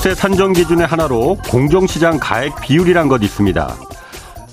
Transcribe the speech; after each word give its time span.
종부세 0.00 0.14
산정 0.14 0.54
기준의 0.54 0.86
하나로 0.86 1.36
공정시장 1.50 2.18
가액 2.18 2.58
비율이란 2.62 3.08
것 3.08 3.22
있습니다. 3.22 3.76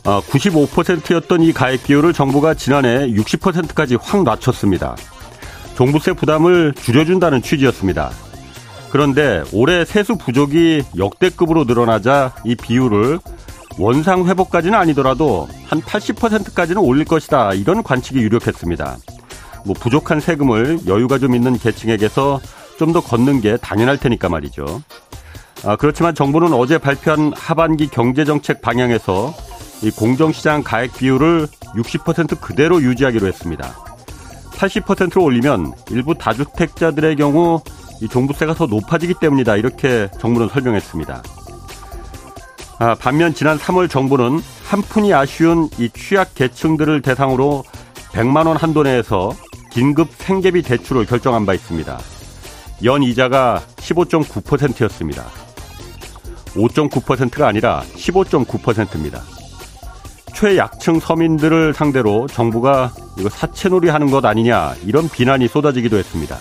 95%였던 0.03 1.39
아, 1.39 1.43
이 1.43 1.53
가액 1.53 1.83
비율을 1.83 2.11
정부가 2.11 2.53
지난해 2.53 3.07
60%까지 3.07 3.95
확 3.95 4.23
낮췄습니다. 4.23 4.97
종부세 5.75 6.13
부담을 6.13 6.73
줄여준다는 6.73 7.41
취지였습니다. 7.41 8.11
그런데 8.91 9.41
올해 9.53 9.85
세수 9.85 10.17
부족이 10.17 10.83
역대급으로 10.97 11.63
늘어나자 11.63 12.33
이 12.43 12.55
비율을 12.55 13.19
원상 13.79 14.27
회복까지는 14.27 14.77
아니더라도 14.77 15.47
한 15.67 15.81
80%까지는 15.81 16.81
올릴 16.81 17.05
것이다. 17.05 17.53
이런 17.53 17.83
관측이 17.83 18.19
유력했습니다. 18.19 18.97
뭐 19.65 19.75
부족한 19.79 20.19
세금을 20.19 20.79
여유가 20.87 21.19
좀 21.19 21.35
있는 21.35 21.57
계층에게서 21.57 22.41
좀 22.77 22.91
더 22.93 23.01
걷는 23.01 23.41
게 23.41 23.57
당연할 23.57 23.97
테니까 23.97 24.29
말이죠. 24.29 24.83
아, 25.65 25.75
그렇지만 25.75 26.13
정부는 26.13 26.53
어제 26.53 26.77
발표한 26.77 27.33
하반기 27.35 27.87
경제정책 27.87 28.61
방향에서 28.61 29.33
이 29.81 29.91
공정시장 29.91 30.63
가액 30.63 30.93
비율을 30.93 31.47
60% 31.75 32.39
그대로 32.39 32.81
유지하기로 32.81 33.27
했습니다. 33.27 33.75
80%로 34.51 35.23
올리면 35.23 35.73
일부 35.91 36.15
다주택자들의 36.15 37.15
경우 37.15 37.61
이 38.01 38.07
종부세가 38.07 38.53
더 38.53 38.65
높아지기 38.65 39.15
때문이다. 39.19 39.55
이렇게 39.55 40.09
정부는 40.19 40.49
설명했습니다. 40.49 41.23
아, 42.79 42.95
반면 42.95 43.33
지난 43.33 43.57
3월 43.57 43.89
정부는 43.89 44.39
한 44.65 44.81
푼이 44.81 45.13
아쉬운 45.13 45.69
이 45.79 45.89
취약 45.89 46.35
계층들을 46.35 47.01
대상으로 47.01 47.63
100만 48.11 48.47
원 48.47 48.57
한도 48.57 48.83
내에서 48.83 49.31
긴급 49.71 50.09
생계비 50.11 50.61
대출을 50.61 51.05
결정한 51.05 51.45
바 51.45 51.53
있습니다. 51.53 51.97
연 52.83 53.03
이자가 53.03 53.61
15.9%였습니다. 53.77 55.46
5.9%가 56.55 57.47
아니라 57.47 57.83
15.9%입니다. 57.95 59.21
최약층 60.33 60.99
서민들을 60.99 61.73
상대로 61.73 62.27
정부가 62.27 62.91
이거 63.17 63.29
사채놀이 63.29 63.89
하는 63.89 64.11
것 64.11 64.23
아니냐 64.23 64.75
이런 64.85 65.09
비난이 65.09 65.47
쏟아지기도 65.47 65.97
했습니다. 65.97 66.37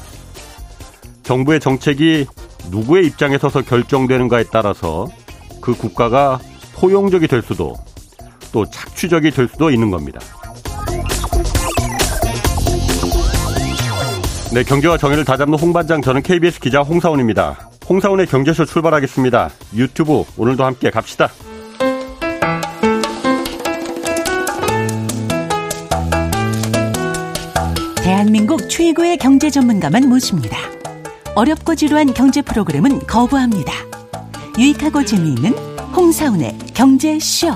정부의 1.23 1.61
정책이 1.61 2.27
누구의 2.71 3.07
입장에 3.07 3.39
서서 3.39 3.63
결정되는가에 3.63 4.45
따라서 4.53 5.09
그 5.61 5.75
국가가 5.75 6.39
포용적이 6.75 7.27
될 7.27 7.43
수도 7.43 7.75
또 8.53 8.65
착취적이 8.67 9.31
될 9.31 9.49
수도 9.49 9.71
있는 9.71 9.91
겁니다. 9.91 10.21
네, 14.53 14.63
경제와 14.63 14.97
정의를 14.97 15.25
다잡는 15.25 15.59
홍반장 15.59 16.01
저는 16.01 16.23
KBS 16.23 16.61
기자 16.61 16.81
홍사원입니다. 16.81 17.71
홍사원의 17.89 18.27
경제쇼 18.27 18.65
출발하겠습니다. 18.65 19.51
유튜브 19.75 20.25
오늘도 20.37 20.65
함께 20.65 20.91
갑시다. 20.91 21.31
대한민국 28.03 28.69
최고의 28.69 29.19
경제 29.19 29.51
전문가만 29.51 30.09
모십니다. 30.09 30.57
어렵고 31.37 31.77
지루한 31.77 32.13
경제 32.15 32.43
프로그램은 32.43 33.07
거부합니다. 33.07 33.73
유익하고 34.59 35.05
재미있는 35.05 35.53
홍사운의 35.95 36.59
경제쇼. 36.75 37.49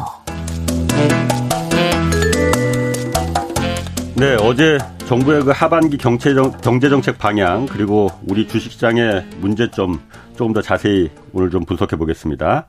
네, 4.14 4.36
어제 4.40 4.78
정부의 5.10 5.42
그 5.42 5.50
하반기 5.50 5.98
경제정, 5.98 6.52
경제 6.62 6.88
정책 6.88 7.18
방향 7.18 7.66
그리고 7.66 8.08
우리 8.28 8.46
주식시장의 8.46 9.26
문제점 9.40 9.98
조금 10.36 10.52
더 10.52 10.62
자세히 10.62 11.10
오늘 11.32 11.50
좀 11.50 11.64
분석해 11.64 11.96
보겠습니다. 11.96 12.68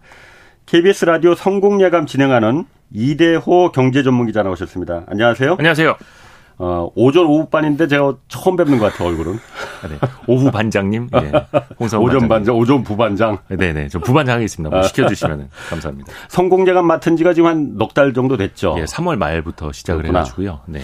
KBS 0.66 1.06
라디오 1.06 1.36
성공 1.36 1.84
예감 1.84 2.08
진행하는 2.08 2.66
이대호 2.92 3.72
경제 3.72 4.02
전문 4.02 4.26
기자 4.26 4.42
나오셨습니다. 4.42 5.04
안녕하세요. 5.08 5.58
안녕하세요. 5.60 5.96
어, 6.58 6.90
오전 6.96 7.28
오후 7.28 7.48
반인데 7.48 7.88
제가 7.88 8.16
처음 8.28 8.56
뵙는 8.56 8.80
것 8.80 8.92
같아요, 8.92 9.10
얼굴은. 9.10 9.36
아, 9.84 9.88
네. 9.88 9.98
오후 10.26 10.50
반장님. 10.50 11.10
예. 11.22 11.32
홍성 11.80 12.02
오전 12.04 12.28
반장, 12.28 12.56
오전 12.56 12.82
부반장. 12.84 13.38
네네. 13.50 13.74
네. 13.74 13.88
저 13.88 14.00
부반장 14.00 14.38
하겠습니다. 14.38 14.76
뭐 14.76 14.82
시켜주시면 14.88 15.50
감사합니다. 15.70 16.12
성공제감 16.30 16.86
맡은 16.88 17.18
지가 17.18 17.36
지금 17.36 17.50
한 17.50 17.78
넉 17.78 17.94
달 17.94 18.14
정도 18.14 18.36
됐죠. 18.36 18.74
예, 18.80 18.86
3월 18.86 19.18
말부터 19.18 19.72
시작을 19.72 20.02
그렇구나. 20.02 20.20
해가지고요. 20.22 20.62
네. 20.66 20.82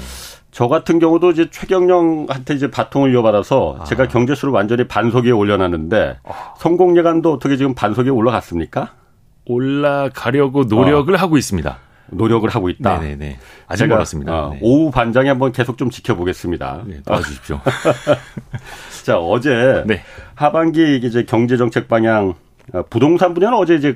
저 0.58 0.68
같은 0.68 0.98
경우도 0.98 1.30
이제 1.30 1.52
최경령한테 1.52 2.56
이제 2.56 2.72
바통을 2.72 3.14
이어받아서 3.14 3.78
아. 3.82 3.84
제가 3.84 4.08
경제수를 4.08 4.52
완전히 4.52 4.88
반석에 4.88 5.30
올려놨는데 5.30 6.18
아. 6.24 6.54
성공 6.58 6.98
예감도 6.98 7.32
어떻게 7.32 7.58
지금 7.58 7.76
반석에 7.76 8.10
올라갔습니까? 8.10 8.94
올라가려고 9.46 10.64
노력을 10.64 11.14
어. 11.14 11.18
하고 11.20 11.38
있습니다. 11.38 11.78
노력을 12.08 12.50
하고 12.50 12.70
있다. 12.70 12.98
네네네. 12.98 13.38
아직 13.68 13.86
멀었습니다. 13.86 14.34
어, 14.34 14.50
네. 14.54 14.60
오후 14.64 14.90
반장에 14.90 15.30
한번 15.30 15.52
계속 15.52 15.78
좀 15.78 15.92
지켜보겠습니다. 15.92 16.86
네, 16.88 17.02
도와주십시오. 17.06 17.62
자, 19.06 19.20
어제 19.20 19.84
네. 19.86 20.02
하반기 20.34 21.00
이제 21.04 21.24
경제정책 21.24 21.88
방향 21.88 22.34
어, 22.74 22.82
부동산 22.90 23.36
분야는 23.36 23.56
어제 23.56 23.76
이제 23.76 23.96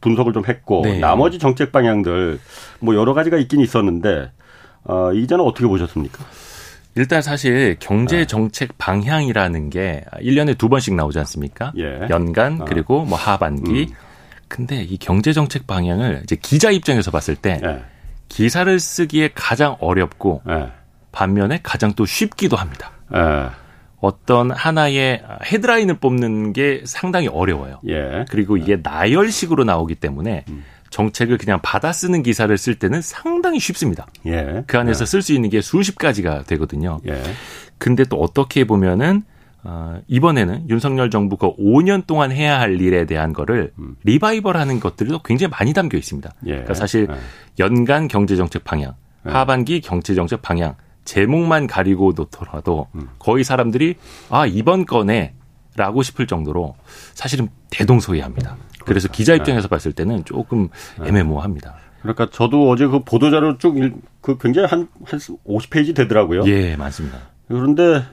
분석을 0.00 0.32
좀 0.32 0.46
했고 0.46 0.80
네. 0.84 1.00
나머지 1.00 1.38
정책 1.38 1.70
방향들 1.70 2.40
뭐 2.80 2.94
여러 2.94 3.12
가지가 3.12 3.36
있긴 3.36 3.60
있었는데 3.60 4.30
어, 4.84 5.12
이제는 5.12 5.44
어떻게 5.44 5.66
보셨습니까? 5.66 6.24
일단 6.94 7.22
사실 7.22 7.76
경제 7.80 8.26
정책 8.26 8.76
방향이라는 8.76 9.70
게 9.70 10.04
1년에 10.16 10.58
두 10.58 10.68
번씩 10.68 10.94
나오지 10.94 11.18
않습니까? 11.20 11.72
예. 11.78 12.06
연간 12.10 12.60
어. 12.60 12.64
그리고 12.66 13.04
뭐 13.04 13.16
하반기 13.16 13.86
음. 13.88 13.94
근데 14.48 14.82
이 14.82 14.98
경제 14.98 15.32
정책 15.32 15.66
방향을 15.66 16.20
이제 16.24 16.36
기자 16.36 16.70
입장에서 16.70 17.10
봤을 17.10 17.34
때 17.34 17.58
네. 17.62 17.82
기사를 18.28 18.78
쓰기에 18.78 19.30
가장 19.34 19.76
어렵고 19.80 20.42
네. 20.46 20.70
반면에 21.10 21.60
가장 21.62 21.94
또 21.94 22.04
쉽기도 22.04 22.56
합니다. 22.56 22.90
네. 23.10 23.18
어떤 24.00 24.50
하나의 24.50 25.22
헤드라인을 25.44 25.94
뽑는 25.94 26.52
게 26.52 26.82
상당히 26.84 27.28
어려워요. 27.28 27.80
예. 27.88 28.26
그리고 28.28 28.58
이게 28.58 28.78
나열식으로 28.82 29.64
나오기 29.64 29.94
때문에 29.94 30.44
음. 30.48 30.64
정책을 30.92 31.38
그냥 31.38 31.58
받아 31.62 31.92
쓰는 31.92 32.22
기사를 32.22 32.56
쓸 32.56 32.76
때는 32.76 33.02
상당히 33.02 33.58
쉽습니다. 33.58 34.06
예. 34.26 34.62
그 34.66 34.78
안에서 34.78 35.02
예. 35.02 35.06
쓸수 35.06 35.32
있는 35.32 35.50
게 35.50 35.60
수십 35.60 35.98
가지가 35.98 36.44
되거든요. 36.44 37.00
예. 37.08 37.20
근데 37.78 38.04
또 38.04 38.20
어떻게 38.20 38.64
보면은 38.64 39.22
어, 39.64 40.00
이번에는 40.06 40.68
윤석열 40.68 41.10
정부가 41.10 41.52
5년 41.52 42.06
동안 42.06 42.30
해야 42.30 42.60
할 42.60 42.80
일에 42.80 43.06
대한 43.06 43.32
거를 43.32 43.72
음. 43.78 43.96
리바이벌하는 44.04 44.80
것들도 44.80 45.20
굉장히 45.22 45.50
많이 45.50 45.72
담겨 45.72 45.96
있습니다. 45.96 46.30
예. 46.46 46.50
그러니까 46.50 46.74
사실 46.74 47.08
예. 47.10 47.16
연간 47.58 48.06
경제정책 48.06 48.64
방향, 48.64 48.94
예. 49.26 49.30
하반기 49.30 49.80
경제정책 49.80 50.42
방향 50.42 50.74
제목만 51.04 51.66
가리고 51.66 52.12
놓더라도 52.14 52.88
음. 52.94 53.08
거의 53.18 53.44
사람들이 53.44 53.96
아 54.30 54.46
이번 54.46 54.84
건에 54.84 55.34
라고 55.74 56.02
싶을 56.02 56.26
정도로 56.26 56.76
사실은 57.14 57.48
대동소이합니다. 57.70 58.56
그래서 58.84 59.08
그렇죠. 59.08 59.16
기자 59.16 59.34
입장에서 59.34 59.66
예. 59.66 59.68
봤을 59.68 59.92
때는 59.92 60.24
조금 60.24 60.68
예. 61.02 61.08
애매모호합니다. 61.08 61.74
그러니까 62.02 62.28
저도 62.30 62.68
어제 62.70 62.86
그 62.86 63.04
보도자료 63.04 63.58
쭉 63.58 63.74
그 64.22 64.38
굉장히 64.38 64.68
한, 64.68 64.88
한 65.04 65.18
50페이지 65.18 65.94
되더라고요. 65.94 66.44
예, 66.46 66.76
맞습니다. 66.76 67.18
그런데 67.48 68.04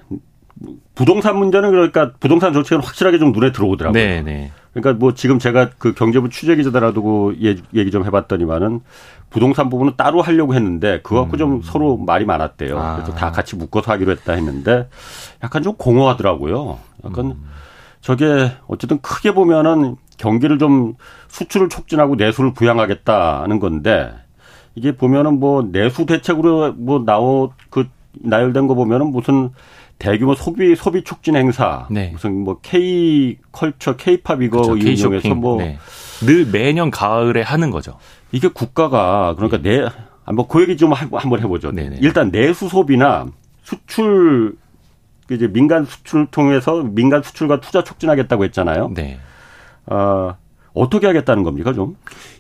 부동산 0.96 1.38
문제는 1.38 1.70
그러니까 1.70 2.12
부동산 2.20 2.52
정책은 2.52 2.84
확실하게 2.84 3.20
좀 3.20 3.32
눈에 3.32 3.54
들어오더라고요. 3.54 3.94
네, 3.94 4.22
네. 4.22 4.52
그러니까 4.74 5.00
뭐 5.00 5.14
지금 5.14 5.40
제가 5.40 5.70
그 5.78 5.94
경제부 5.94 6.30
취재 6.30 6.56
기자들하고도 6.56 7.36
얘기 7.40 7.92
좀 7.92 8.06
해봤더니만은 8.06 8.82
부동산 9.30 9.70
부분은 9.70 9.94
따로 9.98 10.22
하려고 10.22 10.56
했는데 10.56 11.00
그거 11.04 11.22
갖고 11.22 11.38
음. 11.38 11.38
좀 11.38 11.62
서로 11.62 11.98
말이 11.98 12.26
많았대요. 12.26 12.78
아. 12.78 12.96
그래서 12.96 13.14
다 13.14 13.32
같이 13.32 13.56
묶어서 13.56 13.92
하기로 13.92 14.12
했다 14.12 14.34
했는데 14.34 14.90
약간 15.44 15.64
좀 15.64 15.76
공허하더라고요. 15.76 16.80
약간 17.06 17.26
음. 17.26 17.46
저게 18.02 18.52
어쨌든 18.68 19.00
크게 19.02 19.34
보면은 19.34 19.96
경기를 20.18 20.58
좀 20.60 20.96
수출을 21.28 21.70
촉진하고 21.70 22.16
내수를 22.16 22.54
부양하겠다는 22.54 23.60
건데 23.60 24.14
이게 24.76 24.96
보면은 24.96 25.40
뭐 25.40 25.68
내수 25.72 26.06
대책으로 26.06 26.74
뭐 26.74 27.04
나오 27.06 27.52
그 27.70 27.88
나열된 28.14 28.68
거 28.68 28.76
보면은 28.76 29.12
무슨 29.12 29.50
대규모 29.98 30.34
소비 30.34 30.76
소비 30.76 31.04
촉진 31.04 31.36
행사 31.36 31.88
네. 31.92 32.10
무슨 32.12 32.44
뭐 32.44 32.60
K 32.62 33.38
컬처 33.52 33.98
K팝 33.98 34.42
이거 34.42 34.62
그렇죠. 34.62 34.78
이용해서 34.78 35.36
뭐늘 35.36 35.78
네. 36.22 36.46
매년 36.52 36.90
가을에 36.90 37.42
하는 37.42 37.70
거죠. 37.70 37.98
이게 38.32 38.48
국가가 38.48 39.36
그러니까 39.36 39.62
네. 39.62 39.82
내 39.82 39.90
한번 40.24 40.48
그 40.48 40.62
얘기 40.62 40.78
좀 40.78 40.94
한번 40.94 41.40
해보죠. 41.40 41.72
네네. 41.72 41.98
일단 42.02 42.32
내수 42.32 42.70
소비나 42.70 43.28
수출 43.64 44.56
이제 45.36 45.48
민간 45.48 45.86
수출을 45.86 46.28
통해서 46.32 46.84
민간 46.84 47.22
수출과 47.22 47.60
투자 47.62 47.84
촉진하겠다고 47.84 48.44
했잖아요. 48.46 48.92
네. 48.94 49.20
어, 49.86 50.36
어떻게 50.74 51.08
하겠다는 51.08 51.44
겁니까, 51.44 51.74
좀? 51.74 51.96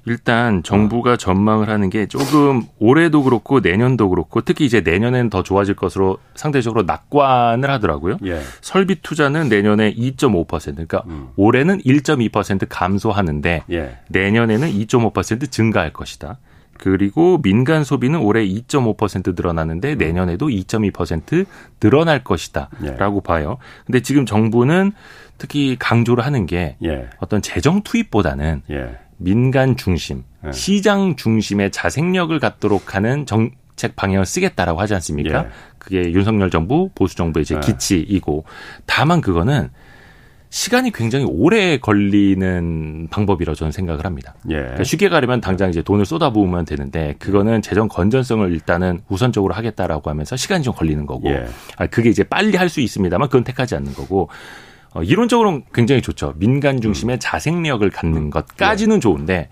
일단 0.06 0.63
정부가 0.63 1.18
전망을 1.18 1.69
하는 1.69 1.89
게 1.89 2.06
조금 2.06 2.63
올해도 2.80 3.24
그렇고 3.24 3.59
내년도 3.59 4.09
그렇고 4.09 4.41
특히 4.41 4.65
이제 4.65 4.81
내년엔 4.81 5.30
더 5.30 5.44
좋아질 5.44 5.75
것으로 5.75 6.19
상대적으로 6.36 6.83
낙관을 6.83 7.69
하더라고요. 7.69 8.18
예. 8.25 8.41
설비 8.62 9.01
투자는 9.01 9.50
내년에 9.50 9.94
2.5% 9.94 10.47
그러니까 10.74 11.03
음. 11.07 11.30
올해는 11.35 11.81
1.2% 11.81 12.68
감소하는데 12.69 13.63
예. 13.71 13.97
내년에는 14.07 14.71
2.5% 14.71 15.51
증가할 15.51 15.92
것이다. 15.92 16.38
그리고 16.80 17.42
민간 17.42 17.84
소비는 17.84 18.20
올해 18.22 18.48
2.5% 18.48 19.36
늘어나는데 19.36 19.96
내년에도 19.96 20.48
2.2% 20.48 21.46
늘어날 21.81 22.24
것이다라고 22.24 23.18
예. 23.18 23.28
봐요. 23.28 23.58
근데 23.86 24.00
지금 24.00 24.26
정부는 24.26 24.94
특히 25.38 25.76
강조를 25.78 26.26
하는 26.26 26.46
게 26.46 26.78
예. 26.84 27.10
어떤 27.20 27.42
재정 27.42 27.84
투입보다는 27.84 28.62
예. 28.72 28.98
민간 29.18 29.76
중심, 29.76 30.24
예. 30.48 30.54
시장 30.54 31.18
중심의 31.18 31.72
자생력을 31.72 32.40
갖도록 32.40 32.96
하는 32.96 33.26
정책 33.26 33.98
방향을 33.98 34.26
쓰겠다라고 34.26 34.80
하지 34.80 34.94
않습니까? 34.96 35.46
예. 35.46 35.50
그게 35.80 36.14
윤석열 36.14 36.50
정부, 36.50 36.90
보수 36.96 37.18
정부의 37.18 37.44
이제 37.44 37.56
예. 37.56 37.60
기치이고 37.60 38.46
다만 38.86 39.20
그거는 39.20 39.70
시간이 40.50 40.92
굉장히 40.92 41.25
오래 41.30 41.78
걸리는 41.78 43.07
방법이라고 43.12 43.56
저는 43.56 43.72
생각을 43.72 44.06
합니다. 44.06 44.34
예. 44.50 44.56
그러니까 44.56 44.84
쉽게 44.84 45.07
가려면 45.10 45.42
당장 45.42 45.69
이제 45.69 45.84
돈을 45.84 46.06
쏟아부으면 46.06 46.66
되는데 46.66 47.16
그거는 47.19 47.62
재정 47.62 47.88
건전성을 47.88 48.51
일단은 48.51 49.01
우선적으로 49.10 49.54
하겠다라고 49.54 50.10
하면서 50.10 50.36
시간이 50.36 50.63
좀 50.63 50.74
걸리는 50.74 51.06
거고 51.06 51.30
예. 51.30 51.46
아, 51.78 51.86
그게 51.88 52.10
이제 52.10 52.24
빨리 52.24 52.57
할 52.57 52.69
수 52.69 52.81
있습니다만 52.81 53.30
그건 53.30 53.44
택하지 53.44 53.75
않는 53.75 53.94
거고 53.96 54.30
어, 54.94 55.01
이론적으로는 55.01 55.63
굉장히 55.74 56.01
좋죠. 56.04 56.34
민간 56.38 56.81
중심의 56.81 57.18
음. 57.18 57.19
자생력을 57.19 57.88
갖는 57.90 58.30
것까지는 58.30 58.98
예. 58.98 59.00
좋은데 59.00 59.50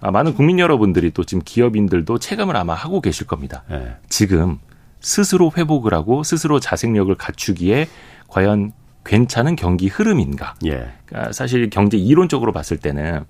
아, 0.00 0.10
많은 0.10 0.34
국민 0.34 0.58
여러분들이 0.58 1.10
또 1.10 1.24
지금 1.24 1.42
기업인들도 1.44 2.18
체감을 2.18 2.56
아마 2.56 2.74
하고 2.74 3.00
계실 3.00 3.26
겁니다. 3.26 3.64
예. 3.70 3.96
지금 4.08 4.58
스스로 5.00 5.52
회복을 5.56 5.94
하고 5.94 6.22
스스로 6.22 6.60
자생력을 6.60 7.14
갖추기에 7.14 7.88
과연 8.28 8.72
괜찮은 9.04 9.56
경기 9.56 9.88
흐름인가? 9.88 10.54
예. 10.66 10.88
그러니까 11.06 11.32
사실 11.32 11.70
경제 11.70 11.96
이론적으로 11.96 12.52
봤을 12.52 12.76
때는 12.76 13.24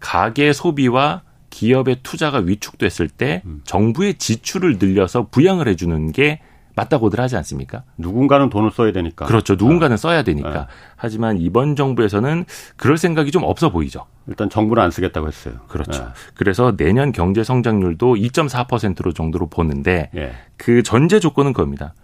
가계 0.00 0.52
소비와 0.52 1.22
기업의 1.50 2.00
투자가 2.02 2.38
위축됐을 2.38 3.08
때 3.08 3.42
음. 3.46 3.62
정부의 3.64 4.14
지출을 4.14 4.76
늘려서 4.78 5.28
부양을 5.30 5.68
해주는 5.68 6.12
게 6.12 6.40
맞다고들 6.76 7.18
하지 7.18 7.36
않습니까? 7.36 7.84
누군가는 7.96 8.50
돈을 8.50 8.70
써야 8.70 8.92
되니까. 8.92 9.24
그렇죠. 9.24 9.54
누군가는 9.54 9.94
아. 9.94 9.96
써야 9.96 10.22
되니까. 10.22 10.52
네. 10.52 10.66
하지만 10.94 11.38
이번 11.38 11.74
정부에서는 11.74 12.44
그럴 12.76 12.98
생각이 12.98 13.30
좀 13.30 13.44
없어 13.44 13.70
보이죠. 13.70 14.04
일단 14.26 14.50
정부는 14.50 14.82
안 14.82 14.90
쓰겠다고 14.90 15.26
했어요. 15.26 15.54
그렇죠. 15.68 16.04
네. 16.04 16.08
그래서 16.34 16.76
내년 16.76 17.12
경제 17.12 17.42
성장률도 17.42 18.16
2.4%로 18.16 19.12
정도로 19.12 19.48
보는데 19.48 20.10
네. 20.12 20.32
그 20.58 20.82
전제 20.82 21.18
조건은 21.18 21.54
겁니다. 21.54 21.94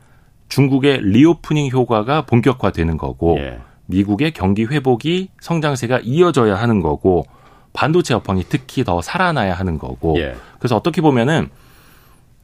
중국의 0.53 1.01
reopening 1.01 1.71
효과가 1.71 2.27
본격화되는 2.27 2.99
거고 2.99 3.39
예. 3.39 3.59
미국의 3.87 4.33
경기 4.33 4.67
회복이 4.67 5.31
성장세가 5.41 6.01
이어져야 6.05 6.57
하는 6.57 6.83
거고 6.83 7.25
반도체 7.73 8.13
업황이 8.13 8.45
특히 8.47 8.85
더 8.85 9.01
살아나야 9.01 9.55
하는 9.55 9.79
거고 9.79 10.19
예. 10.19 10.37
그래서 10.59 10.77
어떻게 10.77 11.01
보면은 11.01 11.49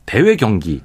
대외 0.07 0.37
경기에 0.37 0.81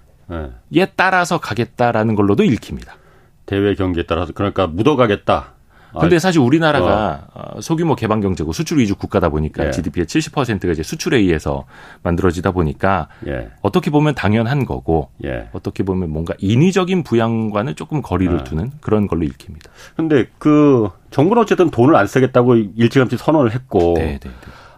예. 0.76 0.86
따라서 0.98 1.38
가겠다라는 1.38 2.16
걸로도 2.16 2.44
읽힙니다. 2.44 2.98
대외 3.46 3.74
경기에 3.74 4.04
따라서 4.04 4.34
그러니까 4.34 4.68
묻어가겠다. 4.68 5.53
근데 6.00 6.20
사실 6.20 6.42
우리나라가 6.42 7.28
어. 7.34 7.62
소규모 7.62 7.96
개방 7.96 8.20
경제고 8.20 8.54
수출 8.54 8.80
위주 8.80 8.96
국가다 8.96 9.30
보니까 9.30 9.68
예. 9.68 9.72
GDP의 9.72 10.06
70%가 10.06 10.72
이제 10.72 10.84
수출에 10.84 11.18
의해서 11.18 11.66
만들어지다 12.02 12.52
보니까 12.52 13.08
예. 13.28 13.50
어떻게 13.62 13.92
보면 13.92 14.16
당연한 14.16 14.66
거고 14.66 15.10
예. 15.24 15.50
어떻게 15.54 15.84
보면 15.84 16.10
뭔가 16.10 16.34
인위적인 16.40 17.04
부양과는 17.04 17.76
조금 17.76 18.02
거리를 18.02 18.38
예. 18.40 18.44
두는 18.44 18.72
그런 18.82 19.08
걸로 19.08 19.24
읽힙니다. 19.24 19.70
근데 19.96 20.28
그 20.38 20.90
정부는 21.12 21.42
어쨌든 21.44 21.70
돈을 21.70 21.96
안 21.96 22.08
쓰겠다고 22.08 22.56
일찌감치 22.56 23.18
선언을 23.18 23.52
했고 23.54 23.94
네, 23.98 24.20
네, 24.20 24.20
네. 24.20 24.32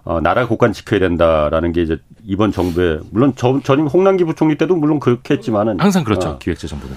어, 0.04 0.22
나라 0.22 0.48
국간 0.48 0.72
지켜야 0.72 1.00
된다라는 1.00 1.72
게 1.72 1.82
이제 1.82 1.98
이번 2.24 2.52
정부의 2.52 3.00
물론 3.12 3.34
전, 3.36 3.64
전임 3.64 3.88
홍남기 3.88 4.24
부총리 4.24 4.56
때도 4.56 4.76
물론 4.76 5.00
그렇게 5.00 5.34
했지만은 5.34 5.80
항상 5.80 6.04
그렇죠 6.04 6.30
어, 6.30 6.38
기획재 6.38 6.68
정부는. 6.68 6.96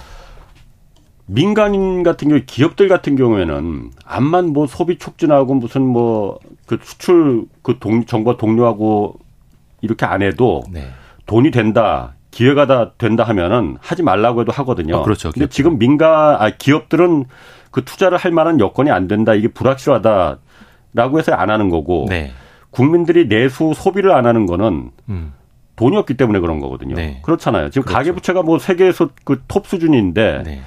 민간인 1.29 2.03
같은 2.03 2.29
경우 2.29 2.41
기업들 2.47 2.89
같은 2.89 3.15
경우에는 3.17 3.91
암만 4.05 4.53
뭐 4.53 4.67
소비 4.67 4.99
촉진하고 4.99 5.55
무슨 5.55 5.83
뭐 5.87 6.39
그 6.69 6.79
수출 6.83 7.47
그 7.63 7.79
동, 7.81 8.05
정부 8.05 8.37
동료하고 8.37 9.19
이렇게 9.81 10.05
안 10.05 10.21
해도 10.23 10.63
네. 10.71 10.87
돈이 11.27 11.51
된다 11.51 12.15
기회가 12.31 12.67
다 12.67 12.93
된다 12.99 13.25
하면은 13.25 13.79
하지 13.81 14.03
말라고 14.03 14.43
해도 14.43 14.53
하거든요. 14.53 14.99
어, 14.99 15.03
그렇죠. 15.03 15.33
근데 15.33 15.49
지금 15.49 15.79
민간 15.79 16.37
아 16.39 16.51
기업들은 16.51 17.25
그 17.71 17.85
투자를 17.85 18.19
할 18.19 18.33
만한 18.33 18.61
여건이 18.61 18.91
안 18.91 19.09
된다 19.09 19.35
이게 19.35 19.49
불확실하다라고 19.49 21.19
해서 21.19 21.33
안 21.33 21.49
하는 21.51 21.71
거고 21.71 22.07
네. 22.11 22.33
국민들이 22.71 23.29
내수 23.29 23.73
소비를 23.75 24.13
안 24.13 24.27
하는 24.27 24.45
거는 24.45 24.91
음. 25.09 25.33
돈이 25.77 25.97
없기 25.97 26.19
때문에 26.19 26.41
그런 26.41 26.61
거거든요. 26.61 26.97
네. 26.97 27.21
그렇잖아요. 27.25 27.71
지금 27.71 27.85
그렇죠. 27.85 27.97
가계부채가 27.97 28.43
뭐 28.43 28.59
세계에서 28.59 29.09
그 29.25 29.43
톱 29.49 29.67
수준인데 29.67 30.43
네. 30.45 30.61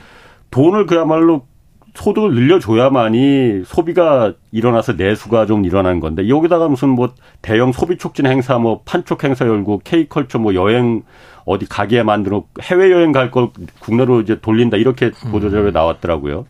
돈을 0.51 0.85
그야말로 0.85 1.45
소득을 1.93 2.33
늘려줘야만이 2.33 3.63
소비가 3.65 4.33
일어나서 4.51 4.93
내수가 4.93 5.45
좀 5.45 5.65
일어나는 5.65 5.99
건데 5.99 6.29
여기다가 6.29 6.69
무슨 6.69 6.89
뭐 6.89 7.13
대형 7.41 7.71
소비 7.73 7.97
촉진 7.97 8.25
행사 8.27 8.57
뭐 8.57 8.81
판촉 8.85 9.23
행사 9.25 9.45
열고 9.45 9.81
K컬처 9.83 10.39
뭐 10.39 10.53
여행 10.53 11.03
어디 11.43 11.65
가게 11.65 12.01
만들어 12.03 12.45
해외 12.61 12.91
여행 12.91 13.11
갈 13.11 13.29
걸 13.31 13.49
국내로 13.79 14.21
이제 14.21 14.39
돌린다 14.39 14.77
이렇게 14.77 15.11
보도자료에 15.31 15.71
음. 15.71 15.73
나왔더라고요. 15.73 16.45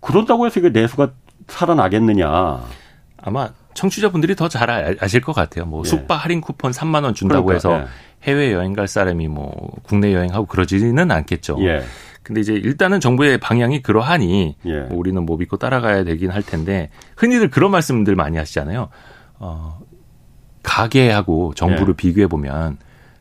그런다고 0.00 0.44
해서 0.46 0.60
이게 0.60 0.68
내수가 0.68 1.12
살아나겠느냐? 1.46 2.60
아마 3.22 3.48
청취자분들이 3.74 4.34
더 4.36 4.48
잘 4.48 4.96
아실 5.00 5.20
것 5.20 5.32
같아요. 5.34 5.64
뭐 5.64 5.82
예. 5.84 5.88
숙박 5.88 6.24
할인 6.24 6.40
쿠폰 6.40 6.72
3만 6.72 7.04
원 7.04 7.14
준다고 7.14 7.46
그러니까, 7.46 7.70
해서 7.70 7.82
예. 7.82 7.86
해외 8.30 8.52
여행 8.52 8.74
갈 8.74 8.86
사람이 8.88 9.28
뭐 9.28 9.70
국내 9.82 10.12
여행하고 10.12 10.46
그러지는 10.46 11.10
않겠죠. 11.10 11.56
예. 11.60 11.82
근데 12.22 12.40
이제 12.40 12.52
일단은 12.52 13.00
정부의 13.00 13.38
방향이 13.38 13.82
그러하니 13.82 14.56
예. 14.66 14.80
뭐 14.80 14.98
우리는 14.98 15.24
뭐 15.24 15.36
믿고 15.36 15.56
따라가야 15.56 16.04
되긴 16.04 16.30
할 16.30 16.42
텐데 16.42 16.90
흔히들 17.16 17.48
그런 17.48 17.70
말씀들 17.70 18.14
많이 18.16 18.36
하시잖아요. 18.36 18.88
어, 19.38 19.80
가계하고 20.62 21.54
정부를 21.54 21.92
예. 21.92 21.96
비교해 21.96 22.26
보면 22.26 22.78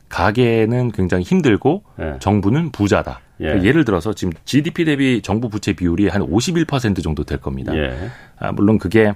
가계는 0.09 0.91
굉장히 0.91 1.23
힘들고 1.23 1.83
예. 1.99 2.15
정부는 2.19 2.71
부자다. 2.71 3.21
예. 3.39 3.43
그러니까 3.45 3.67
예 3.67 3.71
를 3.71 3.85
들어서 3.85 4.13
지금 4.13 4.33
GDP 4.45 4.85
대비 4.85 5.21
정부 5.21 5.49
부채 5.49 5.73
비율이 5.73 6.07
한 6.09 6.21
51% 6.21 7.03
정도 7.03 7.23
될 7.23 7.37
겁니다. 7.39 7.75
예. 7.77 8.09
아, 8.39 8.51
물론 8.51 8.77
그게 8.79 9.13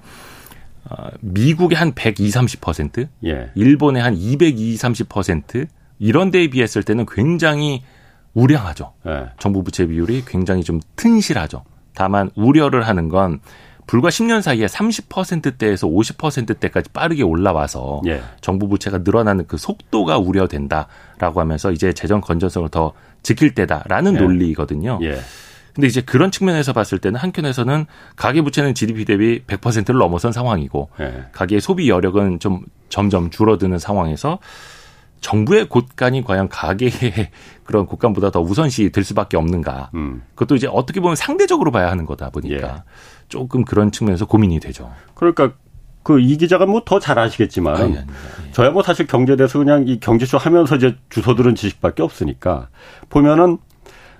어, 0.90 1.08
미국의 1.22 1.78
한 1.78 1.94
120, 1.94 2.34
30%, 2.62 3.08
예. 3.26 3.52
일본의 3.56 4.02
한 4.02 4.16
220, 4.16 4.80
30% 4.80 5.68
이런 6.00 6.32
데에 6.32 6.50
비했을 6.50 6.84
때는 6.84 7.06
굉장히 7.08 7.84
우량하죠. 8.34 8.94
네. 9.06 9.26
정부 9.40 9.64
부채 9.64 9.86
비율이 9.86 10.24
굉장히 10.26 10.64
좀 10.64 10.80
튼실하죠. 10.96 11.64
다만 11.94 12.30
우려를 12.36 12.88
하는 12.88 13.10
건 13.10 13.40
불과 13.88 14.10
10년 14.10 14.42
사이에 14.42 14.68
30%대에서 14.68 15.88
50%대까지 15.88 16.90
빠르게 16.92 17.24
올라와서 17.24 18.02
예. 18.08 18.22
정부 18.40 18.70
부채가 18.70 19.00
늘어나는 19.00 19.48
그 19.48 19.58
속도가 19.58 20.18
우려된다라고 20.18 21.42
하면서 21.42 21.72
이제 21.72 21.92
재정 21.92 22.22
건전성을 22.22 22.70
더 22.70 22.94
지킬 23.22 23.54
때다라는 23.54 24.16
예. 24.16 24.20
논리거든요. 24.20 25.00
예. 25.02 25.20
근데 25.74 25.88
이제 25.88 26.02
그런 26.02 26.32
측면에서 26.32 26.74
봤을 26.74 27.00
때는 27.00 27.20
한켠에서는 27.20 27.86
가계 28.16 28.42
부채는 28.42 28.76
GDP 28.76 29.06
대비 29.06 29.44
100%를 29.46 29.98
넘어선 29.98 30.32
상황이고 30.32 30.90
예. 31.00 31.26
가계의 31.32 31.62
소비 31.62 31.90
여력은 31.90 32.40
좀 32.40 32.62
점점 32.90 33.30
줄어드는 33.30 33.78
상황에서 33.78 34.40
정부의 35.22 35.70
곳간이 35.70 36.24
과연 36.24 36.50
가계의 36.50 36.92
그런 37.64 37.86
곳간보다 37.86 38.32
더 38.32 38.42
우선시 38.42 38.92
될 38.92 39.04
수밖에 39.04 39.38
없는가. 39.38 39.92
음. 39.94 40.24
그것도 40.36 40.56
이제 40.56 40.68
어떻게 40.70 41.00
보면 41.00 41.16
상대적으로 41.16 41.72
봐야 41.72 41.90
하는 41.90 42.06
거다 42.06 42.30
보니까 42.32 42.68
예. 42.68 42.74
조금 43.30 43.64
그런 43.64 43.92
측면에서 43.92 44.26
고민이 44.26 44.60
되죠. 44.60 44.92
그러니까 45.16 45.54
그 46.04 46.20
이 46.20 46.36
기자가 46.38 46.66
뭐 46.66 46.82
더 46.84 47.00
잘 47.00 47.20
아시겠지만 47.20 47.76
아니, 47.76 47.84
아니, 47.84 48.08
예. 48.48 48.52
저야 48.52 48.72
뭐 48.72 48.82
사실 48.82 49.06
경제대에서 49.06 49.60
그냥 49.60 49.88
이 49.88 50.00
경제쇼 50.00 50.38
하면서 50.40 50.76
이제 50.76 50.96
주소 51.10 51.36
들은 51.36 51.54
지식밖에 51.56 52.02
없으니까 52.02 52.70
보면은 53.10 53.60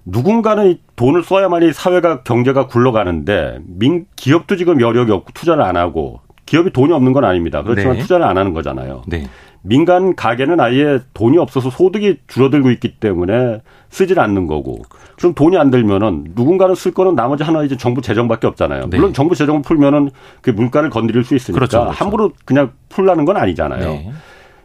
누군가는 0.06 0.78
돈을 0.96 1.24
써야만이 1.24 1.74
사회가 1.74 2.24
경제가 2.24 2.68
굴러가는데 2.68 3.60
민 3.66 4.06
기업도 4.16 4.56
지금 4.56 4.82
여력이 4.82 5.12
없고 5.12 5.32
투자를 5.34 5.64
안 5.64 5.76
하고 5.78 6.22
기업이 6.46 6.72
돈이 6.72 6.92
없는 6.94 7.14
건 7.14 7.24
아닙니다. 7.24 7.64
그렇지만 7.64 7.96
네. 7.96 8.02
투자를 8.02 8.26
안 8.26 8.38
하는 8.38 8.54
거잖아요. 8.54 9.04
네. 9.08 9.28
민간 9.64 10.16
가게는 10.16 10.60
아예 10.60 11.00
돈이 11.14 11.38
없어서 11.38 11.70
소득이 11.70 12.20
줄어들고 12.28 12.72
있기 12.72 12.96
때문에 12.96 13.62
쓰질 13.90 14.20
않는 14.20 14.48
거고 14.48 14.82
그럼 15.18 15.36
돈이 15.36 15.58
안 15.58 15.70
들면은 15.70 16.32
누군가는 16.36 16.74
쓸 16.74 16.94
거는 16.94 17.16
나머지 17.16 17.44
하나 17.44 17.64
이제 17.64 17.78
정부 17.78 18.02
재정밖에 18.02 18.48
없잖아요. 18.48 18.90
네. 18.90 18.98
물론 18.98 19.14
정부 19.14 19.36
재정 19.36 19.62
풀면은 19.62 20.10
그 20.42 20.50
물가를 20.50 20.90
건드릴 20.90 21.24
수 21.24 21.36
있으니까 21.36 21.60
그렇죠, 21.60 21.82
그렇죠. 21.82 21.96
함부로 21.96 22.32
그냥 22.46 22.72
풀라는 22.90 23.26
건 23.26 23.38
아니잖아요. 23.38 23.90
네. 23.90 24.12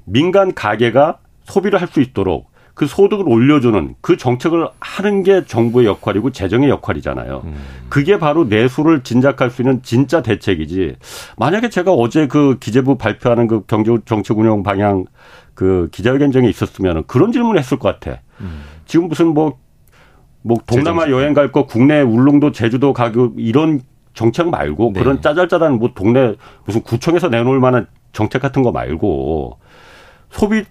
민간 0.04 0.54
가게가 0.54 1.18
소비를 1.44 1.80
할 1.80 1.88
수 1.88 2.00
있도록 2.00 2.50
그 2.76 2.86
소득을 2.86 3.26
올려주는 3.26 3.94
그 4.02 4.18
정책을 4.18 4.68
하는 4.80 5.22
게 5.22 5.46
정부의 5.46 5.86
역할이고 5.86 6.30
재정의 6.30 6.68
역할이잖아요. 6.68 7.40
음. 7.46 7.56
그게 7.88 8.18
바로 8.18 8.44
내수를 8.44 9.02
진작할 9.02 9.48
수 9.48 9.62
있는 9.62 9.80
진짜 9.82 10.20
대책이지. 10.20 10.96
만약에 11.38 11.70
제가 11.70 11.92
어제 11.92 12.26
그 12.28 12.58
기재부 12.60 12.98
발표하는 12.98 13.46
그 13.46 13.62
경제 13.66 13.96
정책 14.04 14.38
운영 14.38 14.62
방향 14.62 15.06
그 15.54 15.88
기자회견장에 15.90 16.46
있었으면 16.50 17.04
그런 17.06 17.32
질문을 17.32 17.58
했을 17.58 17.78
것 17.78 17.98
같아. 17.98 18.20
음. 18.42 18.60
지금 18.84 19.08
무슨 19.08 19.28
뭐, 19.28 19.56
뭐 20.42 20.58
동남아 20.66 21.08
여행 21.08 21.32
갈 21.32 21.50
거 21.52 21.64
국내 21.64 22.02
울릉도 22.02 22.52
제주도 22.52 22.92
가격 22.92 23.32
이런 23.38 23.80
정책 24.12 24.50
말고 24.50 24.90
네. 24.92 25.00
그런 25.00 25.22
짜잘짜잘한 25.22 25.78
뭐 25.78 25.92
동네 25.94 26.34
무슨 26.66 26.82
구청에서 26.82 27.30
내놓을 27.30 27.58
만한 27.58 27.86
정책 28.12 28.42
같은 28.42 28.62
거 28.62 28.70
말고 28.70 29.58
소비 30.28 30.64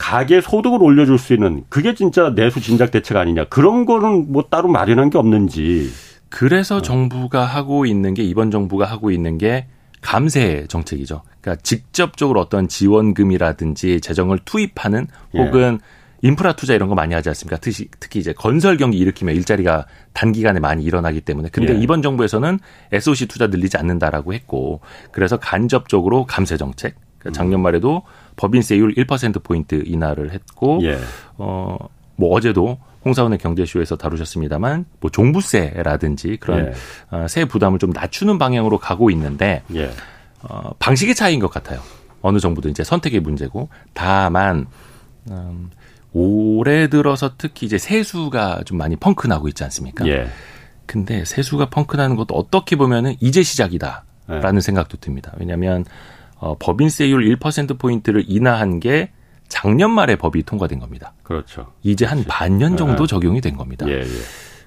가계 0.00 0.40
소득을 0.40 0.82
올려줄 0.82 1.18
수 1.18 1.34
있는 1.34 1.62
그게 1.68 1.94
진짜 1.94 2.34
내수 2.34 2.58
진작 2.58 2.90
대책 2.90 3.18
아니냐 3.18 3.44
그런 3.44 3.84
거는 3.84 4.32
뭐 4.32 4.44
따로 4.50 4.68
마련한 4.68 5.10
게 5.10 5.18
없는지. 5.18 5.90
그래서 6.30 6.76
어. 6.76 6.82
정부가 6.82 7.44
하고 7.44 7.84
있는 7.84 8.14
게 8.14 8.22
이번 8.22 8.50
정부가 8.50 8.86
하고 8.86 9.10
있는 9.10 9.36
게 9.36 9.66
감세 10.00 10.64
정책이죠. 10.68 11.20
그러니까 11.42 11.62
직접적으로 11.62 12.40
어떤 12.40 12.66
지원금이라든지 12.66 14.00
재정을 14.00 14.38
투입하는 14.42 15.06
예. 15.34 15.38
혹은 15.38 15.78
예. 15.82 16.26
인프라 16.26 16.54
투자 16.54 16.74
이런 16.74 16.88
거 16.88 16.94
많이 16.94 17.14
하지 17.14 17.28
않습니까? 17.28 17.58
특히, 17.58 17.88
특히 17.98 18.20
이제 18.20 18.32
건설 18.32 18.78
경기 18.78 18.96
일으키면 18.98 19.34
일자리가 19.34 19.86
단기간에 20.14 20.60
많이 20.60 20.82
일어나기 20.82 21.20
때문에. 21.20 21.50
근데 21.50 21.74
예. 21.74 21.78
이번 21.78 22.00
정부에서는 22.00 22.58
SOC 22.92 23.26
투자 23.26 23.48
늘리지 23.48 23.76
않는다라고 23.76 24.32
했고 24.32 24.80
그래서 25.12 25.36
간접적으로 25.36 26.24
감세 26.24 26.56
정책. 26.56 26.94
그러니까 27.20 27.38
작년 27.38 27.62
말에도 27.62 28.02
법인세율 28.36 28.94
1%포인트 28.94 29.82
인하를 29.86 30.32
했고, 30.32 30.80
예. 30.82 30.98
어, 31.36 31.76
뭐 32.16 32.34
어제도 32.34 32.78
홍사원의 33.04 33.38
경제쇼에서 33.38 33.96
다루셨습니다만, 33.96 34.86
뭐 35.00 35.10
종부세라든지 35.10 36.38
그런 36.40 36.66
예. 36.66 36.72
어, 37.16 37.26
세 37.28 37.44
부담을 37.44 37.78
좀 37.78 37.90
낮추는 37.90 38.38
방향으로 38.38 38.78
가고 38.78 39.10
있는데, 39.10 39.62
예. 39.74 39.90
어, 40.42 40.72
방식의 40.78 41.14
차이인 41.14 41.38
것 41.38 41.50
같아요. 41.50 41.80
어느 42.22 42.38
정부도 42.38 42.68
이제 42.68 42.82
선택의 42.82 43.20
문제고, 43.20 43.68
다만, 43.92 44.66
음, 45.30 45.70
올해 46.12 46.88
들어서 46.88 47.32
특히 47.38 47.66
이제 47.66 47.78
세수가 47.78 48.62
좀 48.64 48.78
많이 48.78 48.96
펑크 48.96 49.26
나고 49.26 49.48
있지 49.48 49.62
않습니까? 49.64 50.06
예. 50.08 50.28
근데 50.86 51.24
세수가 51.24 51.70
펑크 51.70 51.96
나는 51.96 52.16
것도 52.16 52.34
어떻게 52.34 52.74
보면은 52.74 53.14
이제 53.20 53.42
시작이다라는 53.42 54.56
예. 54.56 54.60
생각도 54.60 54.96
듭니다. 54.96 55.32
왜냐하면 55.38 55.84
어, 56.40 56.56
법인세율 56.58 57.36
1%포인트를 57.36 58.24
인하한 58.26 58.80
게 58.80 59.10
작년 59.48 59.90
말에 59.90 60.16
법이 60.16 60.42
통과된 60.44 60.78
겁니다. 60.78 61.12
그렇죠. 61.22 61.72
이제 61.82 62.06
한 62.06 62.24
반년 62.24 62.76
정도 62.76 63.06
네. 63.06 63.06
적용이 63.06 63.40
된 63.40 63.56
겁니다. 63.56 63.86
예, 63.88 64.00
예. 64.00 64.06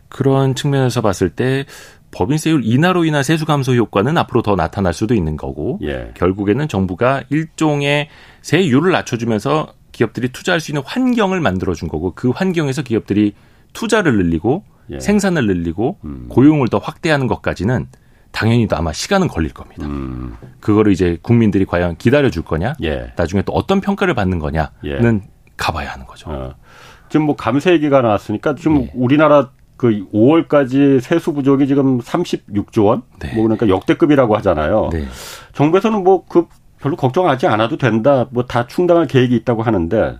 그런 0.08 0.53
측면에서 0.53 1.01
봤을 1.01 1.30
때 1.30 1.65
법인세율 2.12 2.62
인하로 2.63 3.06
인한 3.06 3.24
세수 3.24 3.46
감소 3.46 3.74
효과는 3.74 4.18
앞으로 4.20 4.44
더 4.44 4.56
나타날 4.56 4.94
수도 4.94 5.15
있는 5.15 5.36
거고 5.36 5.80
예. 5.82 6.12
결국에는 6.13 6.68
정부가 6.68 7.24
일종의 7.30 8.10
세율을 8.44 8.92
낮춰주면서 8.92 9.74
기업들이 9.92 10.30
투자할 10.30 10.60
수 10.60 10.72
있는 10.72 10.84
환경을 10.86 11.39
만들어준 11.42 11.88
거고 11.88 12.13
그 12.13 12.30
환경에서 12.30 12.84
기업들이 12.84 13.34
투자를 13.74 14.18
늘리고 14.18 14.63
예. 14.92 15.00
생산을 15.00 15.48
늘리고 15.48 15.98
음. 16.03 16.27
고용을 16.30 16.68
더 16.68 16.77
확대하는 16.77 17.25
것까지는 17.25 17.88
당연히 18.34 18.68
또 18.68 18.75
아마 18.75 18.92
시간은 18.92 19.30
걸릴 19.30 19.54
겁니다. 19.54 19.86
음. 19.86 20.36
그거를 20.60 20.92
이제 20.92 21.18
국민들이 21.22 21.66
과연 21.66 21.96
기다려 21.98 22.30
줄 22.30 22.44
거냐, 22.44 22.74
예. 22.84 23.13
나중에 23.16 23.44
또 23.44 23.54
어떤 23.54 23.80
평가를 23.80 24.13
받는 24.16 24.40
거냐는 24.40 24.68
예. 24.84 25.00
가봐야 25.56 25.94
하는 25.94 26.06
거죠. 26.06 26.30
어. 26.30 26.56
지금 27.10 27.28
뭐 27.28 27.36
감세 27.36 27.72
얘기가 27.72 28.02
나왔으니까 28.02 28.56
지금 28.56 28.82
예. 28.82 28.92
우리나라 28.96 29.52
그 29.78 30.06
5월까지 30.13 31.00
세수 31.00 31.34
부족이 31.34 31.68
지금 31.68 32.00
36조 32.00 32.86
원, 32.86 33.04
네. 33.20 33.34
뭐 33.36 33.44
그러니까 33.44 33.70
역대급이라고 33.70 34.36
하잖아요. 34.38 34.90
네. 34.92 35.06
정부에서는 35.54 36.04
뭐 36.04 36.25
그 36.28 36.48
별로 36.80 36.96
걱정하지 36.98 37.48
않아도 37.48 37.78
된다, 37.78 38.25
뭐 38.32 38.44
다 38.46 38.68
충당할 38.68 39.08
계획이 39.08 39.36
있다고 39.38 39.62
하는데 39.63 40.18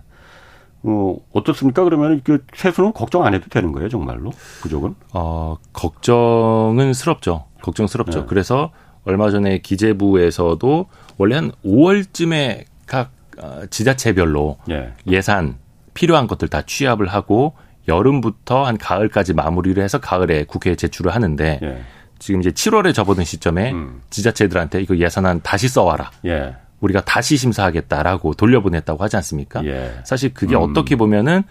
어, 0.84 1.16
어떻습니까? 1.32 1.82
그러면 1.82 2.20
그 2.24 2.44
세수는 2.54 2.92
걱정 2.92 3.24
안 3.24 3.34
해도 3.34 3.48
되는 3.50 3.72
거예요, 3.72 3.88
정말로? 3.88 4.30
부족은? 4.62 4.94
어, 5.14 5.56
걱정은 5.72 6.92
스럽죠. 6.92 7.46
걱정스럽죠. 7.64 8.20
네. 8.20 8.26
그래서 8.28 8.70
얼마 9.04 9.30
전에 9.30 9.58
기재부에서도 9.58 10.86
원래 11.18 11.34
한 11.36 11.52
5월쯤에 11.64 12.64
각 12.86 13.10
어, 13.38 13.62
지자체별로 13.68 14.58
예. 14.70 14.92
예산 15.06 15.56
필요한 15.94 16.26
것들 16.26 16.48
다 16.48 16.62
취합을 16.62 17.06
하고 17.06 17.54
여름부터 17.88 18.64
한 18.64 18.78
가을까지 18.78 19.34
마무리를 19.34 19.82
해서 19.82 19.98
가을에 19.98 20.44
국회에 20.44 20.74
제출을 20.74 21.14
하는데 21.14 21.60
예. 21.62 21.82
지금 22.18 22.40
이제 22.40 22.50
7월에 22.50 22.94
접어든 22.94 23.24
시점에 23.24 23.72
음. 23.72 24.00
지자체들한테 24.10 24.80
이거 24.80 24.96
예산안 24.96 25.40
다시 25.42 25.68
써와라. 25.68 26.10
예. 26.26 26.54
우리가 26.80 27.02
다시 27.02 27.36
심사하겠다라고 27.36 28.34
돌려보냈다고 28.34 29.02
하지 29.02 29.16
않습니까? 29.16 29.64
예. 29.64 29.94
사실 30.04 30.32
그게 30.32 30.54
음. 30.54 30.62
어떻게 30.62 30.96
보면은 30.96 31.42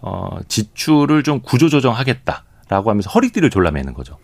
어 0.00 0.38
지출을 0.48 1.22
좀 1.22 1.40
구조조정하겠다라고 1.40 2.90
하면서 2.90 3.10
허리띠를 3.10 3.50
졸라매는 3.50 3.94
거죠. 3.94 4.18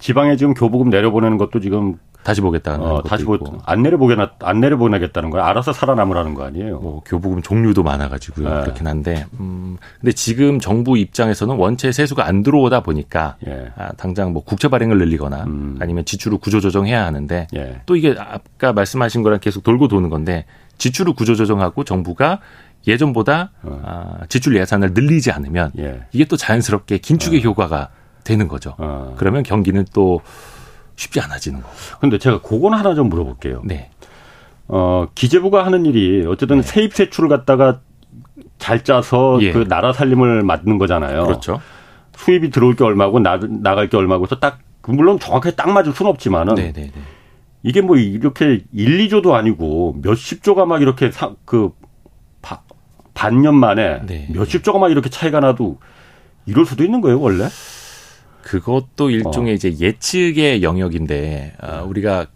지방에 0.00 0.36
지금 0.36 0.54
교부금 0.54 0.90
내려보내는 0.90 1.38
것도 1.38 1.60
지금 1.60 1.96
다시 2.22 2.40
보겠다는 2.40 2.84
어, 2.84 3.02
다시 3.02 3.24
보, 3.24 3.38
안 3.64 3.82
내려보게나 3.82 4.32
안 4.40 4.60
내려보내겠다는 4.60 5.30
거야. 5.30 5.46
알아서 5.46 5.72
살아남으라는 5.72 6.34
거 6.34 6.44
아니에요. 6.44 6.78
뭐 6.78 7.02
교부금 7.06 7.40
종류도 7.40 7.82
많아가지고요. 7.82 8.48
네. 8.48 8.60
그렇긴 8.62 8.86
한데, 8.86 9.26
음, 9.38 9.78
근데 10.00 10.12
지금 10.12 10.58
정부 10.58 10.98
입장에서는 10.98 11.56
원체 11.56 11.92
세수가 11.92 12.26
안 12.26 12.42
들어오다 12.42 12.80
보니까 12.80 13.36
예. 13.46 13.68
아, 13.76 13.92
당장 13.92 14.32
뭐 14.32 14.44
국채 14.44 14.68
발행을 14.68 14.98
늘리거나 14.98 15.44
음. 15.44 15.78
아니면 15.80 16.04
지출을 16.04 16.38
구조 16.38 16.60
조정해야 16.60 17.04
하는데 17.06 17.46
예. 17.56 17.80
또 17.86 17.96
이게 17.96 18.14
아까 18.18 18.72
말씀하신 18.74 19.22
거랑 19.22 19.40
계속 19.40 19.62
돌고 19.62 19.88
도는 19.88 20.10
건데 20.10 20.44
지출을 20.76 21.14
구조 21.14 21.34
조정하고 21.34 21.84
정부가 21.84 22.40
예전보다 22.86 23.50
어. 23.62 23.82
아, 23.84 24.26
지출 24.28 24.56
예산을 24.56 24.92
늘리지 24.92 25.30
않으면 25.30 25.72
예. 25.78 26.00
이게 26.12 26.26
또 26.26 26.36
자연스럽게 26.36 26.98
긴축의 26.98 27.40
어. 27.40 27.42
효과가 27.42 27.90
되는 28.24 28.48
거죠. 28.48 28.74
어. 28.78 29.14
그러면 29.16 29.42
경기는 29.42 29.84
또 29.92 30.20
쉽지 30.96 31.20
않아지는 31.20 31.60
거고. 31.60 31.72
근데 32.00 32.18
제가 32.18 32.40
그건 32.42 32.74
하나 32.74 32.94
좀 32.94 33.08
물어볼게요. 33.08 33.62
네. 33.64 33.90
어, 34.68 35.08
기재부가 35.14 35.64
하는 35.64 35.86
일이 35.86 36.24
어쨌든 36.26 36.58
네. 36.58 36.62
세입 36.62 36.94
세출을 36.94 37.28
갖다가 37.28 37.80
잘 38.58 38.84
짜서 38.84 39.38
예. 39.40 39.52
그 39.52 39.66
나라 39.66 39.92
살림을 39.92 40.42
맡는 40.42 40.78
거잖아요. 40.78 41.24
그렇죠. 41.24 41.60
수입이 42.16 42.50
들어올 42.50 42.76
게 42.76 42.84
얼마고 42.84 43.18
나, 43.18 43.40
나갈 43.40 43.88
게 43.88 43.96
얼마고 43.96 44.26
해서 44.26 44.38
딱 44.38 44.58
물론 44.86 45.18
정확하게 45.18 45.56
딱 45.56 45.70
맞을 45.70 45.92
수는 45.92 46.10
없지만은 46.10 46.54
네네네. 46.54 46.72
네, 46.72 46.90
네. 46.94 47.02
이게 47.62 47.80
뭐 47.80 47.96
이렇게 47.96 48.64
1, 48.72 49.08
2조도 49.08 49.32
아니고 49.32 49.96
몇십 50.02 50.42
조가 50.42 50.66
막 50.66 50.80
이렇게 50.82 51.10
사, 51.10 51.32
그 51.44 51.70
바, 52.42 52.62
반년 53.14 53.54
만에 53.54 54.02
네. 54.06 54.28
몇십 54.32 54.64
조가 54.64 54.78
막 54.78 54.90
이렇게 54.90 55.10
차이가 55.10 55.40
나도 55.40 55.78
이럴 56.46 56.64
수도 56.64 56.84
있는 56.84 57.00
거예요, 57.00 57.20
원래? 57.20 57.48
그것도 58.42 59.10
일종의 59.10 59.52
어. 59.52 59.54
이제 59.54 59.74
예측의 59.78 60.62
영역인데 60.62 61.54
어, 61.62 61.84
우리가 61.86 62.26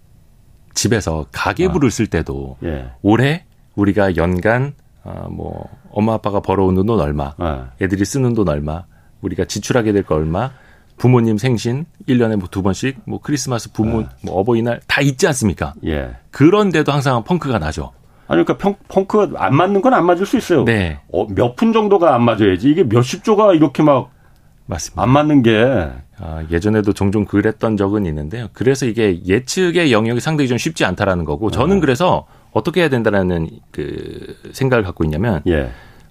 집에서 0.74 1.26
가계부를 1.32 1.86
어. 1.86 1.90
쓸 1.90 2.06
때도 2.06 2.56
예. 2.64 2.90
올해 3.02 3.44
우리가 3.76 4.16
연간 4.16 4.74
어, 5.04 5.28
뭐 5.30 5.68
엄마 5.90 6.14
아빠가 6.14 6.40
벌어오는 6.40 6.84
돈 6.86 6.98
얼마, 7.00 7.32
예. 7.40 7.84
애들이 7.84 8.04
쓰는 8.04 8.34
돈 8.34 8.48
얼마, 8.48 8.84
우리가 9.20 9.44
지출하게 9.44 9.92
될 9.92 10.02
거 10.02 10.14
얼마, 10.16 10.50
부모님 10.96 11.36
생신 11.38 11.84
1년에 12.08 12.36
뭐 12.36 12.48
두 12.50 12.62
번씩 12.62 12.98
뭐 13.04 13.20
크리스마스 13.22 13.70
부모 13.72 14.00
예. 14.00 14.06
뭐 14.22 14.38
어버이날 14.40 14.80
다 14.86 15.00
있지 15.02 15.26
않습니까? 15.26 15.74
예. 15.86 16.16
그런데도 16.30 16.90
항상 16.90 17.22
펑크가 17.24 17.58
나죠. 17.58 17.92
아니 18.26 18.42
그러니까 18.42 18.56
평, 18.56 18.74
펑크가 18.88 19.44
안 19.44 19.54
맞는 19.54 19.82
건 19.82 19.92
안 19.92 20.06
맞을 20.06 20.24
수 20.24 20.38
있어요. 20.38 20.64
네. 20.64 20.98
어, 21.12 21.26
몇 21.28 21.56
푼 21.56 21.72
정도가 21.74 22.14
안 22.14 22.22
맞아야지 22.24 22.70
이게 22.70 22.82
몇십 22.82 23.22
조가 23.22 23.52
이렇게 23.54 23.82
막 23.82 24.10
맞습니다. 24.66 25.02
안 25.02 25.10
맞는 25.10 25.42
게 25.42 25.90
아, 26.18 26.44
예전에도 26.50 26.92
종종 26.92 27.24
그랬던 27.24 27.76
적은 27.76 28.06
있는데요. 28.06 28.48
그래서 28.52 28.86
이게 28.86 29.20
예측의 29.24 29.92
영역이 29.92 30.20
상당히 30.20 30.48
좀 30.48 30.58
쉽지 30.58 30.84
않다라는 30.84 31.24
거고 31.24 31.50
저는 31.50 31.78
아. 31.78 31.80
그래서 31.80 32.26
어떻게 32.52 32.80
해야 32.80 32.88
된다라는 32.88 33.50
그 33.70 34.36
생각을 34.52 34.84
갖고 34.84 35.04
있냐면 35.04 35.42
예. 35.46 35.70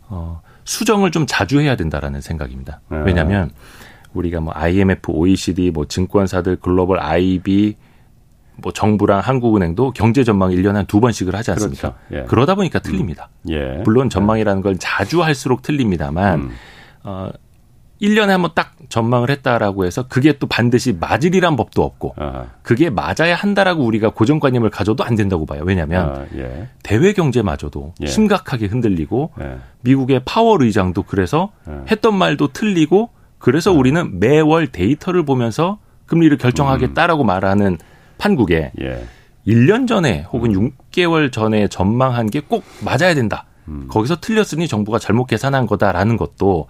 어, 0.10 0.42
수정을 0.66 1.12
좀 1.12 1.26
자주 1.28 1.60
해야 1.62 1.76
된다라는 1.76 2.22
생각입니다. 2.22 2.82
아. 2.90 2.96
왜냐하면 3.06 3.50
우리가 4.14 4.42
뭐 4.42 4.54
IMF, 4.56 5.10
OECD, 5.12 5.72
뭐 5.72 5.86
증권사들, 5.86 6.58
글로벌 6.58 7.00
IB 7.00 7.76
뭐 8.58 8.72
정부랑 8.72 9.20
한국은행도 9.22 9.92
경제 9.94 10.24
전망 10.24 10.52
1년에 10.52 10.74
한 10.74 10.86
두 10.86 11.00
번씩을 11.00 11.34
하지 11.34 11.50
않습니까? 11.52 11.94
그렇죠. 11.94 11.98
예. 12.12 12.28
그러다 12.28 12.54
보니까 12.54 12.78
틀립니다. 12.80 13.30
음. 13.48 13.52
예. 13.52 13.82
물론 13.84 14.10
전망이라는 14.12 14.62
건 14.62 14.78
자주 14.78 15.24
할수록 15.24 15.64
틀립니다만 15.64 16.40
음. 16.40 16.52
어 17.04 17.30
1년에 18.02 18.28
한번 18.28 18.52
딱 18.54 18.74
전망을 18.90 19.30
했다라고 19.30 19.86
해서 19.86 20.04
그게 20.10 20.38
또 20.38 20.48
반드시 20.48 20.94
맞으리란 20.94 21.56
법도 21.56 21.84
없고 21.84 22.16
아. 22.18 22.48
그게 22.62 22.90
맞아야 22.90 23.36
한다라고 23.36 23.84
우리가 23.86 24.10
고정관념을 24.10 24.70
가져도 24.70 25.04
안 25.04 25.16
된다고 25.16 25.46
봐요. 25.46 25.62
왜냐하면 25.66 26.10
아, 26.10 26.26
예. 26.36 26.68
대외 26.84 27.14
경제마저도 27.14 27.94
예. 28.02 28.06
심각하게 28.08 28.66
흔들리고 28.66 29.32
예. 29.42 29.58
미국의 29.82 30.22
파월 30.26 30.64
의장도 30.64 31.04
그래서 31.04 31.52
예. 31.70 31.74
했던 31.92 32.16
말도 32.18 32.50
틀리고 32.50 33.10
그래서 33.38 33.72
아. 33.72 33.74
우리는 33.74 34.20
매월 34.20 34.68
데이터를 34.68 35.24
보면서 35.24 35.78
금리를 36.06 36.38
결정하겠다라고 36.38 37.24
음. 37.24 37.28
말하는 37.28 37.78
판국에 38.18 38.72
예. 38.82 39.06
1년 39.48 39.88
전에 39.88 40.26
혹은 40.32 40.54
음. 40.56 40.72
6개월 40.92 41.32
전에 41.32 41.68
전망한 41.70 42.30
게 42.30 42.42
꼭 42.42 42.64
맞아야 42.84 43.14
된다. 43.16 43.46
음. 43.70 43.88
거기서 43.90 44.18
틀렸으니 44.20 44.68
정부가 44.68 45.00
잘못 45.00 45.26
계산한 45.26 45.68
거다라는 45.68 46.18
것도 46.18 46.68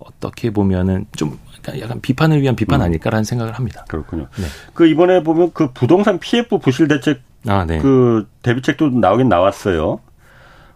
어떻게 0.00 0.50
보면은 0.50 1.06
좀 1.16 1.38
약간 1.80 2.00
비판을 2.00 2.40
위한 2.40 2.56
비판 2.56 2.80
음. 2.80 2.86
아닐까라는 2.86 3.24
생각을 3.24 3.52
합니다. 3.52 3.84
그렇군요. 3.88 4.28
네. 4.36 4.44
그 4.74 4.86
이번에 4.86 5.22
보면 5.22 5.52
그 5.52 5.72
부동산 5.72 6.18
PF 6.18 6.58
부실 6.58 6.88
대책 6.88 7.20
아, 7.46 7.64
네. 7.64 7.78
그 7.78 8.28
대비책도 8.42 8.90
나오긴 8.90 9.28
나왔어요. 9.28 10.00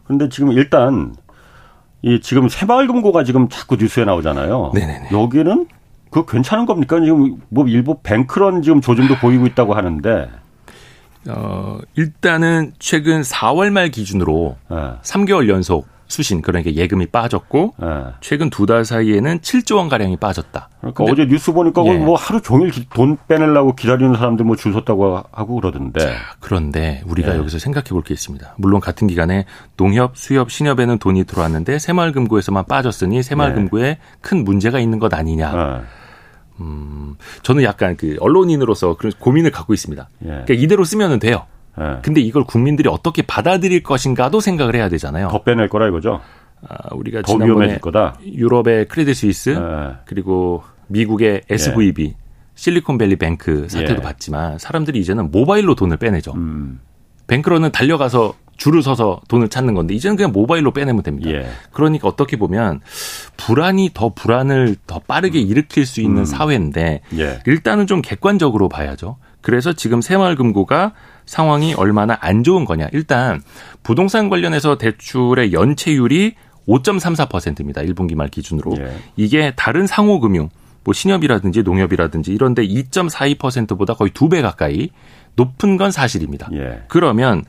그런데 0.05 0.29
지금 0.29 0.53
일단 0.53 1.15
이 2.03 2.21
지금 2.21 2.49
새마을금고가 2.49 3.25
지금 3.25 3.49
자꾸 3.49 3.77
뉴스에 3.77 4.05
나오잖아요. 4.05 4.73
네네네. 4.75 5.09
여기는 5.11 5.67
그 6.11 6.27
괜찮은 6.27 6.67
겁니까? 6.67 7.01
지금 7.01 7.41
뭐 7.49 7.67
일부 7.67 7.99
뱅크런 8.03 8.63
지금 8.63 8.81
조짐도 8.81 9.17
보이고 9.17 9.47
있다고 9.47 9.75
하는데. 9.75 10.31
어, 11.29 11.79
일단은 11.95 12.73
최근 12.79 13.23
4월 13.23 13.71
말 13.71 13.91
기준으로 13.91 14.57
네. 14.71 14.77
3개월 15.03 15.49
연속 15.49 15.87
수신 16.07 16.43
그러니까 16.43 16.73
예금이 16.75 17.07
빠졌고 17.07 17.75
네. 17.79 17.87
최근 18.21 18.51
두 18.51 18.67
달 18.67 18.85
사이에는 18.85 19.41
7조 19.41 19.77
원 19.77 19.89
가량이 19.89 20.17
빠졌다. 20.19 20.69
그러니까 20.81 21.05
어제 21.05 21.27
뉴스 21.27 21.53
보니까 21.53 21.85
예. 21.87 21.97
뭐 21.99 22.17
하루 22.17 22.41
종일 22.41 22.71
돈 22.91 23.17
빼내려고 23.29 23.75
기다리는 23.75 24.15
사람들 24.15 24.45
뭐 24.45 24.57
줄 24.57 24.73
섰다고 24.73 25.23
하고 25.33 25.55
그러던데. 25.57 26.01
자, 26.01 26.13
그런데 26.41 27.03
우리가 27.07 27.35
예. 27.35 27.39
여기서 27.39 27.59
생각해 27.59 27.89
볼 27.89 28.03
게 28.03 28.13
있습니다. 28.15 28.55
물론 28.59 28.81
같은 28.81 29.07
기간에 29.07 29.47
농협, 29.77 30.17
수협, 30.17 30.51
신협에는 30.51 30.99
돈이 30.99 31.25
들어왔는데 31.25 31.79
새마을금고에서만 31.79 32.67
빠졌으니 32.67 33.23
새마을금고에 33.23 33.85
예. 33.85 33.99
큰 34.21 34.45
문제가 34.45 34.79
있는 34.79 34.99
것 34.99 35.13
아니냐. 35.15 35.53
예. 35.81 36.05
음, 36.61 37.17
저는 37.43 37.63
약간 37.65 37.97
그 37.97 38.17
언론인으로서 38.21 38.97
그런 38.97 39.13
고민을 39.19 39.51
갖고 39.51 39.75
있습니다. 39.75 40.09
예. 40.25 40.27
그러니까 40.29 40.55
이대로 40.55 40.85
쓰면은 40.85 41.19
돼요. 41.19 41.47
네. 41.79 41.99
근데 42.03 42.21
이걸 42.21 42.45
국민들이 42.45 42.89
어떻게 42.89 43.23
받아들일 43.23 43.83
것인가도 43.83 44.41
생각을 44.41 44.75
해야 44.77 44.89
되잖아요. 44.89 45.29
더 45.29 45.43
빼낼 45.43 45.69
거라 45.69 45.89
이거죠. 45.89 46.21
아, 46.69 46.95
우리가 46.95 47.23
더 47.23 47.33
지난번에 47.33 47.79
거다. 47.79 48.19
유럽의 48.25 48.89
크레딧 48.89 49.17
스위스 49.17 49.51
네. 49.51 49.95
그리고 50.07 50.63
미국의 50.87 51.43
SVB 51.49 52.05
예. 52.05 52.17
실리콘밸리 52.55 53.17
뱅크 53.17 53.69
사태도 53.69 53.97
예. 53.97 54.01
봤지만 54.01 54.59
사람들이 54.59 55.01
이제는 55.01 55.31
모바일로 55.31 55.75
돈을 55.75 55.97
빼내죠. 55.97 56.33
음. 56.35 56.81
뱅크로는 57.27 57.73
달려가서 57.73 58.35
줄을 58.57 58.83
서서 58.83 59.21
돈을 59.29 59.49
찾는 59.49 59.75
건데 59.75 59.95
이제는 59.95 60.17
그냥 60.17 60.33
모바일로 60.33 60.71
빼내면 60.73 61.03
됩니다. 61.03 61.31
예. 61.31 61.47
그러니까 61.73 62.07
어떻게 62.07 62.37
보면 62.37 62.81
불안이 63.37 63.91
더 63.95 64.11
불안을 64.11 64.77
더 64.87 65.01
빠르게 65.01 65.41
일으킬 65.41 65.87
수 65.87 66.01
있는 66.01 66.19
음. 66.19 66.25
사회인데 66.25 67.01
예. 67.19 67.41
일단은 67.47 67.87
좀 67.87 68.01
객관적으로 68.01 68.69
봐야죠. 68.69 69.17
그래서 69.41 69.73
지금 69.73 70.01
새마을금고가 70.01 70.93
상황이 71.27 71.75
얼마나 71.75 72.17
안 72.21 72.43
좋은 72.43 72.65
거냐. 72.65 72.89
일단 72.93 73.43
부동산 73.83 74.29
관련해서 74.29 74.79
대출의 74.79 75.53
연체율이 75.53 76.35
5.34%입니다. 76.69 77.83
1분기 77.83 78.15
말 78.15 78.29
기준으로. 78.29 78.75
예. 78.79 78.97
이게 79.17 79.53
다른 79.57 79.87
상호 79.87 80.21
금융, 80.21 80.49
뭐 80.85 80.95
신협이라든지 80.95 81.63
농협이라든지 81.63 82.33
이런데 82.33 82.67
2.42%보다 82.67 83.95
거의 83.95 84.11
두 84.11 84.29
배 84.29 84.43
가까이 84.43 84.91
높은 85.37 85.77
건 85.77 85.91
사실입니다. 85.91 86.49
예. 86.55 86.83
그러면 86.89 87.45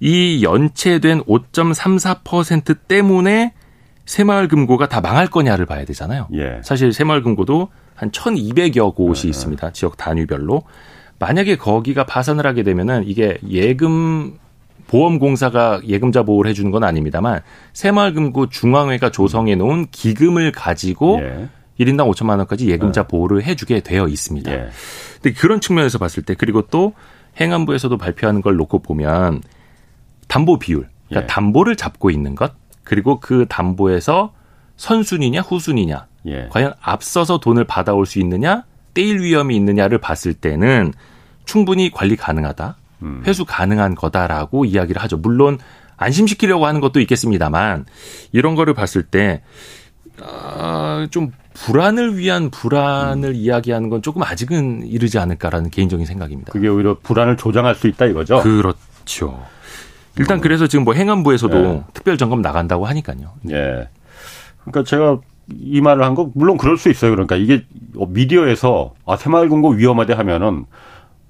이 0.00 0.42
연체된 0.44 1.22
5.34% 1.24 2.78
때문에 2.88 3.52
새마을금고가 4.06 4.88
다 4.88 5.00
망할 5.00 5.26
거냐를 5.28 5.66
봐야 5.66 5.84
되잖아요. 5.84 6.28
예. 6.34 6.60
사실 6.62 6.92
새마을금고도 6.92 7.68
한 7.94 8.10
1,200여 8.10 8.94
곳이 8.94 9.26
예. 9.26 9.30
있습니다. 9.30 9.70
지역 9.72 9.96
단위별로. 9.96 10.62
만약에 11.18 11.56
거기가 11.56 12.04
파산을 12.04 12.46
하게 12.46 12.62
되면은 12.62 13.04
이게 13.06 13.38
예금 13.48 14.38
보험공사가 14.86 15.80
예금자 15.86 16.22
보호를 16.22 16.50
해주는 16.50 16.70
건 16.70 16.84
아닙니다만 16.84 17.40
새마을금고 17.72 18.48
중앙회가 18.48 19.10
조성해 19.10 19.54
놓은 19.54 19.86
기금을 19.90 20.52
가지고 20.52 21.20
예. 21.22 21.48
1인당 21.80 22.10
5천만 22.12 22.38
원까지 22.38 22.68
예금자 22.68 23.02
네. 23.02 23.08
보호를 23.08 23.42
해주게 23.44 23.80
되어 23.80 24.06
있습니다. 24.06 24.52
예. 24.52 24.68
근데 25.20 25.32
그런 25.32 25.60
측면에서 25.60 25.98
봤을 25.98 26.22
때 26.22 26.34
그리고 26.34 26.62
또 26.62 26.92
행안부에서도 27.40 27.96
발표하는 27.96 28.42
걸 28.42 28.56
놓고 28.56 28.80
보면 28.80 29.42
담보 30.28 30.58
비율, 30.58 30.88
그러니까 31.08 31.22
예. 31.22 31.26
담보를 31.26 31.76
잡고 31.76 32.10
있는 32.10 32.34
것 32.34 32.52
그리고 32.84 33.18
그 33.18 33.46
담보에서 33.48 34.32
선순위냐 34.76 35.40
후순위냐, 35.40 36.06
예. 36.26 36.48
과연 36.50 36.74
앞서서 36.80 37.38
돈을 37.38 37.64
받아올 37.64 38.06
수 38.06 38.20
있느냐 38.20 38.64
떼일 38.94 39.20
위험이 39.20 39.56
있느냐를 39.56 39.98
봤을 39.98 40.34
때는 40.34 40.92
충분히 41.44 41.90
관리 41.90 42.16
가능하다. 42.16 42.76
음. 43.02 43.22
회수 43.26 43.44
가능한 43.44 43.94
거다라고 43.94 44.64
이야기를 44.64 45.02
하죠. 45.02 45.16
물론 45.16 45.58
안심시키려고 45.96 46.66
하는 46.66 46.80
것도 46.80 47.00
있겠습니다만 47.00 47.86
이런 48.32 48.54
거를 48.54 48.74
봤을 48.74 49.02
때 49.02 49.42
아, 50.20 51.06
좀 51.10 51.32
불안을 51.54 52.16
위한 52.18 52.50
불안을 52.50 53.30
음. 53.30 53.34
이야기하는 53.34 53.88
건 53.88 54.02
조금 54.02 54.22
아직은 54.22 54.86
이르지 54.86 55.18
않을까라는 55.18 55.70
개인적인 55.70 56.06
생각입니다. 56.06 56.52
그게 56.52 56.68
오히려 56.68 56.96
불안을 57.02 57.36
조장할 57.36 57.74
수 57.74 57.86
있다 57.86 58.06
이거죠. 58.06 58.42
그렇죠. 58.42 59.44
일단 60.18 60.38
음. 60.38 60.40
그래서 60.40 60.66
지금 60.66 60.84
뭐 60.84 60.94
행안부에서도 60.94 61.62
네. 61.62 61.82
특별 61.92 62.16
점검 62.16 62.42
나간다고 62.42 62.86
하니까요. 62.86 63.32
예. 63.50 63.88
그러니까 64.62 64.84
제가 64.84 65.18
이 65.52 65.80
말을 65.80 66.02
한 66.04 66.14
거 66.14 66.30
물론 66.34 66.56
그럴 66.56 66.76
수 66.78 66.88
있어요. 66.90 67.10
그러니까 67.10 67.36
이게 67.36 67.64
미디어에서 67.94 68.94
아 69.06 69.16
새마을금고 69.16 69.70
위험하대 69.70 70.12
하면은 70.14 70.64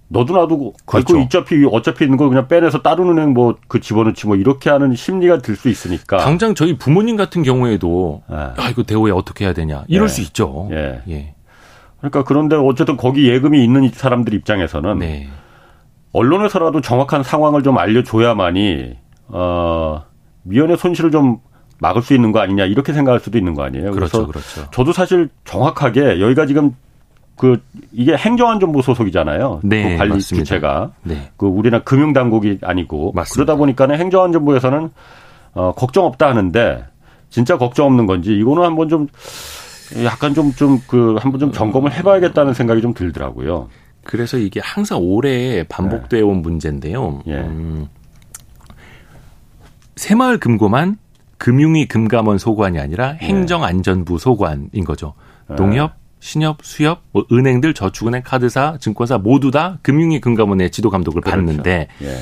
너도 0.08 0.36
나도 0.36 0.74
그렇죠. 0.84 1.18
어차피 1.18 1.66
어차피 1.70 2.04
있는 2.04 2.16
거 2.18 2.28
그냥 2.28 2.46
빼내서 2.46 2.82
다른 2.82 3.08
은행 3.08 3.32
뭐 3.32 3.56
그 3.68 3.80
집어넣지 3.80 4.26
뭐 4.26 4.36
이렇게 4.36 4.70
하는 4.70 4.94
심리가 4.94 5.38
들 5.38 5.56
수 5.56 5.68
있으니까 5.68 6.18
당장 6.18 6.54
저희 6.54 6.76
부모님 6.76 7.16
같은 7.16 7.42
경우에도 7.42 8.22
네. 8.30 8.36
아 8.36 8.68
이거 8.70 8.82
대우에 8.84 9.10
어떻게 9.10 9.44
해야 9.46 9.52
되냐 9.54 9.84
이럴 9.88 10.06
네. 10.08 10.12
수 10.12 10.20
있죠. 10.20 10.68
예. 10.72 11.02
예. 11.08 11.34
그러니까 11.98 12.22
그런데 12.22 12.54
어쨌든 12.54 12.96
거기 12.98 13.28
예금이 13.28 13.64
있는 13.64 13.88
사람들 13.88 14.34
입장에서는 14.34 14.98
네. 14.98 15.28
언론에서라도 16.12 16.80
정확한 16.82 17.22
상황을 17.24 17.62
좀 17.62 17.78
알려줘야만이 17.78 18.96
어 19.28 20.02
미연의 20.42 20.76
손실을 20.76 21.10
좀 21.10 21.38
막을 21.78 22.02
수 22.02 22.14
있는 22.14 22.32
거 22.32 22.40
아니냐 22.40 22.64
이렇게 22.66 22.92
생각할 22.92 23.20
수도 23.20 23.38
있는 23.38 23.54
거 23.54 23.62
아니에요. 23.62 23.90
그렇죠, 23.92 24.26
그렇죠. 24.26 24.70
저도 24.70 24.92
사실 24.92 25.28
정확하게 25.44 26.20
여기가 26.20 26.46
지금 26.46 26.74
그 27.36 27.60
이게 27.92 28.14
행정안전부 28.16 28.82
소속이잖아요. 28.82 29.60
네, 29.64 29.92
그 29.92 29.98
관리 29.98 30.10
맞습니다. 30.10 30.44
주체가 30.44 30.92
네. 31.02 31.30
그 31.36 31.46
우리나라 31.46 31.82
금융당국이 31.82 32.58
아니고 32.62 33.12
맞습니다. 33.12 33.34
그러다 33.34 33.58
보니까는 33.58 33.98
행정안전부에서는 33.98 34.90
어 35.54 35.72
걱정 35.72 36.04
없다 36.06 36.28
하는데 36.28 36.84
진짜 37.30 37.58
걱정 37.58 37.86
없는 37.86 38.06
건지 38.06 38.32
이거는 38.36 38.62
한번 38.62 38.88
좀 38.88 39.08
약간 40.04 40.32
좀 40.34 40.52
좀 40.52 40.80
그 40.86 41.16
한번 41.18 41.40
좀 41.40 41.52
점검을 41.52 41.92
해봐야겠다는 41.92 42.54
생각이 42.54 42.80
좀 42.80 42.94
들더라고요. 42.94 43.68
그래서 44.04 44.36
이게 44.38 44.60
항상 44.62 44.98
오래 45.00 45.64
반복되어 45.64 46.26
온 46.26 46.36
네. 46.36 46.40
문제인데요. 46.42 47.22
예. 47.26 47.34
음, 47.38 47.88
새마을 49.96 50.38
금고만 50.38 50.98
금융위 51.38 51.86
금감원 51.86 52.38
소관이 52.38 52.78
아니라 52.78 53.12
네. 53.12 53.26
행정안전부 53.26 54.18
소관인 54.18 54.84
거죠. 54.84 55.14
네. 55.48 55.56
농협, 55.56 55.94
신협, 56.20 56.58
수협, 56.62 57.02
뭐 57.12 57.26
은행들, 57.30 57.74
저축은행, 57.74 58.22
카드사, 58.24 58.78
증권사 58.80 59.18
모두 59.18 59.50
다 59.50 59.78
금융위 59.82 60.20
금감원의 60.20 60.70
지도 60.70 60.90
감독을 60.90 61.20
그렇죠. 61.20 61.36
받는데 61.36 61.88
예. 62.02 62.18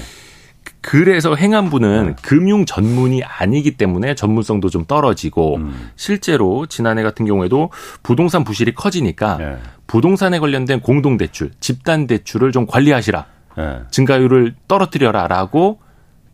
그래서 0.81 1.37
행안부는 1.37 2.07
네. 2.07 2.14
금융 2.22 2.66
전문이 2.66 3.22
아니기 3.22 3.77
때문에 3.77 4.16
전문성도 4.16 4.68
좀 4.68 4.85
떨어지고 4.85 5.57
음. 5.57 5.90
실제로 5.94 6.66
지난해 6.66 7.05
같은 7.05 7.25
경우에도 7.25 7.70
부동산 8.03 8.42
부실이 8.42 8.75
커지니까 8.75 9.38
예. 9.40 9.59
부동산에 9.87 10.40
관련된 10.40 10.81
공동 10.81 11.16
대출, 11.16 11.53
집단 11.61 12.09
대출을 12.09 12.51
좀 12.51 12.66
관리하시라. 12.66 13.27
예. 13.59 13.81
증가율을 13.90 14.57
떨어뜨려라라고 14.66 15.79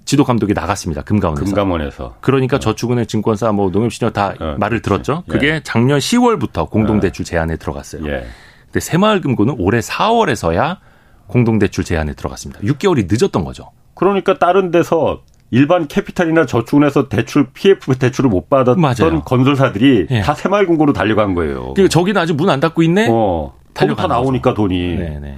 지도 0.08 0.24
감독이 0.24 0.54
나갔습니다. 0.54 1.02
금감원에서. 1.02 1.44
금감원에서. 1.44 2.14
그러니까 2.22 2.56
어. 2.56 2.60
저축은행, 2.60 3.04
증권사, 3.04 3.52
뭐 3.52 3.68
농협신협 3.70 4.14
다 4.14 4.32
어, 4.40 4.54
말을 4.58 4.80
그렇지. 4.80 4.82
들었죠. 5.04 5.22
예. 5.28 5.30
그게 5.32 5.60
작년 5.62 5.98
10월부터 5.98 6.70
공동대출 6.70 7.24
어. 7.24 7.26
제한에 7.26 7.56
들어갔어요. 7.56 8.06
예. 8.08 8.24
근데 8.64 8.80
새마을금고는 8.80 9.56
올해 9.58 9.80
4월에서야 9.80 10.78
공동대출 11.26 11.84
제한에 11.84 12.14
들어갔습니다. 12.14 12.62
6개월이 12.62 13.06
늦었던 13.06 13.44
거죠. 13.44 13.70
그러니까 13.92 14.38
다른 14.38 14.70
데서 14.70 15.20
일반 15.50 15.86
캐피탈이나 15.88 16.46
저축은에서 16.46 17.10
대출 17.10 17.48
PF 17.52 17.96
대출을 17.96 18.30
못 18.30 18.48
받았던 18.48 18.80
맞아요. 18.80 19.22
건설사들이 19.24 20.06
예. 20.08 20.20
다 20.22 20.32
새마을금고로 20.34 20.94
달려간 20.94 21.34
거예요. 21.34 21.74
그러니까 21.74 21.88
저기는 21.88 22.18
아직 22.18 22.32
문 22.34 22.48
안 22.48 22.60
닫고 22.60 22.82
있네. 22.82 23.08
어, 23.10 23.52
달려다 23.74 24.06
나오니까 24.06 24.54
돈이. 24.54 24.96
네네. 24.96 25.36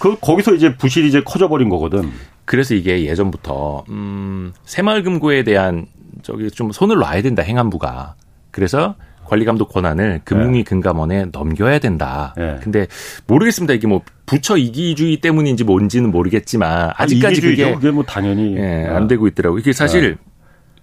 그 0.00 0.16
거기서 0.20 0.54
이제 0.54 0.76
부실이 0.76 1.06
이제 1.06 1.22
커져버린 1.24 1.68
거거든. 1.68 2.10
그래서 2.44 2.74
이게 2.74 3.06
예전부터 3.06 3.84
음, 3.88 4.52
새마을금고에 4.64 5.44
대한 5.44 5.86
저기 6.22 6.50
좀 6.50 6.72
손을 6.72 6.98
놔야 6.98 7.22
된다 7.22 7.42
행안부가. 7.42 8.14
그래서 8.50 8.96
관리감독 9.24 9.70
권한을 9.70 10.20
금융위 10.24 10.58
네. 10.58 10.64
금감원에 10.64 11.26
넘겨야 11.32 11.78
된다. 11.78 12.34
네. 12.36 12.58
근데 12.62 12.86
모르겠습니다. 13.26 13.72
이게 13.72 13.86
뭐 13.86 14.02
부처 14.26 14.56
이기주의 14.56 15.18
때문인지 15.18 15.64
뭔지는 15.64 16.10
모르겠지만 16.10 16.92
아직까지 16.96 17.40
그게, 17.40 17.74
그게 17.74 17.90
뭐 17.90 18.04
당연히 18.04 18.56
예, 18.56 18.86
안 18.86 19.06
되고 19.08 19.26
있더라고요. 19.26 19.58
이게 19.58 19.72
사실 19.72 20.16
네. 20.16 20.16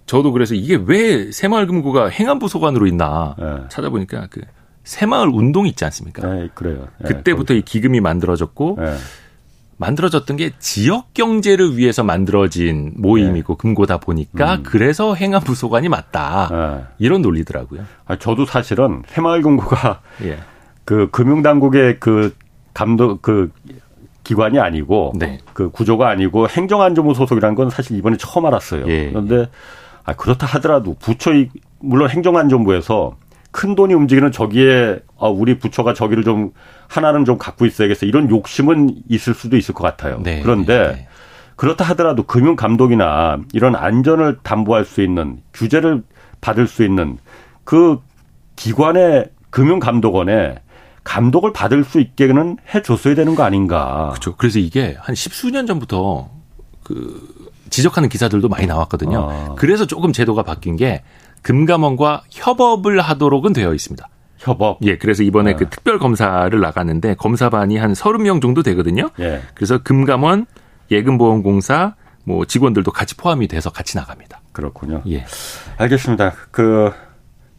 저도 0.06 0.32
그래서 0.32 0.54
이게 0.54 0.78
왜 0.84 1.30
새마을금고가 1.30 2.08
행안부 2.08 2.48
소관으로 2.48 2.86
있나 2.86 3.36
네. 3.38 3.46
찾아보니까 3.68 4.26
그 4.30 4.40
새마을 4.82 5.28
운동 5.28 5.66
있지 5.66 5.84
않습니까? 5.84 6.26
네, 6.26 6.48
그래요. 6.54 6.88
네, 6.98 7.08
그때부터 7.08 7.54
이 7.54 7.62
기금이 7.62 8.00
만들어졌고 8.00 8.78
만들어졌던 9.80 10.36
게 10.36 10.50
지역 10.58 11.14
경제를 11.14 11.78
위해서 11.78 12.04
만들어진 12.04 12.92
모임이고 12.96 13.54
네. 13.54 13.58
금고다 13.58 13.96
보니까 13.96 14.56
음. 14.56 14.62
그래서 14.62 15.14
행안부 15.14 15.54
소관이 15.54 15.88
맞다 15.88 16.48
네. 16.50 16.84
이런 16.98 17.22
논리더라고요. 17.22 17.84
아, 18.04 18.16
저도 18.16 18.44
사실은 18.44 19.02
새마을 19.08 19.40
금고가 19.40 20.02
예. 20.24 20.38
그 20.84 21.08
금융당국의 21.10 21.98
그 21.98 22.36
감독 22.74 23.22
그 23.22 23.50
기관이 24.22 24.58
아니고 24.58 25.14
네. 25.16 25.38
그 25.54 25.70
구조가 25.70 26.10
아니고 26.10 26.46
행정안전부 26.48 27.14
소속이라는 27.14 27.54
건 27.54 27.70
사실 27.70 27.96
이번에 27.96 28.18
처음 28.18 28.44
알았어요. 28.44 28.86
예. 28.86 29.08
그런데 29.08 29.48
아, 30.04 30.12
그렇다 30.12 30.46
하더라도 30.46 30.94
부처 31.00 31.30
물론 31.78 32.10
행정안전부에서 32.10 33.16
큰 33.50 33.74
돈이 33.74 33.94
움직이는 33.94 34.32
저기에 34.32 35.00
아, 35.18 35.28
우리 35.28 35.58
부처가 35.58 35.94
저기를 35.94 36.24
좀 36.24 36.52
하나는 36.88 37.24
좀 37.24 37.38
갖고 37.38 37.66
있어야겠어 37.66 38.06
이런 38.06 38.30
욕심은 38.30 39.02
있을 39.08 39.34
수도 39.34 39.56
있을 39.56 39.74
것 39.74 39.82
같아요. 39.82 40.20
네, 40.22 40.40
그런데 40.42 40.92
네. 40.92 41.08
그렇다 41.56 41.84
하더라도 41.86 42.22
금융 42.22 42.56
감독이나 42.56 43.38
이런 43.52 43.76
안전을 43.76 44.38
담보할 44.42 44.84
수 44.84 45.02
있는 45.02 45.40
규제를 45.52 46.02
받을 46.40 46.66
수 46.66 46.84
있는 46.84 47.18
그 47.64 47.98
기관의 48.56 49.30
금융 49.50 49.78
감독원에 49.78 50.56
감독을 51.04 51.52
받을 51.52 51.84
수 51.84 52.00
있게는 52.00 52.56
해줬어야 52.74 53.14
되는 53.14 53.34
거 53.34 53.42
아닌가. 53.42 54.08
그렇죠. 54.10 54.36
그래서 54.36 54.58
이게 54.58 54.96
한 55.00 55.14
십수년 55.14 55.66
전부터 55.66 56.30
그 56.82 57.50
지적하는 57.70 58.08
기사들도 58.08 58.48
많이 58.48 58.66
나왔거든요. 58.66 59.28
아. 59.30 59.54
그래서 59.56 59.86
조금 59.86 60.12
제도가 60.12 60.42
바뀐 60.42 60.76
게 60.76 61.02
금감원과 61.42 62.24
협업을 62.30 63.00
하도록은 63.00 63.52
되어 63.52 63.74
있습니다. 63.74 64.08
협업. 64.38 64.78
예, 64.82 64.96
그래서 64.96 65.22
이번에 65.22 65.52
네. 65.52 65.56
그 65.56 65.68
특별 65.68 65.98
검사를 65.98 66.58
나갔는데 66.58 67.14
검사반이 67.14 67.76
한 67.76 67.92
30명 67.92 68.40
정도 68.40 68.62
되거든요. 68.62 69.10
예. 69.20 69.42
그래서 69.54 69.78
금감원, 69.78 70.46
예금보험공사 70.90 71.94
뭐 72.24 72.44
직원들도 72.44 72.90
같이 72.90 73.16
포함이 73.16 73.48
돼서 73.48 73.70
같이 73.70 73.96
나갑니다. 73.96 74.40
그렇군요. 74.52 75.02
예. 75.08 75.24
알겠습니다. 75.76 76.32
그 76.50 76.92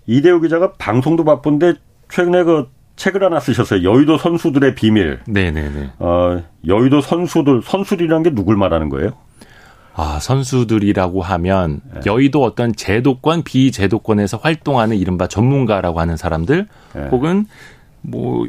이대우 0.07 0.41
기자가 0.41 0.73
방송도 0.73 1.23
바쁜데 1.23 1.75
최근에 2.09 2.43
그 2.43 2.69
책을 2.95 3.23
하나 3.23 3.39
쓰셨어요. 3.39 3.89
여의도 3.89 4.17
선수들의 4.17 4.75
비밀. 4.75 5.19
네네네. 5.25 5.91
어, 5.99 6.43
여의도 6.67 7.01
선수들, 7.01 7.61
선수들이란 7.63 8.23
게 8.23 8.29
누굴 8.31 8.57
말하는 8.57 8.89
거예요? 8.89 9.11
아, 9.93 10.19
선수들이라고 10.19 11.21
하면 11.21 11.81
네. 11.93 12.01
여의도 12.05 12.43
어떤 12.43 12.73
제도권, 12.73 13.43
비제도권에서 13.43 14.37
활동하는 14.37 14.97
이른바 14.97 15.27
전문가라고 15.27 15.99
하는 15.99 16.17
사람들 16.17 16.67
네. 16.95 17.07
혹은 17.11 17.45
뭐 18.01 18.47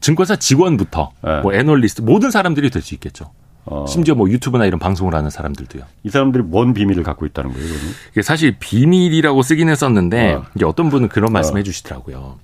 증권사 0.00 0.36
직원부터 0.36 1.10
네. 1.24 1.40
뭐 1.42 1.52
애널리스트 1.54 2.02
모든 2.02 2.30
사람들이 2.30 2.70
될 2.70 2.82
수 2.82 2.94
있겠죠. 2.94 3.30
어. 3.70 3.84
심지어 3.86 4.14
뭐 4.14 4.30
유튜브나 4.30 4.64
이런 4.64 4.78
방송을 4.78 5.14
하는 5.14 5.28
사람들도요. 5.28 5.82
이 6.04 6.08
사람들이 6.08 6.42
뭔 6.42 6.72
비밀을 6.72 7.02
갖고 7.02 7.26
있다는 7.26 7.52
거예요? 7.52 7.66
그러면? 7.68 7.90
이게 8.12 8.22
사실 8.22 8.56
비밀이라고 8.58 9.42
쓰긴 9.42 9.68
했었는데 9.68 10.34
어. 10.34 10.44
이제 10.56 10.64
어떤 10.64 10.88
분은 10.88 11.08
그런 11.08 11.32
말씀해 11.32 11.60
어. 11.60 11.62
주시더라고요. 11.62 12.38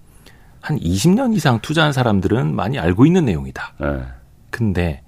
한 0.60 0.78
20년 0.78 1.34
이상 1.34 1.60
투자한 1.60 1.92
사람들은 1.94 2.54
많이 2.54 2.78
알고 2.78 3.06
있는 3.06 3.24
내용이다. 3.24 3.72
네. 3.80 3.86
근데 4.50 5.00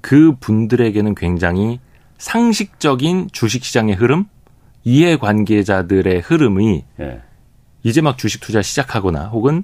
그 0.00 0.34
분들에게는 0.38 1.14
굉장히 1.16 1.80
상식적인 2.24 3.28
주식시장의 3.32 3.96
흐름, 3.96 4.24
이해관계자들의 4.84 6.20
흐름이 6.20 6.84
예. 7.00 7.20
이제 7.82 8.00
막 8.00 8.16
주식 8.16 8.40
투자 8.40 8.62
시작하거나 8.62 9.26
혹은 9.26 9.62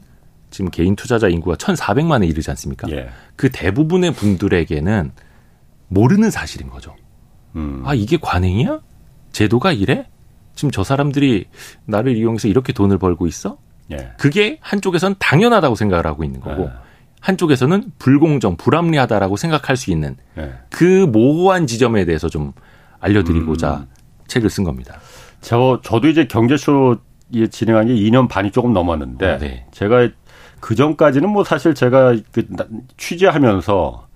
지금 0.51 0.71
개인 0.71 0.95
투자자 0.95 1.29
인구가 1.29 1.57
1,400만에 1.57 2.29
이르지 2.29 2.51
않습니까? 2.51 2.91
예. 2.91 3.09
그 3.35 3.51
대부분의 3.51 4.13
분들에게는 4.13 5.13
모르는 5.89 6.31
사실인 6.31 6.69
거죠. 6.69 6.95
음. 7.57 7.83
아, 7.87 7.95
이게 7.95 8.19
관행이야? 8.21 8.81
제도가 9.33 9.73
이래? 9.73 10.07
지금 10.55 10.71
저 10.71 10.85
사람들이 10.85 11.47
나를 11.87 12.15
이용해서 12.15 12.47
이렇게 12.47 12.75
돈을 12.75 12.99
벌고 12.99 13.27
있어? 13.27 13.57
예. 13.91 14.13
그게 14.19 14.59
한쪽에선 14.61 15.15
당연하다고 15.19 15.77
생각을 15.77 16.07
하고 16.07 16.25
있는 16.25 16.41
거고 16.41 16.65
예. 16.65 16.71
한쪽에서는 17.21 17.93
불공정, 17.99 18.57
불합리하다라고 18.57 19.37
생각할 19.37 19.77
수 19.77 19.91
있는 19.91 20.17
네. 20.35 20.53
그 20.71 21.07
모호한 21.13 21.67
지점에 21.67 22.05
대해서 22.05 22.29
좀 22.29 22.53
알려드리고자 23.01 23.77
음. 23.77 23.87
책을 24.27 24.51
쓴 24.51 24.65
겁니다. 24.65 24.99
저 25.41 25.81
저도 25.83 26.09
이제 26.09 26.27
경제쇼 26.27 26.97
진행한 27.51 27.87
게 27.87 27.95
2년 27.95 28.29
반이 28.29 28.51
조금 28.51 28.73
넘었는데 28.73 29.31
어, 29.31 29.39
네. 29.39 29.67
제가 29.71 30.09
그 30.61 30.75
전까지는 30.75 31.29
뭐 31.29 31.45
사실 31.45 31.75
제가 31.75 32.17
그 32.33 32.47
취재하면서 32.97 34.09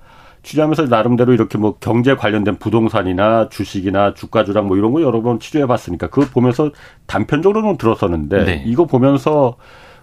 취재하면서 0.43 0.87
나름대로 0.87 1.33
이렇게 1.33 1.57
뭐 1.57 1.77
경제 1.81 2.15
관련된 2.15 2.59
부동산이나 2.59 3.49
주식이나 3.49 4.13
주가 4.15 4.45
조작 4.45 4.67
뭐 4.67 4.77
이런 4.77 4.93
거 4.93 5.01
여러 5.01 5.23
번 5.23 5.41
취재해 5.41 5.67
봤으니까 5.67 6.09
그거 6.09 6.27
보면서 6.31 6.71
단편적으로는 7.07 7.79
들었었는데 7.79 8.45
네. 8.45 8.63
이거 8.67 8.85
보면서 8.85 9.57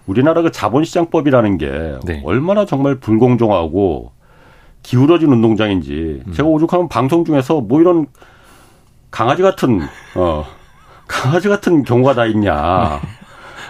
우리나라 0.07 0.41
그 0.41 0.51
자본시장법이라는 0.51 1.57
게 1.57 1.99
네. 2.05 2.21
얼마나 2.25 2.65
정말 2.65 2.95
불공정하고 2.95 4.11
기울어진 4.83 5.31
운동장인지 5.31 6.23
음. 6.25 6.33
제가 6.33 6.49
오죽하면 6.49 6.89
방송 6.89 7.23
중에서 7.23 7.61
뭐 7.61 7.81
이런 7.81 8.07
강아지 9.11 9.41
같은 9.41 9.81
어 10.15 10.45
강아지 11.07 11.49
같은 11.49 11.83
경우가 11.83 12.13
다 12.13 12.25
있냐. 12.25 13.01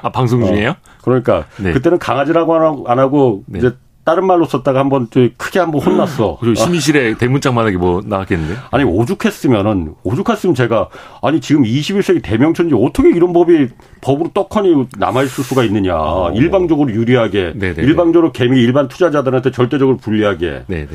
아 0.04 0.10
방송 0.14 0.46
중에요? 0.46 0.70
어, 0.72 0.76
그러니까 1.04 1.46
네. 1.58 1.74
그때는 1.74 2.00
강아지라고 2.00 2.56
안 2.56 2.62
하고, 2.62 2.88
안 2.88 3.00
하고 3.00 3.44
네. 3.48 3.60
이제 3.60 3.76
다른 4.12 4.28
말로 4.28 4.44
썼다가 4.44 4.82
한번 4.82 5.08
크게 5.38 5.60
한번 5.60 5.82
혼났어. 5.82 6.36
그리고 6.42 6.56
심의실에 6.56 7.16
대문짝만하게 7.18 7.78
뭐 7.78 8.02
나왔겠는데? 8.06 8.56
아니 8.70 8.84
오죽했으면은 8.84 9.96
오죽했으면 10.04 10.54
제가 10.54 10.90
아니 11.22 11.40
지금 11.40 11.64
21세기 11.64 12.22
대명천지 12.22 12.76
어떻게 12.78 13.10
이런 13.10 13.32
법이 13.32 13.70
법으로 14.02 14.32
떡하니 14.34 14.88
남아 14.98 15.24
있을 15.24 15.46
수가 15.46 15.64
있느냐? 15.64 15.96
어. 15.96 16.34
일방적으로 16.34 16.92
유리하게, 16.92 17.54
네네네. 17.56 17.84
일방적으로 17.84 18.34
개미 18.34 18.60
일반 18.60 18.90
투자자들한테 18.90 19.52
절대적으로 19.52 19.96
불리하게. 19.96 20.64
네네. 20.68 20.88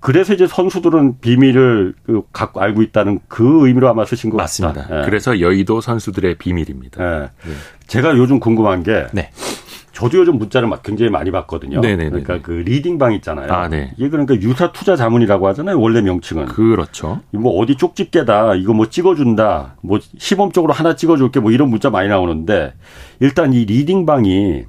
그래서 0.00 0.34
이제 0.34 0.48
선수들은 0.48 1.20
비밀을 1.20 1.94
그 2.04 2.22
갖고 2.32 2.60
알고 2.60 2.82
있다는 2.82 3.20
그 3.28 3.68
의미로 3.68 3.88
아마 3.88 4.04
쓰신 4.04 4.30
것 4.30 4.38
맞습니다. 4.38 4.82
같다. 4.82 4.96
네. 4.96 5.04
그래서 5.04 5.38
여의도 5.38 5.80
선수들의 5.80 6.36
비밀입니다. 6.38 7.04
네. 7.04 7.20
네. 7.46 7.52
제가 7.86 8.16
요즘 8.16 8.40
궁금한 8.40 8.82
게 8.82 9.06
네. 9.12 9.30
저도 9.92 10.18
요즘 10.18 10.38
문자를 10.38 10.68
막 10.68 10.82
굉장히 10.82 11.10
많이 11.10 11.30
받거든요. 11.30 11.80
네네네. 11.80 12.10
그러니까 12.10 12.40
그 12.42 12.52
리딩방 12.52 13.12
있잖아요. 13.14 13.52
아, 13.52 13.68
네. 13.68 13.92
이게 13.96 14.08
그러니까 14.08 14.34
유사 14.36 14.72
투자 14.72 14.96
자문이라고 14.96 15.46
하잖아요. 15.48 15.80
원래 15.80 16.00
명칭은. 16.00 16.46
그렇죠. 16.46 17.20
뭐 17.32 17.58
어디 17.60 17.76
쪽집게다. 17.76 18.54
이거 18.54 18.72
뭐 18.72 18.88
찍어준다. 18.88 19.76
뭐 19.82 19.98
시범적으로 20.18 20.72
하나 20.72 20.94
찍어줄게. 20.94 21.40
뭐 21.40 21.50
이런 21.50 21.70
문자 21.70 21.90
많이 21.90 22.08
나오는데 22.08 22.74
일단 23.18 23.52
이 23.52 23.64
리딩방이 23.64 24.64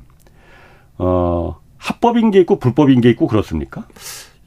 어 0.97 1.55
합법인 1.77 2.31
게 2.31 2.39
있고 2.41 2.59
불법인 2.59 3.01
게 3.01 3.09
있고 3.09 3.27
그렇습니까? 3.27 3.85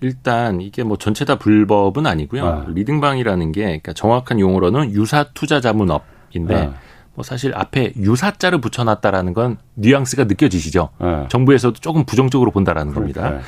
일단 0.00 0.60
이게 0.60 0.82
뭐 0.82 0.96
전체 0.96 1.24
다 1.24 1.36
불법은 1.38 2.06
아니고요. 2.06 2.46
아. 2.46 2.66
리딩방이라는 2.68 3.52
게 3.52 3.62
그러니까 3.62 3.92
정확한 3.92 4.40
용어로는 4.40 4.92
유사 4.92 5.24
투자 5.34 5.60
자문업인데. 5.60 6.54
아. 6.54 6.74
뭐 7.14 7.22
사실 7.22 7.54
앞에 7.54 7.92
유사자를 7.96 8.60
붙여놨다라는 8.60 9.34
건 9.34 9.58
뉘앙스가 9.74 10.24
느껴지시죠. 10.24 10.90
네. 11.00 11.26
정부에서도 11.28 11.80
조금 11.80 12.04
부정적으로 12.04 12.50
본다라는 12.50 12.92
그러니까. 12.92 13.22
겁니다. 13.22 13.46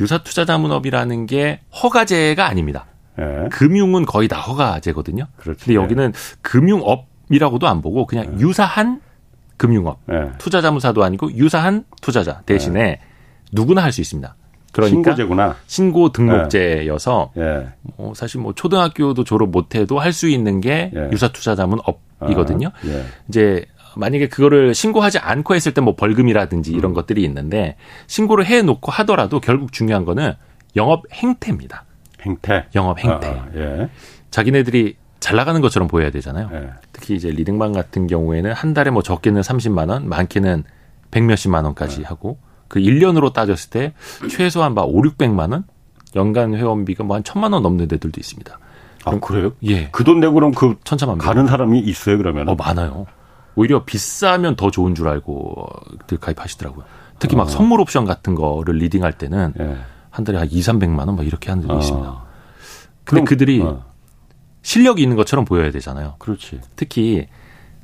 유사 0.00 0.18
투자 0.18 0.44
자문업이라는 0.44 1.26
게 1.26 1.60
허가제가 1.82 2.46
아닙니다. 2.46 2.86
네. 3.16 3.48
금융은 3.50 4.06
거의 4.06 4.26
다 4.28 4.40
허가제거든요. 4.40 5.26
그렇죠. 5.36 5.64
근데 5.64 5.74
여기는 5.74 6.12
금융업이라고도 6.42 7.68
안 7.68 7.80
보고 7.82 8.06
그냥 8.06 8.36
네. 8.36 8.40
유사한 8.40 9.00
금융업, 9.56 10.00
투자 10.38 10.60
자문사도 10.60 11.04
아니고 11.04 11.32
유사한 11.34 11.84
투자자 12.00 12.40
대신에 12.44 12.98
누구나 13.52 13.84
할 13.84 13.92
수 13.92 14.00
있습니다. 14.00 14.34
그러니까 14.74 15.10
신고제구나. 15.14 15.56
신고 15.66 16.10
등록제여서 16.12 17.30
예. 17.38 17.68
뭐 17.96 18.12
사실 18.14 18.40
뭐 18.40 18.52
초등학교도 18.54 19.24
졸업 19.24 19.50
못해도 19.50 19.98
할 19.98 20.12
수 20.12 20.28
있는 20.28 20.60
게 20.60 20.90
예. 20.94 21.08
유사투자자문 21.10 21.80
업이거든요. 22.20 22.68
아, 22.68 22.86
예. 22.86 23.04
이제 23.28 23.64
만약에 23.96 24.28
그거를 24.28 24.74
신고하지 24.74 25.18
않고 25.18 25.54
했을 25.54 25.72
때 25.72 25.80
뭐 25.80 25.94
벌금이라든지 25.96 26.72
이런 26.72 26.92
음. 26.92 26.94
것들이 26.94 27.22
있는데 27.24 27.76
신고를 28.06 28.46
해놓고 28.46 28.90
하더라도 28.92 29.40
결국 29.40 29.72
중요한 29.72 30.04
거는 30.04 30.34
영업 30.76 31.02
행태입니다. 31.12 31.84
행태. 32.22 32.64
영업 32.74 32.98
행태. 32.98 33.28
아, 33.28 33.30
아, 33.32 33.48
예. 33.56 33.88
자기네들이 34.30 34.96
잘 35.20 35.36
나가는 35.36 35.60
것처럼 35.60 35.88
보여야 35.88 36.10
되잖아요. 36.10 36.50
예. 36.52 36.70
특히 36.92 37.14
이제 37.14 37.30
리딩방 37.30 37.72
같은 37.72 38.06
경우에는 38.06 38.52
한 38.52 38.74
달에 38.74 38.90
뭐 38.90 39.02
적게는 39.02 39.40
30만 39.42 39.88
원, 39.90 40.08
많게는 40.08 40.64
100 41.10 41.24
몇십만 41.24 41.64
원까지 41.64 42.00
예. 42.02 42.04
하고 42.04 42.36
그 42.68 42.80
1년으로 42.80 43.32
따졌을 43.32 43.70
때 43.70 43.94
최소한 44.30 44.74
막 44.74 44.82
5, 44.88 45.02
600만 45.02 45.52
원 45.52 45.64
연간 46.16 46.54
회원비가 46.54 47.04
뭐 47.04 47.16
한 47.16 47.24
천만 47.24 47.52
원 47.52 47.62
넘는 47.62 47.88
데들도 47.88 48.18
있습니다. 48.20 48.58
아, 49.06 49.18
그래요? 49.20 49.52
예. 49.64 49.88
그 49.90 50.02
돈 50.04 50.20
내고 50.20 50.34
그럼 50.34 50.52
그 50.52 50.76
천차만 50.84 51.18
가는 51.18 51.46
사람이 51.46 51.78
있어요, 51.80 52.16
그러면? 52.18 52.48
어, 52.48 52.54
많아요. 52.54 53.06
오히려 53.54 53.84
비싸면 53.84 54.56
더 54.56 54.70
좋은 54.70 54.94
줄 54.94 55.08
알고 55.08 55.66
가입하시더라고요. 56.20 56.84
특히 57.18 57.36
막 57.36 57.44
어. 57.44 57.46
선물 57.46 57.80
옵션 57.80 58.04
같은 58.06 58.34
거를 58.34 58.76
리딩할 58.78 59.12
때는 59.12 59.52
예. 59.60 59.76
한 60.10 60.24
달에 60.24 60.38
한 60.38 60.48
2, 60.50 60.60
300만 60.60 61.06
원 61.06 61.16
막 61.16 61.26
이렇게 61.26 61.50
하는 61.50 61.62
데도 61.62 61.74
어. 61.74 61.78
있습니다. 61.78 62.10
근데 62.10 62.24
그럼, 63.04 63.24
그들이 63.26 63.60
어. 63.62 63.84
실력이 64.62 65.02
있는 65.02 65.16
것처럼 65.16 65.44
보여야 65.44 65.70
되잖아요. 65.70 66.14
그렇지. 66.18 66.60
특히 66.74 67.26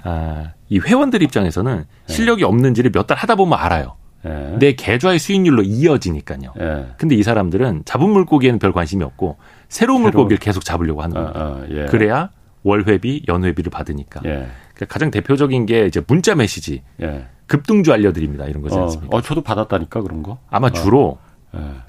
아, 0.02 0.52
이 0.70 0.78
회원들 0.78 1.22
입장에서는 1.22 1.84
예. 2.08 2.12
실력이 2.12 2.42
없는지를 2.44 2.90
몇 2.92 3.06
달 3.06 3.18
하다 3.18 3.34
보면 3.34 3.58
알아요. 3.58 3.96
예. 4.26 4.56
내 4.58 4.72
계좌의 4.74 5.18
수익률로 5.18 5.62
이어지니까요. 5.62 6.52
예. 6.60 6.86
근데 6.98 7.14
이 7.14 7.22
사람들은 7.22 7.82
잡은 7.84 8.10
물고기에는 8.10 8.58
별 8.58 8.72
관심이 8.72 9.02
없고 9.04 9.38
새로운 9.68 10.02
물고기를 10.02 10.38
계속 10.38 10.64
잡으려고 10.64 11.02
하는 11.02 11.14
거예요. 11.14 11.28
어, 11.28 11.40
어, 11.40 11.64
예. 11.70 11.86
그래야 11.86 12.30
월회비, 12.62 13.24
연회비를 13.28 13.70
받으니까. 13.70 14.20
예. 14.26 14.30
그러니까 14.74 14.86
가장 14.88 15.10
대표적인 15.10 15.66
게 15.66 15.86
이제 15.86 16.02
문자 16.06 16.34
메시지. 16.34 16.82
예. 17.02 17.26
급등주 17.46 17.92
알려드립니다. 17.92 18.44
이런 18.44 18.62
거지 18.62 18.76
어, 18.76 18.82
않습니까? 18.82 19.16
어, 19.16 19.18
어, 19.18 19.22
저도 19.22 19.42
받았다니까 19.42 20.02
그런 20.02 20.22
거. 20.22 20.38
아마 20.50 20.68
어. 20.68 20.70
주로 20.70 21.18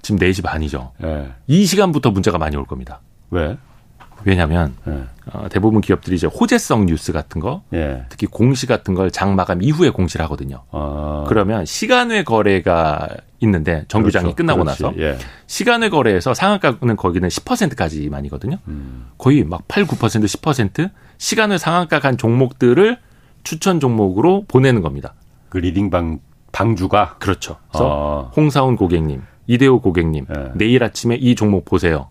지금 0.02 0.20
4시 0.20 0.44
반이죠. 0.44 0.92
이 1.48 1.66
시간부터 1.66 2.12
문자가 2.12 2.38
많이 2.38 2.56
올 2.56 2.66
겁니다. 2.66 3.02
왜? 3.30 3.58
왜냐하면 4.26 4.74
네. 4.86 5.04
어, 5.34 5.48
대부분 5.50 5.82
기업들이 5.82 6.16
이제 6.16 6.28
호재성 6.28 6.88
뉴스 6.88 7.12
같은 7.12 7.40
거, 7.42 7.62
예. 7.74 8.04
특히 8.10 8.28
공시 8.28 8.66
같은 8.68 8.94
걸 8.96 9.10
장 9.12 9.36
마감 9.36 9.62
이후에 9.62 9.90
공시를 9.92 10.24
하거든요. 10.26 10.64
아. 10.72 11.26
그러면 11.28 11.66
시간 11.66 12.10
외 12.10 12.24
거래가 12.24 13.08
있는데 13.40 13.86
정규장이 13.88 14.34
그렇죠. 14.34 14.36
끝나고 14.36 14.64
그렇지. 14.64 14.84
나서 14.84 14.96
예. 15.00 15.18
시간 15.48 15.82
외 15.82 15.90
거래에서 15.90 16.34
상한가는 16.34 16.96
거기는 16.96 17.28
10%까지만이거든요. 17.30 18.58
음. 18.68 19.08
거의 19.18 19.44
막 19.44 19.68
8, 19.68 19.86
9% 19.86 19.98
10% 20.26 20.90
시간 21.18 21.52
외 21.52 21.58
상한가 21.58 22.00
간 22.00 22.18
종목들을 22.18 22.98
추천 23.44 23.80
종목으로 23.80 24.46
보내는 24.48 24.82
겁니다. 24.82 25.14
그 25.50 25.58
리딩방 25.58 26.20
방주가 26.52 27.16
그렇죠. 27.20 27.58
그래서 27.70 28.30
아. 28.30 28.32
홍사훈 28.36 28.76
고객님, 28.76 29.22
이대호 29.48 29.82
고객님, 29.82 30.26
예. 30.30 30.52
내일 30.56 30.84
아침에 30.84 31.16
이 31.16 31.36
종목 31.36 31.66
보세요. 31.66 32.08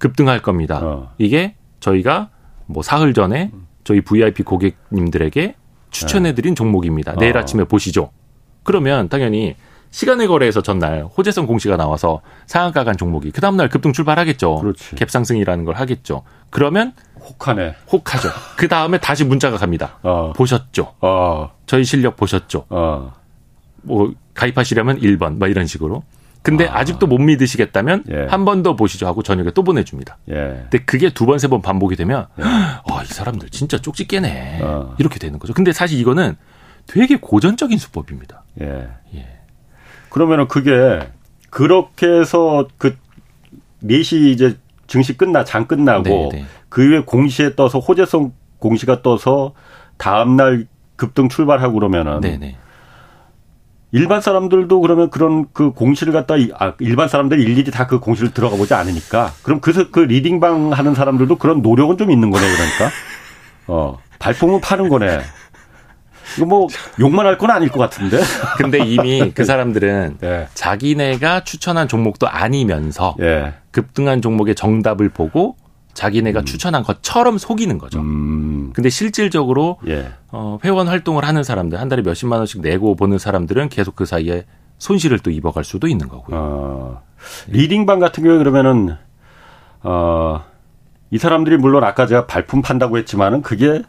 급등할 0.00 0.42
겁니다. 0.42 0.80
어. 0.82 1.12
이게 1.18 1.54
저희가 1.78 2.30
뭐 2.66 2.82
사흘 2.82 3.14
전에 3.14 3.52
저희 3.84 4.00
VIP 4.00 4.42
고객님들에게 4.42 5.54
추천해드린 5.90 6.54
네. 6.54 6.56
종목입니다. 6.56 7.14
내일 7.16 7.36
어. 7.36 7.40
아침에 7.40 7.64
보시죠. 7.64 8.10
그러면 8.64 9.08
당연히 9.08 9.54
시간의 9.90 10.28
거래에서 10.28 10.62
전날 10.62 11.04
호재성 11.04 11.46
공시가 11.46 11.76
나와서 11.76 12.22
상한가 12.46 12.84
간 12.84 12.96
종목이 12.96 13.30
그 13.30 13.40
다음날 13.40 13.68
급등 13.68 13.92
출발하겠죠. 13.92 14.56
그렇지. 14.56 14.94
갭상승이라는 14.94 15.64
걸 15.64 15.74
하겠죠. 15.74 16.22
그러면 16.48 16.92
혹하네. 17.20 17.74
혹하죠. 17.92 18.28
그 18.56 18.68
다음에 18.68 18.98
다시 18.98 19.24
문자가 19.24 19.56
갑니다. 19.56 19.98
어. 20.02 20.32
보셨죠? 20.34 20.94
어. 21.00 21.50
저희 21.66 21.84
실력 21.84 22.16
보셨죠? 22.16 22.66
어. 22.70 23.12
뭐 23.82 24.12
가입하시려면 24.34 25.00
1번 25.00 25.38
뭐 25.38 25.48
이런 25.48 25.66
식으로. 25.66 26.04
근데 26.42 26.66
아. 26.66 26.84
직도못 26.84 27.20
믿으시겠다면 27.20 28.04
예. 28.10 28.26
한번 28.30 28.62
더 28.62 28.74
보시죠 28.76 29.06
하고 29.06 29.22
저녁에 29.22 29.50
또 29.50 29.62
보내줍니다. 29.62 30.16
예. 30.30 30.34
근데 30.70 30.78
그게 30.84 31.10
두 31.10 31.26
번, 31.26 31.38
세 31.38 31.48
번 31.48 31.60
반복이 31.60 31.96
되면 31.96 32.26
예. 32.38 32.42
아, 32.44 33.02
이 33.02 33.06
사람들 33.06 33.50
진짜 33.50 33.76
쪽지 33.78 34.06
깨네. 34.08 34.60
어. 34.62 34.94
이렇게 34.98 35.18
되는 35.18 35.38
거죠. 35.38 35.52
근데 35.52 35.72
사실 35.72 35.98
이거는 35.98 36.36
되게 36.86 37.16
고전적인 37.16 37.76
수법입니다. 37.78 38.44
예. 38.62 38.88
예. 39.14 39.26
그러면은 40.08 40.48
그게 40.48 41.00
그렇게 41.50 42.06
해서 42.06 42.66
그 42.78 42.96
4시 43.84 44.32
이제 44.32 44.56
증시 44.86 45.16
끝나, 45.16 45.44
장 45.44 45.66
끝나고 45.66 46.02
네네. 46.04 46.28
네. 46.32 46.44
그 46.68 46.82
이후에 46.84 47.00
공시에 47.00 47.54
떠서 47.54 47.78
호재성 47.78 48.32
공시가 48.58 49.02
떠서 49.02 49.52
다음 49.98 50.36
날 50.36 50.66
급등 50.96 51.28
출발하고 51.28 51.74
그러면은 51.74 52.20
네네. 52.20 52.56
네. 53.92 53.98
일반 53.98 54.20
사람들도 54.20 54.80
그러면 54.80 55.10
그런 55.10 55.46
그 55.52 55.72
공시를 55.72 56.12
갖다 56.12 56.34
아, 56.58 56.74
일반 56.78 57.08
사람들이 57.08 57.42
일일이 57.42 57.70
다 57.70 57.86
그 57.86 57.98
공시를 57.98 58.32
들어가 58.32 58.56
보지 58.56 58.72
않으니까 58.74 59.32
그럼 59.42 59.60
그래서 59.60 59.90
그 59.90 60.00
리딩방 60.00 60.72
하는 60.72 60.94
사람들도 60.94 61.36
그런 61.36 61.60
노력은 61.62 61.98
좀 61.98 62.10
있는 62.10 62.30
거네 62.30 62.46
그러니까 62.46 62.90
어 63.66 63.98
발품은 64.18 64.60
파는 64.60 64.88
거네. 64.88 65.20
이거 66.36 66.46
뭐 66.46 66.68
욕만 67.00 67.26
할 67.26 67.36
건 67.38 67.50
아닐 67.50 67.68
것 67.70 67.80
같은데. 67.80 68.20
근데 68.58 68.78
이미 68.84 69.32
그 69.34 69.44
사람들은 69.44 70.18
네. 70.20 70.46
자기네가 70.54 71.42
추천한 71.42 71.88
종목도 71.88 72.28
아니면서 72.28 73.16
네. 73.18 73.52
급등한 73.72 74.22
종목의 74.22 74.54
정답을 74.54 75.08
보고 75.08 75.56
자기네가 75.94 76.40
음. 76.40 76.44
추천한 76.44 76.82
것처럼 76.82 77.38
속이는 77.38 77.78
거죠. 77.78 78.00
음. 78.00 78.72
근데 78.74 78.88
실질적으로 78.90 79.78
예. 79.88 80.10
어, 80.30 80.58
회원 80.64 80.88
활동을 80.88 81.24
하는 81.24 81.42
사람들 81.42 81.80
한 81.80 81.88
달에 81.88 82.02
몇십만 82.02 82.38
원씩 82.38 82.60
내고 82.60 82.94
보는 82.94 83.18
사람들은 83.18 83.68
계속 83.68 83.96
그 83.96 84.06
사이에 84.06 84.44
손실을 84.78 85.18
또 85.18 85.30
입어갈 85.30 85.64
수도 85.64 85.88
있는 85.88 86.08
거고요. 86.08 86.36
어, 86.38 87.02
리딩방 87.48 87.98
같은 87.98 88.22
경우에 88.22 88.38
그러면은 88.38 88.96
어, 89.82 90.42
이 91.10 91.18
사람들이 91.18 91.56
물론 91.56 91.84
아까 91.84 92.06
제가 92.06 92.26
발품 92.26 92.62
판다고 92.62 92.96
했지만은 92.98 93.42
그게 93.42 93.82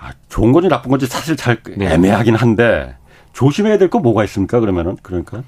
아, 0.00 0.12
좋은 0.28 0.52
건지 0.52 0.68
나쁜 0.68 0.90
건지 0.90 1.06
사실 1.06 1.36
잘 1.36 1.62
네. 1.76 1.92
애매하긴 1.92 2.34
한데 2.34 2.96
조심해야 3.32 3.78
될 3.78 3.90
거 3.90 4.00
뭐가 4.00 4.24
있습니까? 4.24 4.58
그러면은 4.60 4.96
그러니까 5.02 5.42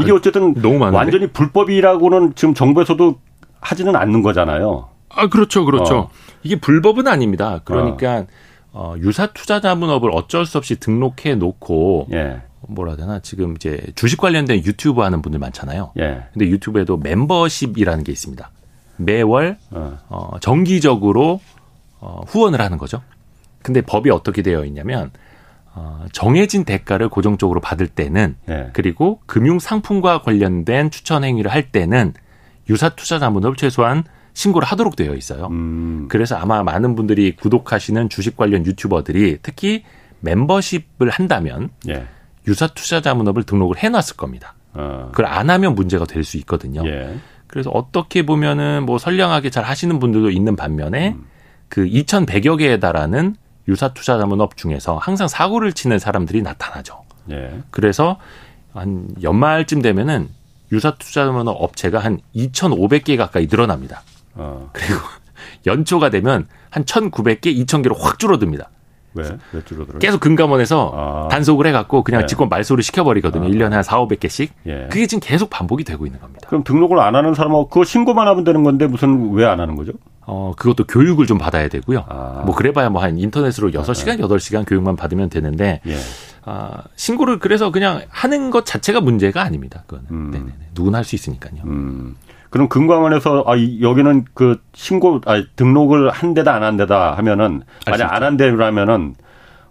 이게 0.00 0.10
어쨌든 0.12 0.54
완전히 0.92 1.28
불법이라고는 1.28 2.34
지금 2.34 2.54
정부에서도 2.54 3.20
하지는 3.60 3.96
않는 3.96 4.22
거잖아요. 4.22 4.88
아, 5.08 5.28
그렇죠. 5.28 5.64
그렇죠. 5.64 5.98
어. 5.98 6.10
이게 6.42 6.56
불법은 6.56 7.08
아닙니다. 7.08 7.60
그러니까 7.64 8.18
어. 8.18 8.26
어, 8.72 8.94
유사 8.98 9.26
투자 9.28 9.60
자문업을 9.60 10.10
어쩔 10.12 10.44
수 10.44 10.58
없이 10.58 10.78
등록해 10.78 11.36
놓고 11.36 12.08
예. 12.12 12.42
뭐라 12.68 12.92
해야 12.92 12.96
되나 12.98 13.20
지금 13.20 13.54
이제 13.56 13.80
주식 13.94 14.20
관련된 14.20 14.58
유튜브 14.64 15.00
하는 15.00 15.22
분들 15.22 15.40
많잖아요. 15.40 15.92
예. 15.98 16.24
근데 16.32 16.46
유튜브에도 16.46 16.98
멤버십이라는 16.98 18.04
게 18.04 18.12
있습니다. 18.12 18.50
매월 18.98 19.56
어, 19.70 19.98
어 20.08 20.38
정기적으로 20.40 21.40
어, 22.00 22.22
후원을 22.26 22.60
하는 22.60 22.76
거죠. 22.76 23.00
근데 23.62 23.80
법이 23.80 24.10
어떻게 24.10 24.42
되어 24.42 24.64
있냐면 24.66 25.10
어, 25.74 26.04
정해진 26.12 26.64
대가를 26.64 27.08
고정적으로 27.08 27.60
받을 27.60 27.86
때는 27.86 28.36
예. 28.50 28.70
그리고 28.74 29.20
금융 29.24 29.58
상품과 29.58 30.20
관련된 30.20 30.90
추천 30.90 31.24
행위를 31.24 31.50
할 31.50 31.70
때는 31.70 32.12
유사 32.68 32.88
투자 32.90 33.18
자문을 33.18 33.56
최소한 33.56 34.04
신고를 34.34 34.66
하도록 34.68 34.94
되어 34.96 35.14
있어요. 35.14 35.46
음. 35.50 36.06
그래서 36.08 36.36
아마 36.36 36.62
많은 36.62 36.94
분들이 36.94 37.34
구독하시는 37.36 38.08
주식 38.08 38.36
관련 38.36 38.66
유튜버들이 38.66 39.38
특히 39.42 39.84
멤버십을 40.20 41.08
한다면 41.10 41.70
예. 41.88 42.06
유사 42.46 42.66
투자 42.66 43.00
자문업을 43.00 43.44
등록을 43.44 43.78
해놨을 43.78 44.16
겁니다. 44.16 44.54
어. 44.74 45.08
그걸 45.10 45.26
안 45.26 45.48
하면 45.50 45.74
문제가 45.74 46.04
될 46.04 46.22
수 46.22 46.36
있거든요. 46.38 46.86
예. 46.86 47.16
그래서 47.46 47.70
어떻게 47.70 48.26
보면은 48.26 48.84
뭐 48.84 48.98
선량하게 48.98 49.50
잘 49.50 49.64
하시는 49.64 49.98
분들도 49.98 50.30
있는 50.30 50.56
반면에 50.56 51.10
음. 51.12 51.24
그 51.68 51.84
2,100여 51.86 52.58
개에 52.58 52.78
달하는 52.78 53.36
유사 53.68 53.88
투자 53.94 54.18
자문업 54.18 54.56
중에서 54.56 54.98
항상 54.98 55.28
사고를 55.28 55.72
치는 55.72 55.98
사람들이 55.98 56.42
나타나죠. 56.42 57.02
예. 57.30 57.62
그래서 57.70 58.18
한 58.74 59.08
연말쯤 59.22 59.80
되면은 59.82 60.28
유사 60.72 60.92
투자자문 60.94 61.48
업체가 61.48 61.98
한 61.98 62.20
2,500개 62.34 63.16
가까이 63.16 63.46
늘어납니다. 63.50 64.02
어. 64.34 64.70
그리고 64.72 65.00
연초가 65.66 66.10
되면 66.10 66.46
한 66.70 66.84
1,900개, 66.84 67.46
2,000개로 67.66 67.96
확 67.98 68.18
줄어듭니다. 68.18 68.70
왜? 69.14 69.24
왜 69.52 69.64
줄어들어요? 69.64 69.98
계속 69.98 70.20
금감원에서 70.20 70.92
아. 70.94 71.28
단속을 71.28 71.66
해갖고 71.68 72.02
그냥 72.04 72.22
네. 72.22 72.26
직권 72.26 72.50
말소를 72.50 72.82
시켜버리거든요. 72.82 73.44
아. 73.46 73.48
1년에 73.48 73.70
한 73.70 73.82
4, 73.82 73.98
500개씩. 74.00 74.50
예. 74.66 74.88
그게 74.90 75.06
지금 75.06 75.20
계속 75.20 75.48
반복이 75.48 75.84
되고 75.84 76.04
있는 76.04 76.20
겁니다. 76.20 76.46
그럼 76.48 76.62
등록을 76.64 76.98
안 77.00 77.14
하는 77.14 77.32
사람은 77.32 77.64
그거 77.70 77.84
신고만 77.84 78.28
하면 78.28 78.44
되는 78.44 78.62
건데 78.62 78.86
무슨 78.86 79.32
왜 79.32 79.46
안 79.46 79.58
하는 79.60 79.74
거죠? 79.76 79.92
어, 80.26 80.52
그것도 80.56 80.84
교육을 80.86 81.26
좀 81.26 81.38
받아야 81.38 81.68
되고요. 81.68 82.04
아. 82.08 82.42
뭐 82.44 82.54
그래봐야 82.54 82.90
뭐 82.90 83.00
한 83.02 83.16
인터넷으로 83.18 83.70
6시간, 83.70 84.18
8시간 84.20 84.66
교육만 84.68 84.96
받으면 84.96 85.30
되는데 85.30 85.80
예. 85.86 85.96
아, 86.44 86.82
신고를 86.96 87.38
그래서 87.38 87.70
그냥 87.70 88.02
하는 88.08 88.50
것 88.50 88.66
자체가 88.66 89.00
문제가 89.00 89.42
아닙니다. 89.42 89.84
그거는. 89.86 90.06
음. 90.10 90.30
네네네. 90.32 90.52
누구나 90.74 90.98
할 90.98 91.04
수 91.04 91.14
있으니까요. 91.14 91.62
음. 91.64 92.16
그럼 92.50 92.68
금감원에서 92.68 93.44
아 93.46 93.52
여기는 93.80 94.24
그 94.34 94.60
신고 94.74 95.20
아 95.26 95.42
등록을 95.56 96.10
한 96.10 96.32
데다 96.34 96.54
안 96.54 96.62
한 96.62 96.76
데다 96.76 97.16
하면은 97.16 97.62
만약 97.86 98.12
안 98.12 98.22
한 98.22 98.36
데라면은 98.36 99.14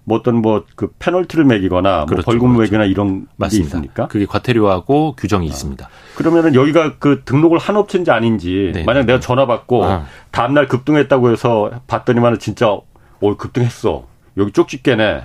뭐 0.06 0.18
어떤 0.18 0.41
뭐 0.41 0.63
그 0.76 0.89
페널티를 1.00 1.46
매기거나 1.46 1.98
뭐 1.98 2.06
그렇죠, 2.06 2.24
뭐 2.26 2.34
벌금 2.34 2.50
을 2.52 2.56
그렇죠. 2.56 2.72
매기나 2.72 2.86
이런 2.86 3.28
맞습니다. 3.38 3.63
게 3.63 3.65
있습니까? 3.68 4.08
그게 4.08 4.26
과태료하고 4.26 5.15
규정이 5.18 5.48
아. 5.48 5.50
있습니다. 5.50 5.89
그러면은 6.15 6.56
여기가 6.56 6.98
그 7.00 7.24
등록을 7.26 7.58
한 7.58 7.76
업체인지 7.76 8.12
아닌지 8.12 8.72
네. 8.74 8.84
만약 8.84 9.06
내가 9.06 9.20
전화 9.20 9.46
받고 9.46 9.84
아. 9.86 10.06
다음 10.32 10.54
날 10.54 10.68
급등했다고 10.68 11.32
해서 11.32 11.72
봤더니만은 11.88 12.39
진짜 12.39 12.70
어 12.70 13.38
급등했어. 13.38 14.06
여기 14.38 14.52
쪽집게네. 14.52 15.24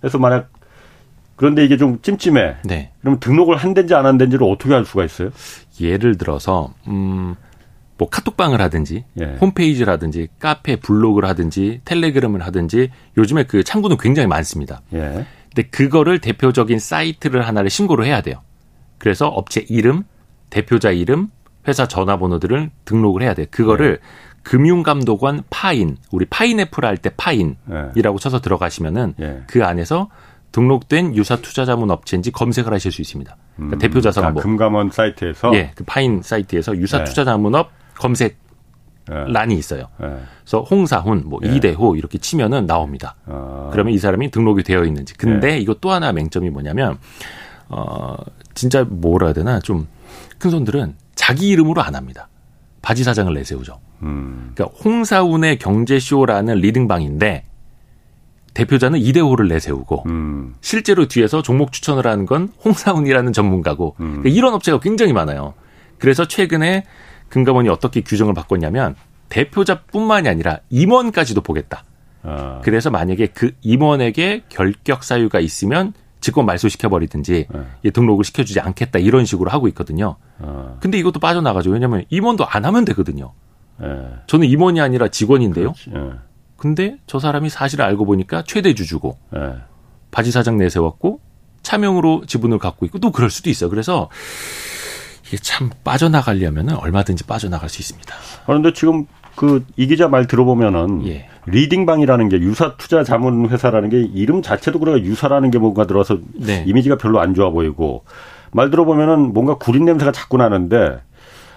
그래서 0.00 0.18
만약 0.18 0.50
그런데 1.36 1.64
이게 1.64 1.76
좀 1.76 2.00
찜찜해. 2.02 2.56
네. 2.64 2.92
그럼 3.00 3.18
등록을 3.18 3.56
한 3.56 3.74
데인지 3.74 3.94
안한 3.94 4.18
데인지를 4.18 4.46
어떻게 4.46 4.74
알 4.74 4.84
수가 4.84 5.04
있어요? 5.04 5.30
예를 5.80 6.16
들어서 6.16 6.72
음. 6.86 7.34
뭐 8.02 8.08
카톡방을 8.08 8.60
하든지 8.60 9.04
예. 9.20 9.36
홈페이지라든지 9.40 10.26
카페 10.40 10.74
블로그를 10.74 11.28
하든지 11.28 11.82
텔레그램을 11.84 12.42
하든지 12.42 12.90
요즘에 13.16 13.44
그 13.44 13.62
창구는 13.62 13.96
굉장히 13.98 14.26
많습니다. 14.26 14.82
예. 14.92 15.24
근데 15.54 15.68
그거를 15.70 16.18
대표적인 16.18 16.80
사이트를 16.80 17.46
하나를 17.46 17.70
신고를 17.70 18.04
해야 18.04 18.20
돼요. 18.20 18.42
그래서 18.98 19.28
업체 19.28 19.64
이름, 19.68 20.02
대표자 20.50 20.90
이름, 20.90 21.28
회사 21.68 21.86
전화번호들을 21.86 22.70
등록을 22.84 23.22
해야 23.22 23.34
돼요. 23.34 23.46
그거를 23.52 24.00
예. 24.02 24.06
금융감독원 24.42 25.44
파인, 25.48 25.96
우리 26.10 26.24
파인애플 26.24 26.84
할 26.84 26.96
때 26.96 27.10
파인이라고 27.16 27.94
예. 27.96 28.18
쳐서 28.20 28.40
들어가시면은 28.40 29.14
예. 29.20 29.42
그 29.46 29.64
안에서 29.64 30.08
등록된 30.50 31.14
유사 31.14 31.36
투자자문 31.36 31.92
업체인지 31.92 32.32
검색을 32.32 32.72
하실 32.72 32.90
수 32.90 33.00
있습니다. 33.00 33.36
그러니까 33.54 33.76
음, 33.76 33.78
대표자가 33.78 34.30
뭐 34.30 34.42
금감원 34.42 34.90
사이트에서 34.90 35.54
예, 35.54 35.70
그 35.76 35.84
파인 35.84 36.20
사이트에서 36.20 36.76
유사 36.78 36.98
네. 36.98 37.04
투자자문업 37.04 37.70
검색 37.98 38.38
네. 39.08 39.24
란이 39.26 39.54
있어요. 39.56 39.86
네. 40.00 40.16
그래서 40.42 40.60
홍사훈, 40.62 41.24
뭐 41.26 41.40
네. 41.42 41.54
이대호 41.56 41.96
이렇게 41.96 42.18
치면은 42.18 42.66
나옵니다. 42.66 43.16
아. 43.26 43.68
그러면 43.72 43.92
이 43.94 43.98
사람이 43.98 44.30
등록이 44.30 44.62
되어 44.62 44.84
있는지. 44.84 45.14
근데 45.14 45.52
네. 45.52 45.58
이거 45.58 45.74
또 45.80 45.90
하나 45.90 46.12
맹점이 46.12 46.50
뭐냐면 46.50 46.98
어 47.68 48.16
진짜 48.54 48.84
뭐라 48.88 49.28
해야 49.28 49.34
되나 49.34 49.60
좀 49.60 49.86
큰 50.42 50.50
손들은 50.50 50.96
자기 51.14 51.50
이름으로 51.50 51.82
안 51.82 51.94
합니다. 51.94 52.28
바지 52.82 53.04
사장을 53.04 53.32
내세우죠. 53.32 53.78
음. 54.02 54.50
그러니까 54.54 54.76
홍사훈의 54.84 55.60
경제쇼라는 55.60 56.56
리딩방인데 56.56 57.44
대표자는 58.52 58.98
이대호를 58.98 59.46
내세우고 59.46 60.02
음. 60.06 60.54
실제로 60.60 61.06
뒤에서 61.06 61.40
종목 61.42 61.70
추천을 61.72 62.08
하는 62.08 62.26
건 62.26 62.52
홍사훈이라는 62.64 63.32
전문가고 63.32 63.94
음. 64.00 64.06
그러니까 64.20 64.30
이런 64.30 64.52
업체가 64.54 64.80
굉장히 64.80 65.12
많아요. 65.12 65.54
그래서 65.98 66.26
최근에 66.26 66.84
금감원이 67.32 67.70
어떻게 67.70 68.02
규정을 68.02 68.34
바꿨냐면 68.34 68.94
대표자뿐만이 69.30 70.28
아니라 70.28 70.58
임원까지도 70.68 71.40
보겠다. 71.40 71.84
아. 72.22 72.60
그래서 72.62 72.90
만약에 72.90 73.28
그 73.28 73.52
임원에게 73.62 74.42
결격 74.50 75.02
사유가 75.02 75.40
있으면 75.40 75.94
직권 76.20 76.44
말소시켜 76.44 76.90
버리든지 76.90 77.46
네. 77.82 77.90
등록을 77.90 78.24
시켜주지 78.24 78.60
않겠다 78.60 78.98
이런 78.98 79.24
식으로 79.24 79.50
하고 79.50 79.66
있거든요. 79.68 80.16
아. 80.40 80.76
근데 80.80 80.98
이것도 80.98 81.20
빠져나가죠. 81.20 81.70
왜냐하면 81.70 82.04
임원도 82.10 82.44
안 82.46 82.66
하면 82.66 82.84
되거든요. 82.84 83.32
네. 83.80 83.86
저는 84.26 84.46
임원이 84.46 84.82
아니라 84.82 85.08
직원인데요. 85.08 85.72
네. 85.88 86.10
근데 86.58 86.98
저 87.06 87.18
사람이 87.18 87.48
사실을 87.48 87.82
알고 87.86 88.04
보니까 88.04 88.44
최대 88.46 88.74
주주고 88.74 89.16
네. 89.32 89.54
바지 90.10 90.30
사장 90.30 90.58
내세웠고 90.58 91.20
차명으로 91.62 92.26
지분을 92.26 92.58
갖고 92.58 92.84
있고 92.84 92.98
또 92.98 93.10
그럴 93.10 93.30
수도 93.30 93.48
있어요. 93.48 93.70
그래서 93.70 94.10
이게 95.32 95.38
참 95.42 95.70
빠져나가려면 95.82 96.70
얼마든지 96.70 97.24
빠져나갈 97.24 97.70
수 97.70 97.80
있습니다. 97.80 98.14
그런데 98.44 98.72
지금 98.74 99.06
그 99.34 99.64
이 99.76 99.86
기자 99.86 100.08
말 100.08 100.26
들어보면은 100.26 101.06
예. 101.06 101.26
리딩방이라는 101.46 102.28
게 102.28 102.38
유사 102.40 102.76
투자 102.76 103.02
자문 103.02 103.48
회사라는 103.48 103.88
게 103.88 104.00
이름 104.00 104.42
자체도 104.42 104.78
그래가 104.78 105.00
유사라는 105.00 105.50
게 105.50 105.58
뭔가 105.58 105.86
들어서 105.86 106.18
네. 106.34 106.64
이미지가 106.66 106.98
별로 106.98 107.18
안 107.20 107.34
좋아 107.34 107.48
보이고 107.50 108.04
말 108.52 108.70
들어보면은 108.70 109.32
뭔가 109.32 109.54
구린 109.54 109.86
냄새가 109.86 110.12
자꾸 110.12 110.36
나는데 110.36 111.00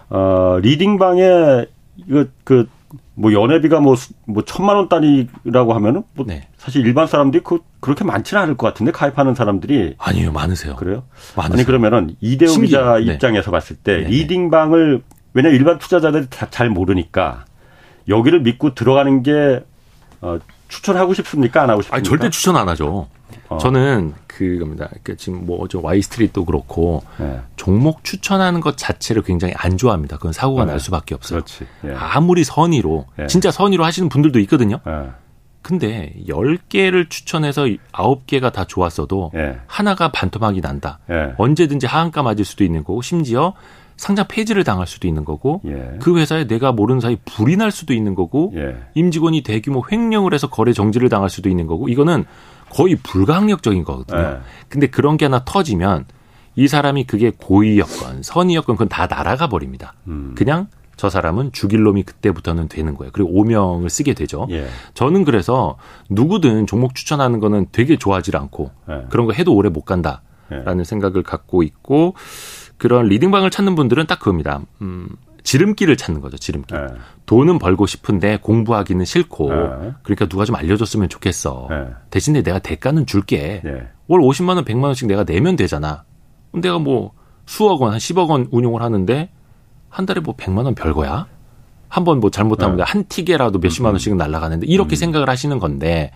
어 0.09 0.57
리딩방에 0.61 1.65
이거 2.07 2.25
그 2.45 2.67
뭐 3.15 3.33
연회비가 3.33 3.79
뭐, 3.79 3.95
뭐 4.25 4.43
천만 4.43 4.75
원 4.75 4.89
단위라고 4.89 5.73
하면은 5.73 6.03
뭐 6.13 6.25
네. 6.27 6.47
사실 6.57 6.85
일반 6.85 7.07
사람들이 7.07 7.43
그, 7.43 7.59
그렇게 7.79 8.03
많지는 8.03 8.43
않을 8.43 8.57
것 8.57 8.67
같은데 8.67 8.91
가입하는 8.91 9.35
사람들이 9.35 9.95
아니요 9.97 10.31
많으세요. 10.31 10.75
그래요? 10.75 11.03
많으세요. 11.35 11.55
아니 11.55 11.65
그러면은 11.65 12.15
이대호 12.19 12.59
기자 12.59 12.97
네. 12.97 13.13
입장에서 13.13 13.51
봤을 13.51 13.77
때 13.77 14.01
네. 14.01 14.07
리딩방을 14.09 15.01
왜냐 15.33 15.49
일반 15.49 15.79
투자자들이 15.79 16.27
잘 16.49 16.69
모르니까 16.69 17.45
여기를 18.07 18.41
믿고 18.41 18.75
들어가는 18.75 19.23
게 19.23 19.63
어, 20.21 20.39
추천하고 20.67 21.13
싶습니까? 21.13 21.63
안 21.63 21.69
하고 21.69 21.81
싶습니까? 21.81 21.97
아니, 21.97 22.03
절대 22.03 22.29
추천 22.29 22.57
안 22.57 22.67
하죠. 22.69 23.07
어. 23.47 23.57
저는 23.57 24.13
그겁니다. 24.35 24.87
그러니까 24.87 25.15
지금 25.15 25.45
뭐저 25.45 25.79
와이스트리트도 25.81 26.43
그렇고 26.45 27.03
네. 27.17 27.39
종목 27.55 28.03
추천하는 28.03 28.59
것 28.59 28.75
자체를 28.77 29.21
굉장히 29.21 29.53
안 29.55 29.77
좋아합니다. 29.77 30.17
그건 30.17 30.33
사고가 30.33 30.65
네. 30.65 30.71
날 30.71 30.79
수밖에 30.79 31.15
없어요. 31.15 31.41
예. 31.85 31.93
아무리 31.93 32.43
선의로 32.43 33.05
예. 33.19 33.27
진짜 33.27 33.49
선의로 33.49 33.85
하시는 33.85 34.09
분들도 34.09 34.39
있거든요. 34.41 34.79
예. 34.87 35.09
근데 35.61 36.13
10개를 36.27 37.09
추천해서 37.09 37.63
9개가 37.93 38.51
다 38.51 38.65
좋았어도 38.65 39.31
예. 39.35 39.59
하나가 39.67 40.11
반토막이 40.11 40.59
난다. 40.61 40.99
예. 41.09 41.33
언제든지 41.37 41.87
하한가 41.87 42.21
맞을 42.21 42.43
수도 42.43 42.63
있는 42.63 42.83
거고 42.83 43.01
심지어 43.01 43.53
상장 43.97 44.25
폐지를 44.27 44.63
당할 44.63 44.87
수도 44.87 45.07
있는 45.07 45.23
거고 45.25 45.61
예. 45.65 45.97
그 46.01 46.17
회사에 46.17 46.47
내가 46.47 46.71
모르는 46.71 46.99
사이 46.99 47.17
불이 47.25 47.57
날 47.57 47.71
수도 47.71 47.93
있는 47.93 48.15
거고 48.15 48.51
예. 48.55 48.75
임직원이 48.93 49.41
대규모 49.41 49.83
횡령을 49.89 50.33
해서 50.33 50.49
거래 50.49 50.73
정지를 50.73 51.09
당할 51.09 51.29
수도 51.29 51.49
있는 51.49 51.65
거고 51.67 51.87
이거는 51.87 52.25
거의 52.69 52.95
불가항력적인 52.97 53.83
거거든요. 53.83 54.19
예. 54.19 54.37
근데 54.67 54.87
그런 54.87 55.17
게 55.17 55.25
하나 55.25 55.43
터지면 55.45 56.05
이 56.55 56.67
사람이 56.67 57.05
그게 57.05 57.31
고의였건 57.37 58.23
선의였건 58.23 58.75
그건 58.75 58.89
다 58.89 59.07
날아가 59.07 59.47
버립니다. 59.47 59.93
음. 60.07 60.35
그냥 60.37 60.67
저 60.97 61.09
사람은 61.09 61.51
죽일 61.51 61.83
놈이 61.83 62.03
그때부터는 62.03 62.69
되는 62.69 62.95
거예요. 62.95 63.11
그리고 63.13 63.29
오명을 63.33 63.89
쓰게 63.89 64.13
되죠. 64.13 64.47
예. 64.51 64.67
저는 64.93 65.25
그래서 65.25 65.77
누구든 66.09 66.67
종목 66.67 66.95
추천하는 66.95 67.39
거는 67.39 67.67
되게 67.71 67.97
좋아하지 67.97 68.31
않고 68.35 68.71
예. 68.89 69.05
그런 69.09 69.25
거 69.25 69.33
해도 69.33 69.53
오래 69.53 69.69
못 69.69 69.81
간다라는 69.81 70.79
예. 70.79 70.83
생각을 70.83 71.23
갖고 71.23 71.63
있고 71.63 72.15
그런 72.77 73.07
리딩방을 73.07 73.49
찾는 73.51 73.75
분들은 73.75 74.07
딱 74.07 74.19
그겁니다. 74.19 74.61
음, 74.81 75.07
지름길을 75.43 75.95
찾는 75.97 76.21
거죠, 76.21 76.37
지름길. 76.37 76.75
네. 76.77 76.93
돈은 77.25 77.59
벌고 77.59 77.85
싶은데 77.85 78.37
공부하기는 78.41 79.05
싫고, 79.05 79.49
네. 79.49 79.93
그러니까 80.03 80.25
누가 80.27 80.43
좀 80.45 80.55
알려줬으면 80.55 81.07
좋겠어. 81.09 81.67
네. 81.69 81.87
대신에 82.09 82.41
내가 82.41 82.59
대가는 82.59 83.05
줄게. 83.05 83.61
네. 83.63 83.87
월 84.07 84.21
50만 84.21 84.55
원, 84.55 84.65
100만 84.65 84.83
원씩 84.85 85.07
내가 85.07 85.23
내면 85.23 85.55
되잖아. 85.55 86.03
내가 86.53 86.79
뭐 86.79 87.11
수억 87.45 87.81
원, 87.81 87.91
한 87.91 87.99
10억 87.99 88.29
원 88.29 88.47
운용을 88.51 88.81
하는데 88.81 89.29
한 89.89 90.05
달에 90.05 90.19
뭐 90.21 90.35
100만 90.35 90.65
원 90.65 90.75
별거야? 90.75 91.27
한 91.87 92.03
번 92.03 92.19
뭐 92.19 92.29
잘못하면 92.29 92.77
네. 92.77 92.83
한 92.85 93.05
틱에라도 93.07 93.59
몇십만 93.59 93.93
원씩은 93.93 94.15
음. 94.15 94.17
날라가는데 94.17 94.67
이렇게 94.67 94.95
음. 94.95 94.97
생각을 94.97 95.29
하시는 95.29 95.57
건데, 95.59 96.11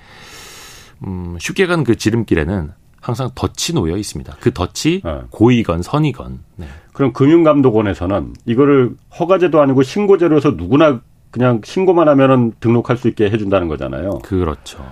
음, 1.06 1.38
쉽게 1.39 1.67
가는 1.67 1.84
그 1.84 1.95
지름길에는 1.95 2.72
항상 3.02 3.30
덫이 3.36 3.74
놓여 3.76 3.98
있습니다. 3.98 4.36
그 4.40 4.54
덫이 4.54 5.02
네. 5.04 5.22
고의건 5.30 5.82
선이건. 5.82 6.40
네. 6.58 6.68
그럼 6.94 7.14
금융감독원에서는 7.14 8.34
이거를 8.46 8.96
허가제도 9.18 9.62
아니고 9.62 9.84
신고제로해서 9.84 10.52
누구나 10.52 11.02
그냥 11.32 11.62
신고만 11.64 12.08
하면은 12.10 12.54
등록할 12.60 12.98
수 12.98 13.08
있게 13.08 13.30
해준다는 13.30 13.68
거잖아요. 13.68 14.20
그렇죠. 14.20 14.86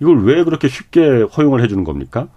이걸 0.00 0.24
왜 0.24 0.42
그렇게 0.44 0.68
쉽게 0.68 1.22
허용을 1.36 1.62
해주는 1.62 1.84
겁니까? 1.84 2.28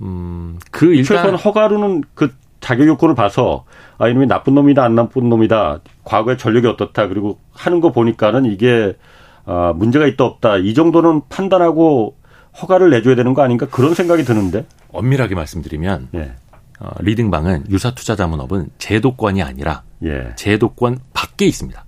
음, 0.00 0.58
그 0.70 0.94
일단 0.94 1.16
최소한 1.16 1.34
허가로는 1.34 2.04
그 2.14 2.32
자격 2.60 2.86
요건을 2.86 3.14
봐서 3.14 3.64
아 3.98 4.08
이놈이 4.08 4.26
나쁜 4.26 4.54
놈이다 4.54 4.82
안 4.82 4.94
나쁜 4.94 5.28
놈이다 5.28 5.80
과거에 6.04 6.36
전력이 6.36 6.66
어떻다 6.66 7.08
그리고 7.08 7.38
하는 7.52 7.80
거 7.80 7.92
보니까는 7.92 8.44
이게 8.46 8.96
아 9.44 9.72
문제가 9.74 10.06
있다 10.06 10.24
없다 10.24 10.58
이 10.58 10.74
정도는 10.74 11.22
판단하고 11.28 12.16
허가를 12.60 12.90
내줘야 12.90 13.14
되는 13.14 13.34
거 13.34 13.42
아닌가 13.42 13.66
그런 13.66 13.94
생각이 13.94 14.24
드는데. 14.24 14.66
엄밀하게 14.92 15.34
말씀드리면 15.34 16.08
예. 16.14 16.32
어, 16.80 16.90
리딩방은 17.00 17.64
유사투자자문업은 17.70 18.70
제도권이 18.78 19.42
아니라 19.42 19.82
예. 20.04 20.32
제도권 20.36 20.98
밖에 21.12 21.46
있습니다. 21.46 21.84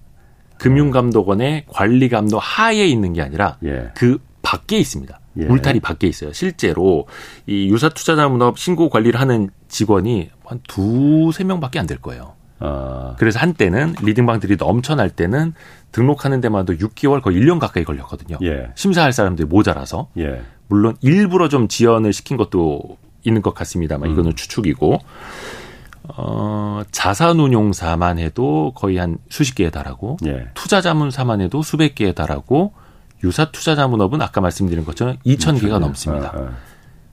금융감독원의 0.59 1.65
관리감독 1.69 2.39
하에 2.43 2.87
있는 2.87 3.13
게 3.13 3.23
아니라 3.23 3.57
예. 3.65 3.91
그 3.95 4.19
밖에 4.43 4.79
있습니다. 4.79 5.19
예. 5.39 5.45
울타리 5.45 5.81
밖에 5.81 6.07
있어요. 6.07 6.33
실제로 6.33 7.07
이 7.47 7.69
유사투자자문업 7.71 8.59
신고 8.59 8.91
관리를 8.91 9.21
하는 9.21 9.49
직원이 9.69 10.31
한 10.45 10.61
두세 10.69 11.45
명밖에 11.45 11.79
안 11.79 11.87
될 11.87 11.99
거예요. 11.99 12.35
어. 12.63 13.15
그래서 13.19 13.39
한때는 13.39 13.95
리딩방들이 14.03 14.57
넘쳐날 14.57 15.09
때는 15.09 15.55
등록하는 15.93 16.41
데만도 16.43 16.75
6개월 16.75 17.23
거의 17.23 17.39
1년 17.41 17.59
가까이 17.59 17.85
걸렸거든요. 17.85 18.37
예. 18.43 18.69
심사할 18.75 19.13
사람들이 19.13 19.49
모자라서. 19.49 20.09
예. 20.19 20.43
물론 20.71 20.97
일부러 21.03 21.49
좀 21.49 21.69
지연을 21.69 22.13
시킨 22.13 22.37
것도 22.37 22.97
있는 23.25 23.43
것 23.43 23.55
같습니다만 23.55 24.09
음. 24.09 24.13
이거는 24.13 24.37
추측이고 24.37 25.01
어, 26.17 26.83
자산운용사만 26.91 28.19
해도 28.19 28.73
거의 28.75 28.97
한 28.97 29.19
수십 29.29 29.55
개에 29.57 29.71
달하고 29.71 30.17
예. 30.27 30.49
투자자문사만 30.55 31.41
해도 31.41 31.63
수백 31.63 31.95
개에 31.95 32.13
달하고 32.13 32.73
유사 33.25 33.51
투자자문업은 33.51 34.23
아까 34.23 34.41
말씀드린 34.41 34.85
것처럼 34.85 35.17
2천 35.27 35.61
개가 35.61 35.79
넘습니다. 35.81 36.29
아, 36.35 36.39
아. 36.39 36.51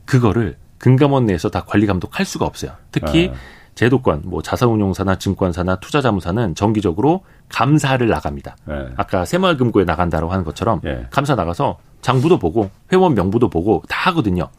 그거를 0.05 0.55
금감원 0.77 1.25
내에서 1.25 1.49
다 1.49 1.65
관리 1.65 1.85
감독할 1.87 2.25
수가 2.25 2.45
없어요. 2.45 2.71
특히 2.91 3.31
아. 3.33 3.56
제도권, 3.77 4.23
뭐 4.25 4.41
자산운용사나 4.41 5.19
증권사나 5.19 5.75
투자자문사는 5.75 6.55
정기적으로 6.55 7.23
감사를 7.49 8.05
나갑니다. 8.07 8.57
네. 8.65 8.73
아까 8.97 9.23
새마을금고에 9.23 9.85
나간다고 9.85 10.31
하는 10.31 10.43
것처럼 10.43 10.81
네. 10.83 11.05
감사 11.11 11.35
나가서 11.35 11.77
장부도 12.01 12.39
보고 12.39 12.71
회원 12.91 13.13
명부도 13.13 13.49
보고 13.49 13.83
다 13.87 14.09
하거든요. 14.09 14.49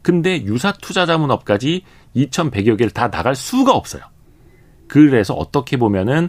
근데 0.00 0.44
유사 0.44 0.70
투자자문업까지 0.70 1.82
2,100여 2.14 2.78
개를 2.78 2.90
다 2.92 3.10
나갈 3.10 3.34
수가 3.34 3.74
없어요. 3.74 4.02
그래서 4.86 5.34
어떻게 5.34 5.76
보면은 5.76 6.28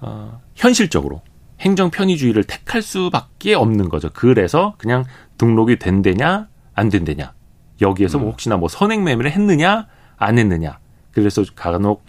어, 0.00 0.40
현실적으로 0.54 1.22
행정 1.58 1.90
편의주의를 1.90 2.44
택할 2.44 2.82
수밖에 2.82 3.54
없는 3.54 3.88
거죠. 3.88 4.10
그래서 4.14 4.74
그냥 4.78 5.04
등록이 5.38 5.80
된대냐 5.80 6.46
안 6.72 6.88
된대냐 6.88 7.32
여기에서 7.80 8.18
뭐 8.18 8.22
음. 8.22 8.26
뭐 8.26 8.30
혹시나 8.30 8.56
뭐 8.56 8.68
선행 8.68 9.02
매매를 9.02 9.32
했느냐 9.32 9.88
안 10.16 10.38
했느냐 10.38 10.78
그래서 11.20 11.44
간혹 11.54 12.04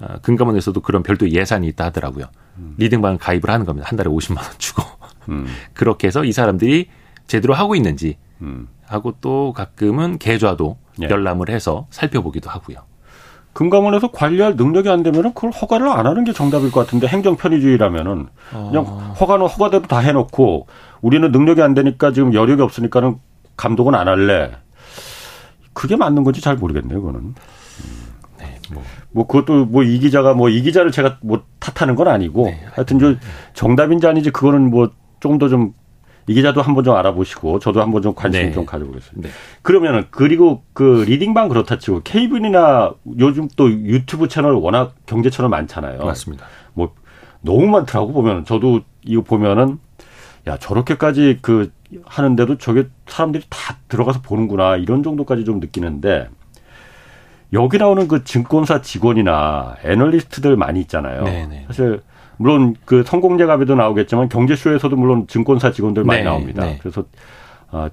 어, 0.00 0.18
금감원에서도 0.22 0.80
그런 0.80 1.02
별도 1.02 1.28
예산이 1.28 1.66
있다 1.68 1.86
하더라고요. 1.86 2.26
음. 2.58 2.74
리딩방 2.78 3.18
가입을 3.18 3.48
하는 3.48 3.64
겁니다. 3.66 3.88
한 3.88 3.96
달에 3.96 4.10
50만 4.10 4.38
원 4.38 4.46
주고 4.58 4.82
음. 5.28 5.46
그렇게 5.74 6.08
해서 6.08 6.24
이 6.24 6.32
사람들이 6.32 6.88
제대로 7.26 7.54
하고 7.54 7.74
있는지 7.74 8.16
음. 8.40 8.68
하고 8.86 9.14
또 9.20 9.52
가끔은 9.52 10.18
계좌도 10.18 10.76
예. 11.02 11.08
열람을 11.08 11.48
해서 11.48 11.86
살펴보기도 11.90 12.50
하고요. 12.50 12.78
금감원에서 13.52 14.10
관리할 14.12 14.56
능력이 14.56 14.88
안 14.88 15.02
되면은 15.02 15.34
그걸 15.34 15.50
허가를 15.50 15.88
안 15.88 16.06
하는 16.06 16.24
게 16.24 16.32
정답일 16.32 16.72
것 16.72 16.80
같은데 16.80 17.06
행정 17.06 17.36
편의주의라면은 17.36 18.28
그냥 18.50 18.84
어. 18.86 19.14
허가는 19.20 19.46
허가대로 19.46 19.82
다 19.86 19.98
해놓고 19.98 20.66
우리는 21.02 21.30
능력이 21.30 21.60
안 21.60 21.74
되니까 21.74 22.12
지금 22.12 22.32
여력이 22.32 22.62
없으니까는 22.62 23.18
감독은 23.56 23.94
안 23.94 24.08
할래. 24.08 24.52
그게 25.74 25.96
맞는 25.96 26.24
건지 26.24 26.40
잘 26.40 26.56
모르겠네요, 26.56 27.00
그거는. 27.00 27.34
네, 27.34 28.01
뭐. 28.72 28.82
뭐 29.10 29.26
그것도 29.26 29.66
뭐 29.66 29.82
이 29.82 29.98
기자가 29.98 30.34
뭐 30.34 30.48
이 30.48 30.62
기자를 30.62 30.90
제가 30.92 31.18
뭐 31.22 31.44
탓하는 31.58 31.94
건 31.94 32.08
아니고 32.08 32.46
네, 32.46 32.60
하여튼 32.72 32.98
저 32.98 33.14
정답인지 33.54 34.06
아닌지 34.06 34.30
그거는 34.30 34.70
뭐 34.70 34.90
조금 35.20 35.38
더 35.38 35.48
좀 35.48 35.74
이 36.28 36.34
기자도 36.34 36.62
한번 36.62 36.84
좀 36.84 36.94
알아보시고 36.94 37.58
저도 37.58 37.82
한번 37.82 38.00
좀 38.00 38.14
관심 38.14 38.42
네. 38.42 38.52
좀 38.52 38.64
가져보겠습니다. 38.64 39.28
네. 39.28 39.34
그러면은 39.62 40.04
그리고 40.12 40.62
그 40.72 41.04
리딩방 41.08 41.48
그렇다 41.48 41.78
치고 41.80 42.02
케이블이나 42.04 42.92
요즘 43.18 43.48
또 43.56 43.68
유튜브 43.68 44.28
채널 44.28 44.54
워낙 44.54 44.94
경제 45.04 45.30
채널 45.30 45.48
많잖아요. 45.48 46.04
맞습니다. 46.04 46.46
뭐 46.74 46.94
너무 47.40 47.66
많더라고 47.66 48.12
보면 48.12 48.44
저도 48.44 48.82
이거 49.04 49.22
보면은 49.22 49.80
야 50.46 50.56
저렇게까지 50.58 51.38
그 51.42 51.72
하는데도 52.04 52.58
저게 52.58 52.86
사람들이 53.08 53.42
다 53.48 53.78
들어가서 53.88 54.20
보는구나 54.22 54.76
이런 54.76 55.02
정도까지 55.02 55.44
좀 55.44 55.58
느끼는데 55.58 56.28
여기 57.52 57.78
나오는 57.78 58.08
그 58.08 58.24
증권사 58.24 58.80
직원이나 58.80 59.76
애널리스트들 59.84 60.56
많이 60.56 60.80
있잖아요. 60.80 61.24
네네. 61.24 61.46
네. 61.46 61.64
사실 61.66 62.00
물론 62.38 62.74
그 62.84 63.02
성공제갑에도 63.04 63.74
나오겠지만 63.74 64.28
경제쇼에서도 64.28 64.96
물론 64.96 65.26
증권사 65.26 65.70
직원들 65.72 66.04
많이 66.04 66.20
네, 66.20 66.24
나옵니다. 66.24 66.64
네. 66.64 66.78
그래서 66.80 67.04
아 67.70 67.90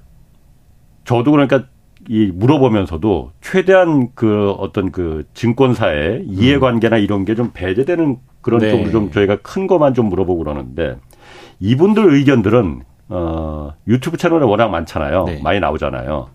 저도 1.04 1.30
그러니까 1.30 1.64
이 2.08 2.30
물어보면서도 2.34 3.32
최대한 3.42 4.08
그 4.14 4.50
어떤 4.52 4.90
그 4.90 5.24
증권사의 5.34 6.24
이해관계나 6.26 6.96
이런 6.96 7.24
게 7.26 7.34
좀 7.34 7.50
배제되는 7.52 8.16
그런 8.40 8.60
네. 8.60 8.70
쪽으로 8.70 8.90
좀 8.90 9.10
저희가 9.12 9.36
큰 9.42 9.66
것만 9.66 9.92
좀 9.92 10.06
물어보고 10.06 10.42
그러는데 10.42 10.96
이분들 11.60 12.14
의견들은 12.14 12.82
어 13.10 13.72
유튜브 13.86 14.16
채널에 14.16 14.46
워낙 14.46 14.68
많잖아요. 14.68 15.24
네. 15.24 15.40
많이 15.42 15.60
나오잖아요. 15.60 16.28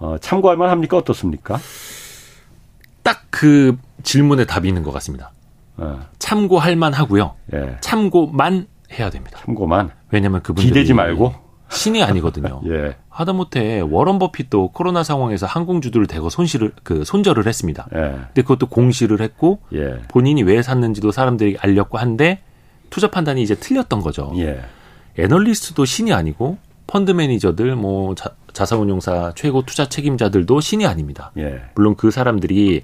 어 0.00 0.16
참고할 0.20 0.56
만합니까 0.56 0.96
어떻습니까? 0.96 1.58
딱 3.02 3.28
그 3.38 3.78
질문에 4.02 4.46
답이 4.46 4.66
있는 4.66 4.82
것 4.82 4.90
같습니다. 4.94 5.30
예. 5.80 5.84
참고할 6.18 6.74
만하고요. 6.74 7.34
예. 7.54 7.76
참고만 7.80 8.66
해야 8.92 9.10
됩니다. 9.10 9.38
참고만. 9.44 9.90
왜냐하면 10.10 10.42
그분들이 10.42 10.66
기대지 10.66 10.92
말고 10.92 11.34
신이 11.70 12.02
아니거든요. 12.02 12.60
예. 12.66 12.96
하다못해 13.10 13.80
워런 13.80 14.18
버핏도 14.18 14.72
코로나 14.72 15.04
상황에서 15.04 15.46
항공주들을 15.46 16.08
대거 16.08 16.30
손실을 16.30 16.72
그 16.82 17.04
손절을 17.04 17.46
했습니다. 17.46 17.86
예. 17.94 17.98
근데 17.98 18.42
그것도 18.42 18.66
공시를 18.66 19.20
했고 19.20 19.60
예. 19.72 20.00
본인이 20.08 20.42
왜 20.42 20.60
샀는지도 20.60 21.12
사람들이 21.12 21.58
알렸고 21.60 21.98
한데 21.98 22.40
투자 22.90 23.08
판단이 23.08 23.40
이제 23.40 23.54
틀렸던 23.54 24.00
거죠. 24.00 24.32
예. 24.38 24.62
애널리스트도 25.16 25.84
신이 25.84 26.12
아니고 26.12 26.58
펀드 26.88 27.12
매니저들 27.12 27.76
뭐 27.76 28.16
자, 28.16 28.30
자산운용사 28.58 29.34
최고 29.36 29.62
투자 29.62 29.88
책임자들도 29.88 30.60
신이 30.60 30.84
아닙니다. 30.84 31.30
예. 31.38 31.60
물론 31.76 31.94
그 31.94 32.10
사람들이 32.10 32.82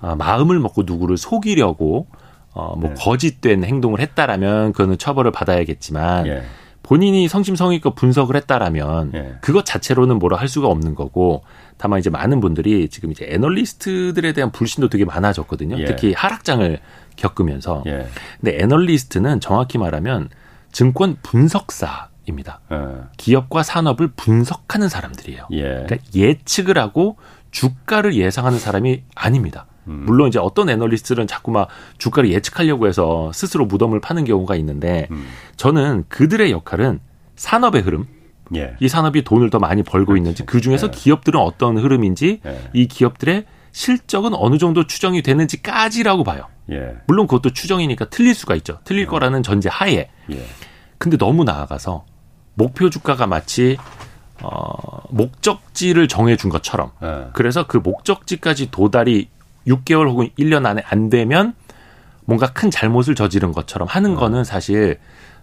아, 0.00 0.14
마음을 0.14 0.58
먹고 0.58 0.84
누구를 0.86 1.18
속이려고 1.18 2.06
어, 2.54 2.74
뭐 2.76 2.90
네. 2.90 2.94
거짓된 2.98 3.64
행동을 3.64 4.00
했다라면 4.00 4.72
그거는 4.72 4.96
처벌을 4.96 5.30
받아야겠지만 5.30 6.26
예. 6.26 6.42
본인이 6.82 7.28
성심성의껏 7.28 7.94
분석을 7.94 8.36
했다라면 8.36 9.12
예. 9.14 9.34
그것 9.42 9.66
자체로는 9.66 10.18
뭐라 10.18 10.38
할 10.38 10.48
수가 10.48 10.68
없는 10.68 10.94
거고 10.94 11.42
다만 11.76 12.00
이제 12.00 12.08
많은 12.08 12.40
분들이 12.40 12.88
지금 12.88 13.12
이제 13.12 13.26
애널리스트들에 13.28 14.32
대한 14.32 14.50
불신도 14.50 14.88
되게 14.88 15.04
많아졌거든요. 15.04 15.78
예. 15.78 15.84
특히 15.84 16.14
하락장을 16.14 16.78
겪으면서. 17.16 17.82
예. 17.86 18.06
근데 18.40 18.58
애널리스트는 18.62 19.40
정확히 19.40 19.76
말하면 19.76 20.30
증권 20.72 21.16
분석사 21.22 22.08
입니다. 22.26 22.60
예. 22.70 22.76
기업과 23.16 23.62
산업을 23.62 24.08
분석하는 24.16 24.88
사람들이에요. 24.88 25.48
예. 25.52 25.62
그러니까 25.62 25.96
예측을 26.14 26.78
하고 26.78 27.16
주가를 27.50 28.14
예상하는 28.14 28.58
사람이 28.58 29.02
아닙니다. 29.14 29.66
음. 29.88 30.04
물론 30.06 30.28
이제 30.28 30.38
어떤 30.38 30.68
애널리스트는 30.68 31.26
자꾸 31.26 31.50
막 31.50 31.68
주가를 31.98 32.30
예측하려고 32.30 32.86
해서 32.86 33.30
스스로 33.32 33.66
무덤을 33.66 34.00
파는 34.00 34.24
경우가 34.24 34.56
있는데 34.56 35.08
음. 35.10 35.26
저는 35.56 36.04
그들의 36.08 36.50
역할은 36.50 37.00
산업의 37.36 37.82
흐름, 37.82 38.06
예. 38.54 38.76
이 38.80 38.88
산업이 38.88 39.22
돈을 39.24 39.50
더 39.50 39.58
많이 39.58 39.82
벌고 39.82 40.12
그렇지. 40.12 40.20
있는지 40.20 40.46
그 40.46 40.60
중에서 40.60 40.88
예. 40.88 40.90
기업들은 40.90 41.40
어떤 41.40 41.78
흐름인지 41.78 42.40
예. 42.44 42.70
이 42.72 42.86
기업들의 42.86 43.44
실적은 43.72 44.34
어느 44.34 44.58
정도 44.58 44.86
추정이 44.86 45.22
되는지까지라고 45.22 46.24
봐요. 46.24 46.46
예. 46.70 46.96
물론 47.06 47.26
그것도 47.26 47.50
추정이니까 47.50 48.10
틀릴 48.10 48.34
수가 48.34 48.54
있죠. 48.56 48.78
틀릴 48.84 49.02
예. 49.02 49.06
거라는 49.06 49.42
전제 49.42 49.68
하에. 49.68 50.10
예. 50.30 50.46
근데 50.98 51.16
너무 51.16 51.44
나아가서 51.44 52.04
목표 52.54 52.90
주가가 52.90 53.26
마치 53.26 53.76
어, 54.42 55.02
목적지를 55.10 56.08
정해준 56.08 56.50
것처럼. 56.50 56.90
그래서 57.32 57.66
그 57.66 57.76
목적지까지 57.76 58.70
도달이 58.70 59.28
6개월 59.66 60.08
혹은 60.08 60.30
1년 60.38 60.66
안에 60.66 60.82
안 60.86 61.08
되면 61.08 61.54
뭔가 62.24 62.52
큰 62.52 62.70
잘못을 62.70 63.14
저지른 63.14 63.52
것처럼 63.52 63.88
하는 63.88 64.12
어. 64.12 64.20
거는 64.20 64.44
사실 64.44 64.98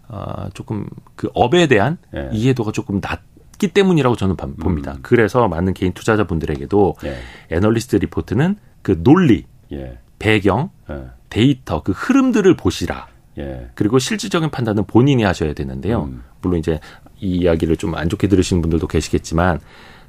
어 0.07 0.49
조금 0.53 0.87
그 1.15 1.29
업에 1.33 1.67
대한 1.67 1.97
예. 2.15 2.29
이해도가 2.31 2.71
조금 2.71 2.99
낮기 2.99 3.67
때문이라고 3.69 4.15
저는 4.15 4.35
봅니다. 4.37 4.93
음. 4.93 4.99
그래서 5.01 5.47
많은 5.47 5.73
개인 5.73 5.93
투자자분들에게도 5.93 6.95
예. 7.05 7.17
애널리스트 7.55 7.97
리포트는 7.97 8.55
그 8.81 9.03
논리, 9.03 9.45
예. 9.71 9.99
배경, 10.17 10.71
예. 10.89 11.09
데이터 11.29 11.83
그 11.83 11.91
흐름들을 11.91 12.55
보시라. 12.57 13.07
예. 13.37 13.69
그리고 13.75 13.99
실질적인 13.99 14.49
판단은 14.49 14.85
본인이 14.85 15.23
하셔야 15.23 15.53
되는데요. 15.53 16.05
음. 16.05 16.23
물론 16.41 16.59
이제 16.59 16.79
이 17.19 17.37
이야기를 17.37 17.77
좀 17.77 17.95
안 17.95 18.07
좋게 18.09 18.27
들으시는 18.27 18.61
분들도 18.61 18.87
계시겠지만 18.87 19.59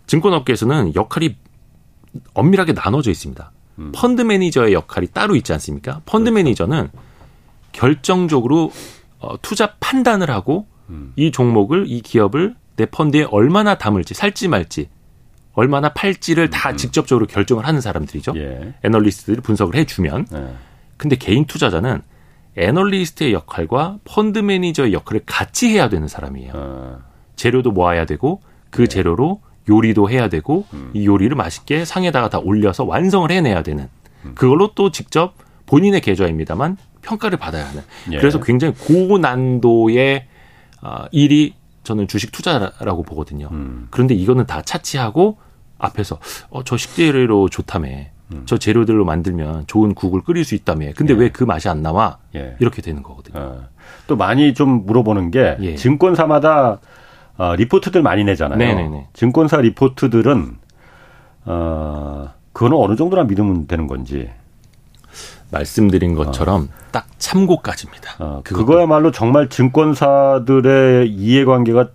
증권업계에서는 0.06 0.94
역할이 0.94 1.36
엄밀하게 2.34 2.72
나눠져 2.72 3.10
있습니다. 3.10 3.52
음. 3.78 3.92
펀드 3.94 4.22
매니저의 4.22 4.72
역할이 4.74 5.08
따로 5.08 5.36
있지 5.36 5.52
않습니까? 5.52 6.02
펀드 6.06 6.30
그렇죠. 6.30 6.34
매니저는 6.34 6.88
결정적으로 7.72 8.72
어, 9.18 9.40
투자 9.40 9.74
판단을 9.80 10.30
하고 10.30 10.66
음. 10.88 11.12
이 11.16 11.30
종목을 11.30 11.84
이 11.88 12.00
기업을 12.00 12.56
내 12.76 12.86
펀드에 12.86 13.24
얼마나 13.30 13.76
담을지 13.76 14.14
살지 14.14 14.48
말지 14.48 14.88
얼마나 15.52 15.92
팔지를 15.92 16.50
다 16.50 16.70
음. 16.70 16.76
직접적으로 16.76 17.26
결정을 17.26 17.66
하는 17.66 17.80
사람들이죠. 17.80 18.32
예. 18.36 18.74
애널리스트들이 18.82 19.40
분석을 19.42 19.74
해주면. 19.76 20.26
예. 20.32 20.54
근데 20.96 21.16
개인 21.16 21.44
투자자는 21.44 22.02
애널리스트의 22.56 23.32
역할과 23.32 23.98
펀드 24.04 24.38
매니저의 24.38 24.92
역할을 24.92 25.22
같이 25.26 25.68
해야 25.68 25.88
되는 25.88 26.08
사람이에요. 26.08 26.52
어. 26.54 26.98
재료도 27.36 27.70
모아야 27.70 28.04
되고 28.04 28.42
그 28.70 28.82
예. 28.82 28.86
재료로 28.86 29.40
요리도 29.68 30.10
해야 30.10 30.28
되고 30.28 30.66
음. 30.72 30.90
이 30.94 31.06
요리를 31.06 31.34
맛있게 31.36 31.84
상에다가 31.84 32.28
다 32.28 32.38
올려서 32.38 32.84
완성을 32.84 33.30
해내야 33.30 33.62
되는 33.62 33.88
음. 34.24 34.32
그걸로 34.34 34.72
또 34.74 34.90
직접 34.90 35.34
본인의 35.66 36.00
계좌입니다만 36.00 36.76
평가를 37.02 37.38
받아야 37.38 37.66
하는. 37.68 37.82
예. 38.12 38.18
그래서 38.18 38.40
굉장히 38.40 38.74
고난도의 38.74 40.26
어, 40.82 41.04
일이 41.12 41.54
저는 41.84 42.08
주식 42.08 42.32
투자라고 42.32 43.02
보거든요. 43.04 43.48
음. 43.52 43.86
그런데 43.90 44.14
이거는 44.14 44.46
다 44.46 44.62
차치하고 44.62 45.38
앞에서 45.78 46.18
어, 46.50 46.62
저 46.64 46.76
식재료 46.76 47.48
좋다며. 47.48 47.88
음. 48.32 48.42
저 48.46 48.58
재료들로 48.58 49.04
만들면 49.04 49.64
좋은 49.66 49.94
국을 49.94 50.22
끓일 50.22 50.44
수 50.44 50.54
있다며. 50.54 50.90
근데 50.96 51.14
예. 51.14 51.18
왜그 51.18 51.44
맛이 51.44 51.68
안 51.68 51.82
나와? 51.82 52.18
예. 52.34 52.56
이렇게 52.60 52.82
되는 52.82 53.02
거거든요. 53.02 53.38
어. 53.40 53.68
또 54.06 54.16
많이 54.16 54.54
좀 54.54 54.86
물어보는 54.86 55.30
게 55.30 55.56
예. 55.60 55.74
증권사마다 55.76 56.80
어, 57.36 57.54
리포트들 57.56 58.02
많이 58.02 58.24
내잖아요. 58.24 58.58
네네네. 58.58 59.08
증권사 59.12 59.58
리포트들은 59.58 60.56
어, 61.46 62.32
그거는 62.52 62.76
어느 62.76 62.96
정도나 62.96 63.24
믿으면 63.24 63.66
되는 63.66 63.86
건지. 63.86 64.30
말씀드린 65.50 66.14
것처럼 66.14 66.68
어. 66.70 66.88
딱 66.92 67.06
참고까지입니다. 67.18 68.16
어, 68.20 68.40
그거야말로 68.44 69.10
정말 69.10 69.48
증권사들의 69.48 71.10
이해관계가 71.10 71.88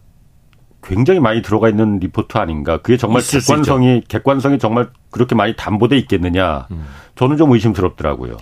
굉장히 0.86 1.20
많이 1.20 1.42
들어가 1.42 1.70
있는 1.70 2.00
리포트 2.00 2.38
아닌가. 2.38 2.78
그게 2.78 2.98
정말 2.98 3.22
객관성이 3.24 4.02
객관성이 4.08 4.60
정말 4.60 4.90
그렇게 5.10 5.36
많이 5.36 5.56
담보돼 5.56 5.98
있겠느냐. 5.98 6.68
음. 6.72 6.86
저는 7.16 7.38
좀 7.38 7.52
의심스럽더라고요. 7.52 8.38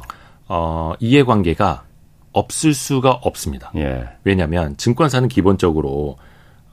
어, 0.50 0.94
이해관계가 1.00 1.84
없을 2.34 2.74
수가 2.74 3.12
없습니다. 3.12 3.72
예. 3.76 4.06
왜냐하면 4.24 4.76
증권사는 4.78 5.28
기본적으로 5.30 6.18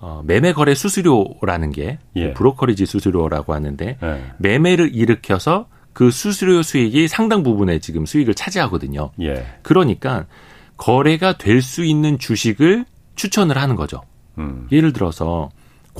어, 0.00 0.22
매매 0.24 0.52
거래 0.52 0.74
수수료라는 0.74 1.70
게 1.70 1.98
예. 2.16 2.32
브로커리지 2.32 2.86
수수료라고 2.86 3.52
하는데 3.54 3.98
예. 4.02 4.24
매매를 4.38 4.94
일으켜서 4.94 5.66
그 5.92 6.10
수수료 6.10 6.62
수익이 6.62 7.08
상당 7.08 7.42
부분의 7.42 7.80
지금 7.80 8.06
수익을 8.06 8.34
차지하거든요. 8.34 9.10
예. 9.20 9.46
그러니까 9.62 10.24
거래가 10.78 11.36
될 11.36 11.60
수 11.60 11.84
있는 11.84 12.18
주식을 12.18 12.86
추천을 13.16 13.58
하는 13.58 13.76
거죠. 13.76 14.00
음. 14.38 14.66
예를 14.72 14.94
들어서 14.94 15.50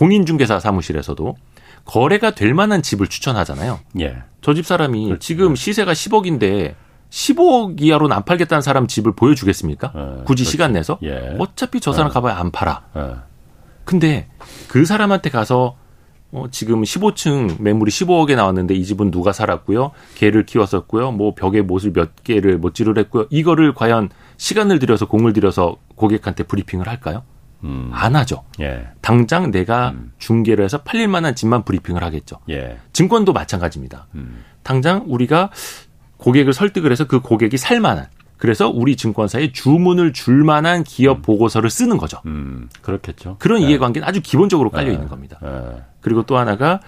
공인중개사 0.05 0.61
사무실에서도 0.61 1.36
거래가 1.84 2.30
될 2.30 2.55
만한 2.55 2.80
집을 2.82 3.07
추천하잖아요. 3.09 3.80
예. 4.01 4.22
저 4.40 4.55
집 4.55 4.64
사람이 4.64 5.05
그렇죠. 5.05 5.18
지금 5.20 5.55
시세가 5.55 5.92
10억인데 5.92 6.74
15억 7.11 7.82
이하로는 7.82 8.16
안 8.16 8.24
팔겠다는 8.24 8.62
사람 8.62 8.86
집을 8.86 9.12
보여주겠습니까? 9.14 9.92
예. 9.94 10.01
굳이 10.24 10.42
그렇지. 10.42 10.44
시간 10.44 10.72
내서? 10.72 10.98
예. 11.03 11.36
어차피 11.38 11.80
저 11.80 11.92
사람 11.92 12.09
예. 12.09 12.14
가봐야 12.14 12.38
안 12.38 12.51
팔아. 12.51 12.82
예. 12.96 13.01
근데 13.84 14.28
그 14.68 14.86
사람한테 14.86 15.28
가서 15.28 15.76
어, 16.32 16.46
지금 16.51 16.80
15층 16.82 17.61
매물이 17.61 17.90
15억에 17.90 18.36
나왔는데 18.36 18.72
이 18.74 18.84
집은 18.86 19.11
누가 19.11 19.32
살았고요. 19.32 19.90
개를 20.14 20.46
키웠었고요. 20.46 21.11
뭐 21.12 21.34
벽에 21.34 21.61
못을 21.61 21.92
몇 21.92 22.22
개를 22.24 22.57
못질을 22.57 22.96
했고요. 22.96 23.26
이거를 23.28 23.74
과연 23.74 24.09
시간을 24.38 24.78
들여서 24.78 25.09
공을 25.09 25.34
들여서 25.34 25.76
고객한테 25.96 26.44
브리핑을 26.44 26.88
할까요? 26.88 27.24
음. 27.65 27.91
안 27.93 28.17
하죠. 28.17 28.45
예. 28.61 28.89
당장 29.01 29.51
내가 29.51 29.91
음. 29.91 30.13
중개를 30.19 30.65
해서 30.65 30.79
팔릴 30.79 31.09
만한 31.09 31.35
집만 31.35 31.65
브리핑을 31.65 32.03
하겠죠. 32.03 32.39
예. 32.49 32.79
증권도 32.93 33.33
마찬가지입니다. 33.33 34.07
음. 34.15 34.45
당장 34.63 35.05
우리가 35.07 35.51
고객을 36.17 36.53
설득을 36.53 36.91
해서 36.93 37.07
그 37.07 37.21
고객이 37.21 37.57
살 37.57 37.81
만한 37.81 38.07
그래서 38.41 38.71
우리 38.71 38.97
증권사에 38.97 39.53
주문을 39.53 40.15
줄 40.15 40.45
만한 40.45 40.83
기업 40.83 41.19
음. 41.19 41.23
보고서를 41.23 41.69
쓰는 41.69 41.99
거죠. 41.99 42.19
음, 42.25 42.71
그렇겠죠. 42.81 43.37
그런 43.39 43.61
네. 43.61 43.69
이해관계는 43.69 44.09
아주 44.09 44.23
기본적으로 44.23 44.71
깔려 44.71 44.89
네. 44.89 44.95
있는 44.95 45.09
겁니다. 45.09 45.39
네. 45.43 45.83
그리고 46.01 46.23
또 46.23 46.39
하나가 46.39 46.81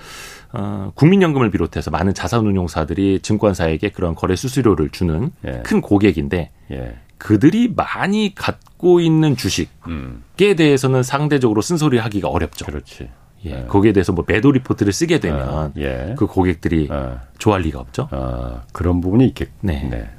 어, 0.55 0.93
국민연금을 0.95 1.51
비롯해서 1.51 1.91
많은 1.91 2.15
자산운용사들이 2.15 3.21
증권사에게 3.21 3.91
그런 3.91 4.15
거래 4.15 4.35
수수료를 4.35 4.89
주는 4.91 5.31
예. 5.47 5.61
큰 5.63 5.83
고객인데 5.83 6.51
예. 6.71 6.99
그들이 7.23 7.73
많이 7.77 8.35
갖고 8.35 8.99
있는 8.99 9.37
주식에 9.37 9.71
음. 9.87 10.25
대해서는 10.37 11.05
상대적으로 11.05 11.63
쓴소리하기가 11.63 12.29
어렵죠. 12.29 12.67
그렇지. 12.67 13.11
예, 13.45 13.51
네. 13.55 13.67
거기에 13.67 13.93
대해서 13.93 14.13
뭐 14.13 14.25
매도 14.27 14.51
리포트를 14.51 14.93
쓰게 14.93 15.21
되면 15.21 15.49
아, 15.49 15.71
예. 15.79 16.17
그 16.19 16.27
고객들이 16.27 16.89
아. 16.91 17.21
좋아할 17.39 17.63
리가 17.63 17.79
없죠. 17.79 18.09
아, 18.11 18.63
그런 18.73 19.01
부분이 19.01 19.25
있겠. 19.29 19.51
네. 19.61 19.89
네. 19.89 20.11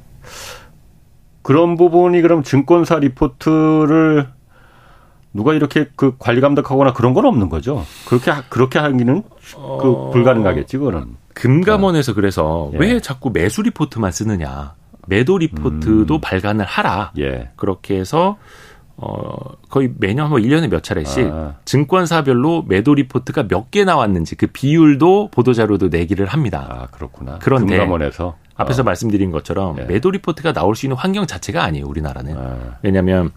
그런 1.42 1.76
부분이 1.76 2.22
그럼 2.22 2.42
증권사 2.42 3.00
리포트를 3.00 4.30
누가 5.34 5.54
이렇게 5.54 5.90
그 5.98 6.16
관리 6.18 6.40
감독하거나 6.40 6.94
그런 6.94 7.14
건 7.14 7.26
없는 7.26 7.50
거죠. 7.50 7.84
그렇게 8.08 8.32
그렇게 8.48 8.80
하기는 8.80 9.24
그 9.24 9.58
어... 9.58 10.10
불가능하겠지 10.12 10.78
그거는. 10.78 11.18
금감원에서 11.34 12.14
그래서 12.14 12.72
예. 12.76 12.78
왜 12.78 13.00
자꾸 13.02 13.30
매수 13.30 13.62
리포트만 13.62 14.14
쓰느냐. 14.14 14.76
매도 15.08 15.38
리포트도 15.38 16.16
음. 16.16 16.22
발간을 16.22 16.66
하라. 16.66 17.12
예. 17.20 17.50
그렇게 17.56 17.98
해서 18.00 18.38
어 18.96 19.36
거의 19.70 19.92
매년 19.98 20.30
뭐 20.30 20.38
1년에 20.38 20.70
몇 20.70 20.84
차례씩 20.84 21.26
아. 21.32 21.56
증권사별로 21.66 22.64
매도 22.68 22.94
리포트가 22.94 23.48
몇 23.48 23.72
개 23.72 23.84
나왔는지 23.86 24.36
그 24.36 24.48
비율도 24.48 25.30
보도 25.32 25.54
자료도 25.54 25.88
내기를 25.88 26.28
합니다. 26.28 26.68
아, 26.70 26.88
그렇구나. 26.96 27.40
그런데 27.42 27.78
금감원에서 27.78 28.36
앞에서 28.56 28.84
어. 28.84 28.86
말씀드린 28.86 29.32
것처럼 29.32 29.80
예. 29.80 29.84
매도 29.86 30.12
리포트가 30.12 30.54
나올 30.54 30.76
수 30.76 30.86
있는 30.86 30.96
환경 30.96 31.26
자체가 31.26 31.64
아니에요, 31.64 31.88
우리나라는. 31.88 32.38
아. 32.38 32.78
왜냐하면 32.84 33.32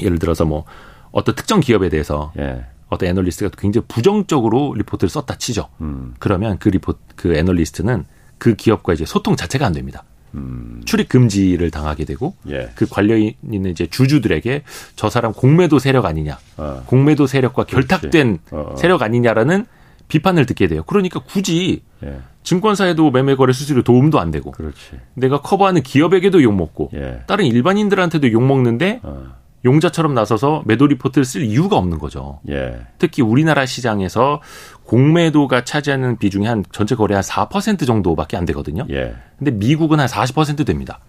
예를 0.00 0.18
들어서 0.18 0.44
뭐 0.44 0.64
어떤 1.12 1.36
특정 1.36 1.60
기업에 1.60 1.88
대해서 1.88 2.32
예. 2.38 2.64
어떤 2.88 3.08
애널리스트가 3.10 3.50
굉장히 3.56 3.86
부정적으로 3.86 4.74
리포트를 4.76 5.08
썼다 5.08 5.36
치죠. 5.38 5.68
음. 5.80 6.14
그러면 6.18 6.58
그 6.58 6.68
리포트 6.68 6.98
그 7.14 7.34
애널리스트는 7.36 8.04
그 8.38 8.54
기업과 8.56 8.92
이제 8.92 9.04
소통 9.04 9.36
자체가 9.36 9.64
안 9.64 9.72
됩니다. 9.72 10.02
음. 10.34 10.82
출입 10.84 11.08
금지를 11.08 11.70
당하게 11.70 12.04
되고 12.04 12.34
예. 12.48 12.70
그 12.74 12.86
관련 12.86 13.32
있는 13.50 13.70
이제 13.70 13.86
주주들에게 13.86 14.62
저 14.96 15.10
사람 15.10 15.32
공매도 15.32 15.78
세력 15.78 16.06
아니냐, 16.06 16.38
어. 16.56 16.82
공매도 16.86 17.26
세력과 17.26 17.64
결탁된 17.64 18.38
어, 18.50 18.72
어. 18.72 18.76
세력 18.76 19.02
아니냐라는 19.02 19.66
비판을 20.08 20.46
듣게 20.46 20.66
돼요. 20.66 20.82
그러니까 20.86 21.20
굳이 21.20 21.82
예. 22.04 22.18
증권사에도 22.42 23.10
매매거래 23.10 23.52
수수료 23.52 23.82
도움도 23.82 24.20
안 24.20 24.30
되고 24.30 24.50
그렇지. 24.50 25.00
내가 25.14 25.40
커버하는 25.40 25.82
기업에게도 25.82 26.42
욕 26.42 26.54
먹고 26.54 26.90
예. 26.94 27.22
다른 27.26 27.46
일반인들한테도 27.46 28.30
욕 28.32 28.44
먹는데 28.44 29.00
어. 29.02 29.34
용자처럼 29.64 30.12
나서서 30.12 30.62
매도 30.66 30.86
리포트를 30.86 31.24
쓸 31.24 31.42
이유가 31.42 31.76
없는 31.76 31.98
거죠. 31.98 32.40
예. 32.50 32.86
특히 32.98 33.22
우리나라 33.22 33.64
시장에서 33.64 34.42
공매도가 34.86 35.64
차지하는 35.64 36.18
비중이 36.18 36.46
한 36.46 36.64
전체 36.72 36.94
거래 36.94 37.14
한 37.14 37.22
4% 37.22 37.86
정도밖에 37.86 38.36
안 38.36 38.44
되거든요. 38.44 38.86
예. 38.90 39.14
근데 39.38 39.50
미국은 39.50 40.00
한 40.00 40.06
40% 40.06 40.66
됩니다. 40.66 41.00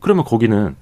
그러면 0.00 0.24
거기는 0.24 0.74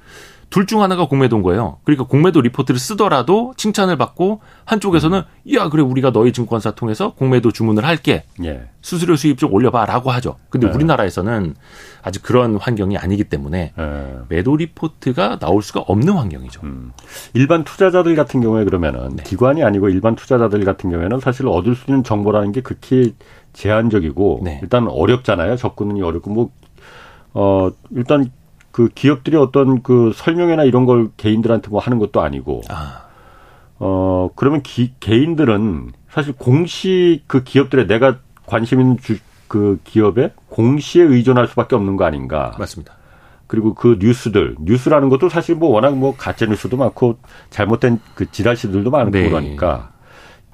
둘 0.50 0.66
중 0.66 0.82
하나가 0.82 1.06
공매도인 1.06 1.42
거예요. 1.42 1.78
그러니까 1.84 2.04
공매도 2.04 2.40
리포트를 2.40 2.78
쓰더라도 2.78 3.54
칭찬을 3.56 3.96
받고 3.96 4.40
한쪽에서는 4.64 5.18
음. 5.18 5.54
야 5.54 5.68
그래 5.68 5.82
우리가 5.82 6.12
너희 6.12 6.32
증권사 6.32 6.72
통해서 6.72 7.14
공매도 7.14 7.50
주문을 7.52 7.84
할게. 7.84 8.24
예. 8.44 8.68
수수료 8.82 9.16
수입 9.16 9.38
좀 9.38 9.52
올려봐라고 9.52 10.10
하죠. 10.10 10.36
근데 10.48 10.68
예. 10.68 10.72
우리나라에서는 10.72 11.54
아직 12.02 12.22
그런 12.22 12.56
환경이 12.56 12.98
아니기 12.98 13.24
때문에 13.24 13.72
예. 13.78 14.16
매도 14.28 14.56
리포트가 14.56 15.38
나올 15.38 15.62
수가 15.62 15.80
없는 15.80 16.14
환경이죠. 16.14 16.60
음. 16.64 16.92
일반 17.34 17.64
투자자들 17.64 18.14
같은 18.16 18.40
경우에 18.40 18.64
그러면은 18.64 19.16
네. 19.16 19.22
기관이 19.22 19.62
아니고 19.62 19.88
일반 19.88 20.14
투자자들 20.16 20.64
같은 20.64 20.90
경우에는 20.90 21.20
사실 21.20 21.46
얻을 21.46 21.74
수 21.74 21.84
있는 21.88 22.02
정보라는 22.04 22.52
게 22.52 22.60
극히 22.60 23.14
제한적이고 23.52 24.40
네. 24.44 24.58
일단 24.62 24.88
어렵잖아요. 24.88 25.56
접근이 25.56 26.02
어렵고 26.02 26.30
뭐 26.30 26.50
어, 27.32 27.70
일단 27.92 28.30
그 28.72 28.88
기업들이 28.88 29.36
어떤 29.36 29.82
그 29.82 30.12
설명회나 30.14 30.64
이런 30.64 30.86
걸 30.86 31.10
개인들한테 31.16 31.68
뭐 31.68 31.80
하는 31.80 31.98
것도 31.98 32.20
아니고 32.20 32.62
아. 32.68 33.06
어 33.78 34.30
그러면 34.36 34.62
기, 34.62 34.92
개인들은 35.00 35.92
사실 36.08 36.34
공시 36.34 37.22
그 37.26 37.42
기업들의 37.42 37.86
내가 37.86 38.18
관심 38.46 38.80
있는 38.80 38.98
주, 38.98 39.16
그 39.48 39.78
기업에 39.84 40.32
공시에 40.48 41.02
의존할 41.02 41.48
수밖에 41.48 41.74
없는 41.76 41.96
거 41.96 42.04
아닌가? 42.04 42.54
맞습니다. 42.58 42.94
그리고 43.46 43.74
그 43.74 43.98
뉴스들 43.98 44.54
뉴스라는 44.60 45.08
것도 45.08 45.28
사실 45.28 45.56
뭐 45.56 45.70
워낙 45.70 45.96
뭐 45.96 46.14
가짜 46.16 46.46
뉴스도 46.46 46.76
많고 46.76 47.18
잘못된 47.50 47.98
그 48.14 48.30
지라시들도 48.30 48.90
많고 48.90 49.10
네. 49.10 49.28
그러니까 49.28 49.90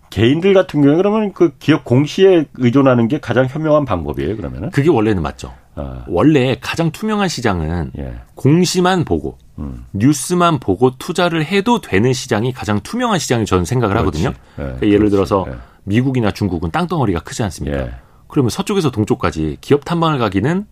개인들 0.09 0.55
같은 0.55 0.81
경우에 0.81 0.97
그러면 0.97 1.35
그 1.35 1.53
기업 1.59 1.85
공시에 1.85 2.47
의존하는 2.55 3.09
게 3.09 3.21
가장 3.21 3.45
현명한 3.45 3.85
방법이에요 3.85 4.37
그러면은 4.37 4.71
그게 4.71 4.89
원래는 4.89 5.23
맞죠. 5.23 5.53
어. 5.77 6.05
원래 6.09 6.57
가장 6.61 6.91
투명한 6.91 7.29
시장은 7.29 7.93
예. 7.99 8.15
공시만 8.35 9.05
보고 9.05 9.39
음. 9.59 9.85
뉴스만 9.93 10.59
보고 10.59 10.97
투자를 10.97 11.45
해도 11.45 11.81
되는 11.81 12.13
시장이 12.13 12.53
가장 12.53 12.81
투명한 12.81 13.19
시장이 13.19 13.47
저는 13.47 13.65
생각을 13.65 13.97
그렇지. 13.97 14.25
하거든요. 14.25 14.43
예. 14.59 14.63
그러니까 14.63 14.89
예를 14.89 15.11
들어서 15.11 15.45
예. 15.49 15.55
미국이나 15.85 16.31
중국은 16.31 16.71
땅덩어리가 16.71 17.21
크지 17.21 17.43
않습니까? 17.45 17.79
예. 17.79 17.91
그러면 18.29 18.51
서쪽에서 18.51 18.91
동쪽까지 18.91 19.59
기업 19.61 19.85
탐방을 19.85 20.19
가기는 20.19 20.67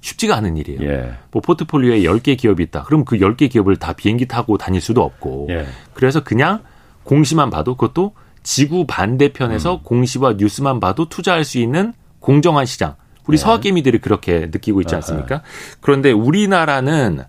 쉽지가 0.00 0.36
않은 0.36 0.56
일이에요. 0.56 0.82
예. 0.82 1.14
뭐 1.30 1.42
포트폴리오에 1.42 2.00
10개 2.02 2.36
기업이 2.36 2.62
있다. 2.64 2.84
그럼 2.84 3.04
그 3.04 3.18
10개 3.18 3.50
기업을 3.50 3.76
다 3.76 3.92
비행기 3.92 4.26
타고 4.26 4.56
다닐 4.56 4.80
수도 4.80 5.02
없고. 5.02 5.48
예. 5.50 5.66
그래서 5.94 6.22
그냥 6.22 6.62
공시만 7.04 7.50
봐도 7.50 7.74
그것도 7.74 8.12
지구 8.42 8.86
반대편에서 8.86 9.76
음. 9.76 9.80
공시와 9.82 10.34
뉴스만 10.34 10.78
봐도 10.78 11.08
투자할 11.08 11.44
수 11.44 11.58
있는 11.58 11.92
공정한 12.20 12.66
시장. 12.66 12.94
우리 13.26 13.34
예. 13.34 13.38
서학 13.38 13.62
개미들이 13.62 13.98
그렇게 13.98 14.50
느끼고 14.52 14.80
있지 14.82 14.94
않습니까? 14.94 15.42
그런데 15.80 16.12
우리나라는 16.12 17.24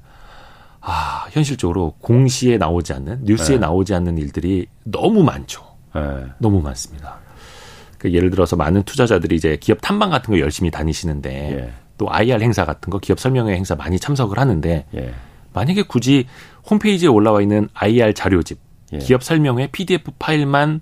아, 0.81 1.25
현실적으로 1.31 1.95
공시에 1.99 2.57
나오지 2.57 2.93
않는 2.93 3.21
뉴스에 3.23 3.55
네. 3.55 3.61
나오지 3.61 3.95
않는 3.95 4.17
일들이 4.17 4.67
너무 4.83 5.23
많죠. 5.23 5.63
네. 5.95 6.01
너무 6.37 6.61
많습니다. 6.61 7.19
그 7.97 8.13
예를 8.13 8.29
들어서 8.29 8.55
많은 8.55 8.83
투자자들이 8.83 9.35
이제 9.35 9.57
기업 9.59 9.81
탐방 9.81 10.11
같은 10.11 10.31
거 10.31 10.39
열심히 10.39 10.69
다니시는데 10.69 11.57
예. 11.57 11.73
또 11.97 12.11
IR 12.11 12.41
행사 12.41 12.65
같은 12.65 12.91
거 12.91 12.99
기업 12.99 13.19
설명회 13.19 13.55
행사 13.55 13.75
많이 13.75 13.99
참석을 13.99 14.37
하는데 14.37 14.85
예. 14.95 15.13
만약에 15.53 15.83
굳이 15.83 16.27
홈페이지에 16.69 17.07
올라와 17.07 17.41
있는 17.41 17.67
IR 17.73 18.13
자료집 18.13 18.59
예. 18.93 18.97
기업 18.99 19.23
설명회 19.23 19.69
PDF 19.71 20.11
파일만 20.19 20.81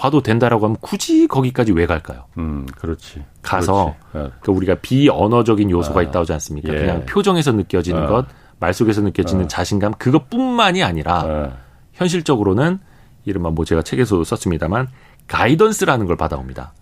봐도 0.00 0.22
된다라고 0.22 0.64
하면 0.64 0.78
굳이 0.80 1.26
거기까지 1.26 1.72
왜 1.72 1.84
갈까요? 1.84 2.24
음, 2.38 2.64
그렇지. 2.74 3.22
가서 3.42 3.94
그렇지. 4.12 4.32
그 4.40 4.50
우리가 4.50 4.76
비언어적인 4.76 5.70
요소가 5.70 6.00
아, 6.00 6.02
있다고 6.02 6.20
하지 6.20 6.32
않습니까? 6.32 6.72
예. 6.72 6.78
그냥 6.78 7.04
표정에서 7.04 7.52
느껴지는 7.52 8.04
아. 8.04 8.06
것, 8.06 8.26
말 8.58 8.72
속에서 8.72 9.02
느껴지는 9.02 9.44
아. 9.44 9.48
자신감 9.48 9.92
그것뿐만이 9.98 10.82
아니라 10.82 11.20
아. 11.20 11.52
현실적으로는 11.92 12.78
이른바 13.26 13.50
뭐 13.50 13.66
제가 13.66 13.82
책에서 13.82 14.24
썼습니다만 14.24 14.88
가이던스라는 15.28 16.06
걸 16.06 16.16
받아옵니다. 16.16 16.72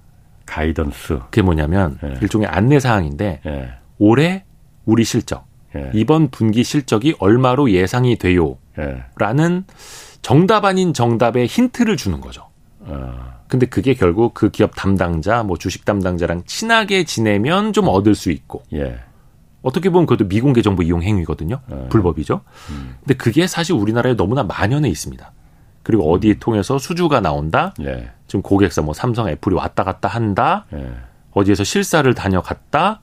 가이던스. 0.47 1.19
그게 1.25 1.43
뭐냐면 1.43 1.99
예. 2.05 2.19
일종의 2.23 2.47
안내 2.47 2.79
사항인데 2.79 3.41
예. 3.45 3.69
올해 3.99 4.45
우리 4.85 5.03
실적, 5.03 5.45
예. 5.75 5.91
이번 5.93 6.29
분기 6.31 6.63
실적이 6.63 7.17
얼마로 7.19 7.73
예상이 7.73 8.15
돼요?라는 8.17 9.65
정답 10.23 10.65
아닌 10.65 10.95
정답의 10.95 11.49
힌트를 11.49 11.97
주는 11.97 12.21
거죠. 12.21 12.48
아. 12.89 13.39
근데 13.49 13.67
그게 13.67 13.95
결국 13.95 14.35
그 14.35 14.51
기업 14.51 14.75
담당자, 14.77 15.43
뭐 15.43 15.57
주식 15.57 15.85
담당자랑 15.85 16.43
친하게 16.47 17.05
지내면 17.05 17.73
좀 17.73 17.89
얻을 17.89 18.15
수 18.15 18.31
있고. 18.31 18.63
예. 18.75 18.99
어떻게 19.63 19.91
보면 19.91 20.07
그것도 20.07 20.29
미공개 20.29 20.63
정보 20.63 20.83
이용 20.83 21.03
행위거든요. 21.03 21.61
예. 21.73 21.89
불법이죠. 21.89 22.43
음. 22.71 22.97
근데 23.01 23.15
그게 23.15 23.47
사실 23.47 23.75
우리나라에 23.75 24.15
너무나 24.15 24.43
만연해 24.43 24.89
있습니다. 24.89 25.33
그리고 25.83 26.13
어디 26.13 26.31
음. 26.31 26.37
통해서 26.39 26.79
수주가 26.79 27.21
나온다. 27.21 27.75
예. 27.81 28.11
지금 28.27 28.43
고객사 28.43 28.83
뭐 28.83 28.93
삼성, 28.93 29.29
애플이 29.29 29.55
왔다 29.55 29.85
갔다 29.85 30.09
한다. 30.09 30.67
예. 30.75 30.93
어디에서 31.33 31.65
실사를 31.65 32.13
다녀갔다. 32.15 33.01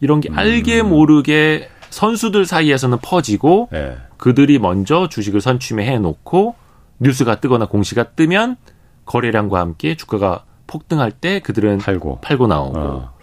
이런 0.00 0.20
게 0.20 0.28
음. 0.28 0.38
알게 0.38 0.82
모르게 0.82 1.68
선수들 1.90 2.44
사이에서는 2.44 2.98
퍼지고 3.00 3.68
예. 3.72 3.96
그들이 4.16 4.58
먼저 4.58 5.08
주식을 5.08 5.40
선취해 5.40 5.98
놓고 5.98 6.56
뉴스가 6.98 7.40
뜨거나 7.40 7.66
공시가 7.66 8.02
뜨면 8.02 8.56
거래량과 9.08 9.58
함께 9.58 9.96
주가가 9.96 10.44
폭등할 10.66 11.10
때 11.10 11.40
그들은 11.40 11.78
팔고 11.78 12.20
팔고 12.20 12.46
나오고 12.46 12.78
어. 12.78 13.14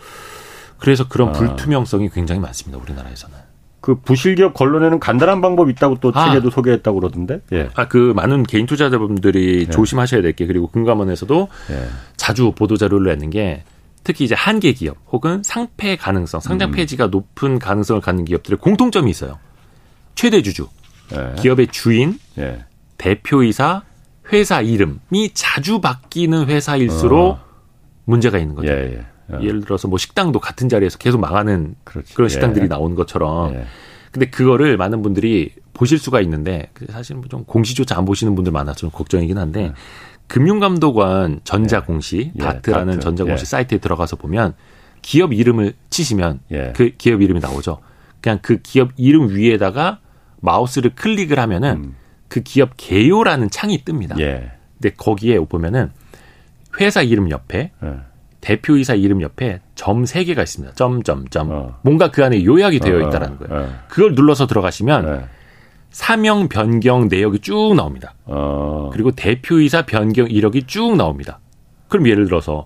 그래서 0.79 1.07
그런 1.07 1.29
아. 1.29 1.31
불투명성이 1.31 2.09
굉장히 2.09 2.41
많습니다 2.41 2.81
우리나라에서는. 2.83 3.37
그 3.81 3.95
부실기업 4.01 4.55
걸러내는 4.55 4.99
간단한 4.99 5.41
방법 5.41 5.69
있다고 5.69 5.99
또 6.01 6.11
아. 6.15 6.25
책에도 6.29 6.49
소개했다고 6.49 6.99
그러던데. 6.99 7.41
예. 7.53 7.69
아, 7.75 7.87
그 7.87 8.13
많은 8.15 8.41
개인 8.43 8.65
투자자분들이 8.65 9.65
예. 9.67 9.69
조심하셔야 9.69 10.23
될 10.23 10.33
게 10.33 10.47
그리고 10.47 10.67
금감원에서도 10.67 11.47
예. 11.69 11.87
자주 12.17 12.51
보도 12.55 12.77
자료를 12.77 13.11
내는 13.11 13.29
게 13.29 13.63
특히 14.03 14.25
이제 14.25 14.33
한계 14.33 14.73
기업 14.73 14.97
혹은 15.11 15.43
상폐 15.43 15.97
가능성, 15.97 16.39
상장 16.39 16.69
음. 16.69 16.71
폐지가 16.73 17.05
음. 17.05 17.11
높은 17.11 17.59
가능성을 17.59 18.01
갖는 18.01 18.25
기업들의 18.25 18.57
공통점이 18.59 19.09
있어요. 19.11 19.37
최대 20.15 20.41
주주, 20.41 20.67
예. 21.13 21.35
기업의 21.39 21.67
주인, 21.67 22.17
예. 22.39 22.65
대표이사, 22.97 23.83
회사 24.33 24.61
이름이 24.61 25.31
자주 25.33 25.79
바뀌는 25.81 26.47
회사일수록 26.47 27.35
어. 27.35 27.45
문제가 28.05 28.37
있는 28.37 28.55
거죠. 28.55 28.71
예, 28.71 28.97
예. 29.29 29.35
어. 29.35 29.39
예를 29.41 29.61
들어서 29.61 29.87
뭐 29.87 29.97
식당도 29.97 30.39
같은 30.39 30.69
자리에서 30.69 30.97
계속 30.97 31.19
망하는 31.19 31.75
그렇지. 31.83 32.13
그런 32.13 32.29
식당들이 32.29 32.63
예. 32.65 32.67
나오는 32.67 32.95
것처럼. 32.95 33.55
예. 33.55 33.65
근데 34.11 34.29
그거를 34.29 34.77
많은 34.77 35.01
분들이 35.01 35.51
보실 35.73 35.97
수가 35.99 36.21
있는데 36.21 36.69
사실 36.89 37.17
좀 37.29 37.43
공시조차 37.43 37.97
안 37.97 38.05
보시는 38.05 38.33
분들 38.35 38.51
많아서 38.53 38.77
좀 38.77 38.89
걱정이긴 38.91 39.37
한데 39.37 39.63
예. 39.63 39.73
금융감독원 40.27 41.41
전자공시 41.43 42.31
예. 42.35 42.39
다트라는 42.39 42.93
다트. 42.93 43.03
전자공시 43.03 43.41
예. 43.41 43.45
사이트에 43.45 43.77
들어가서 43.79 44.15
보면 44.15 44.53
기업 45.01 45.33
이름을 45.33 45.73
치시면 45.89 46.39
그 46.73 46.91
기업 46.97 47.21
이름이 47.21 47.39
나오죠. 47.41 47.79
그냥 48.21 48.39
그 48.41 48.57
기업 48.63 48.91
이름 48.95 49.29
위에다가 49.29 49.99
마우스를 50.41 50.95
클릭을 50.95 51.39
하면은 51.39 51.75
음. 51.75 51.95
그 52.35 52.41
기업 52.41 52.71
개요라는 52.75 53.49
창이 53.49 53.85
뜹니다. 53.85 54.19
예. 54.19 54.51
근데 54.73 54.93
거기에 54.95 55.39
보면은 55.39 55.91
회사 56.81 57.01
이름 57.01 57.29
옆에 57.29 57.71
예. 57.81 57.93
대표이사 58.41 58.95
이름 58.95 59.21
옆에 59.21 59.61
점 59.75 60.05
세 60.05 60.25
개가 60.25 60.43
있습니다. 60.43 60.75
점, 60.75 61.01
점, 61.03 61.27
점. 61.29 61.49
어. 61.49 61.79
뭔가 61.81 62.11
그 62.11 62.25
안에 62.25 62.43
요약이 62.43 62.79
되어 62.79 62.99
어, 62.99 63.05
어. 63.05 63.07
있다라는 63.07 63.37
거예요. 63.39 63.63
어. 63.63 63.73
그걸 63.87 64.15
눌러서 64.15 64.47
들어가시면 64.47 65.05
네. 65.05 65.25
사명 65.91 66.49
변경 66.49 67.07
내역이 67.07 67.39
쭉 67.39 67.73
나옵니다. 67.75 68.13
어. 68.25 68.89
그리고 68.91 69.11
대표이사 69.11 69.85
변경 69.85 70.29
이력이 70.29 70.63
쭉 70.63 70.97
나옵니다. 70.97 71.39
그럼 71.87 72.07
예를 72.07 72.25
들어서 72.25 72.65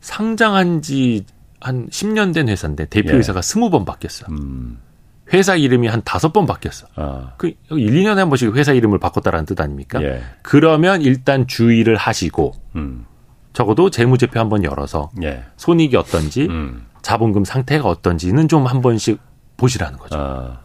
상장한 0.00 0.80
지 0.80 1.24
한 1.62 1.88
10년 1.88 2.34
된 2.34 2.48
회사인데 2.48 2.86
대표이사가 2.86 3.38
예. 3.38 3.40
20번 3.40 3.84
바뀌었어. 3.86 4.26
음. 4.30 4.78
회사 5.32 5.56
이름이 5.56 5.88
한 5.88 6.02
다섯 6.04 6.32
번 6.32 6.46
바뀌었어. 6.46 6.86
아. 6.96 7.32
그 7.38 7.48
1, 7.48 7.56
2년에 7.70 8.16
한 8.16 8.28
번씩 8.28 8.54
회사 8.54 8.72
이름을 8.72 8.98
바꿨다라는 8.98 9.46
뜻 9.46 9.60
아닙니까? 9.60 10.02
예. 10.02 10.22
그러면 10.42 11.02
일단 11.02 11.46
주의를 11.46 11.96
하시고 11.96 12.52
음. 12.76 13.06
적어도 13.52 13.90
재무제표 13.90 14.38
한 14.40 14.48
번 14.48 14.64
열어서 14.64 15.10
예. 15.22 15.44
손익이 15.56 15.96
어떤지 15.96 16.46
음. 16.48 16.86
자본금 17.02 17.44
상태가 17.44 17.88
어떤지는 17.88 18.48
좀 18.48 18.66
한 18.66 18.80
번씩 18.82 19.18
보시라는 19.56 19.98
거죠. 19.98 20.16
아. 20.18 20.60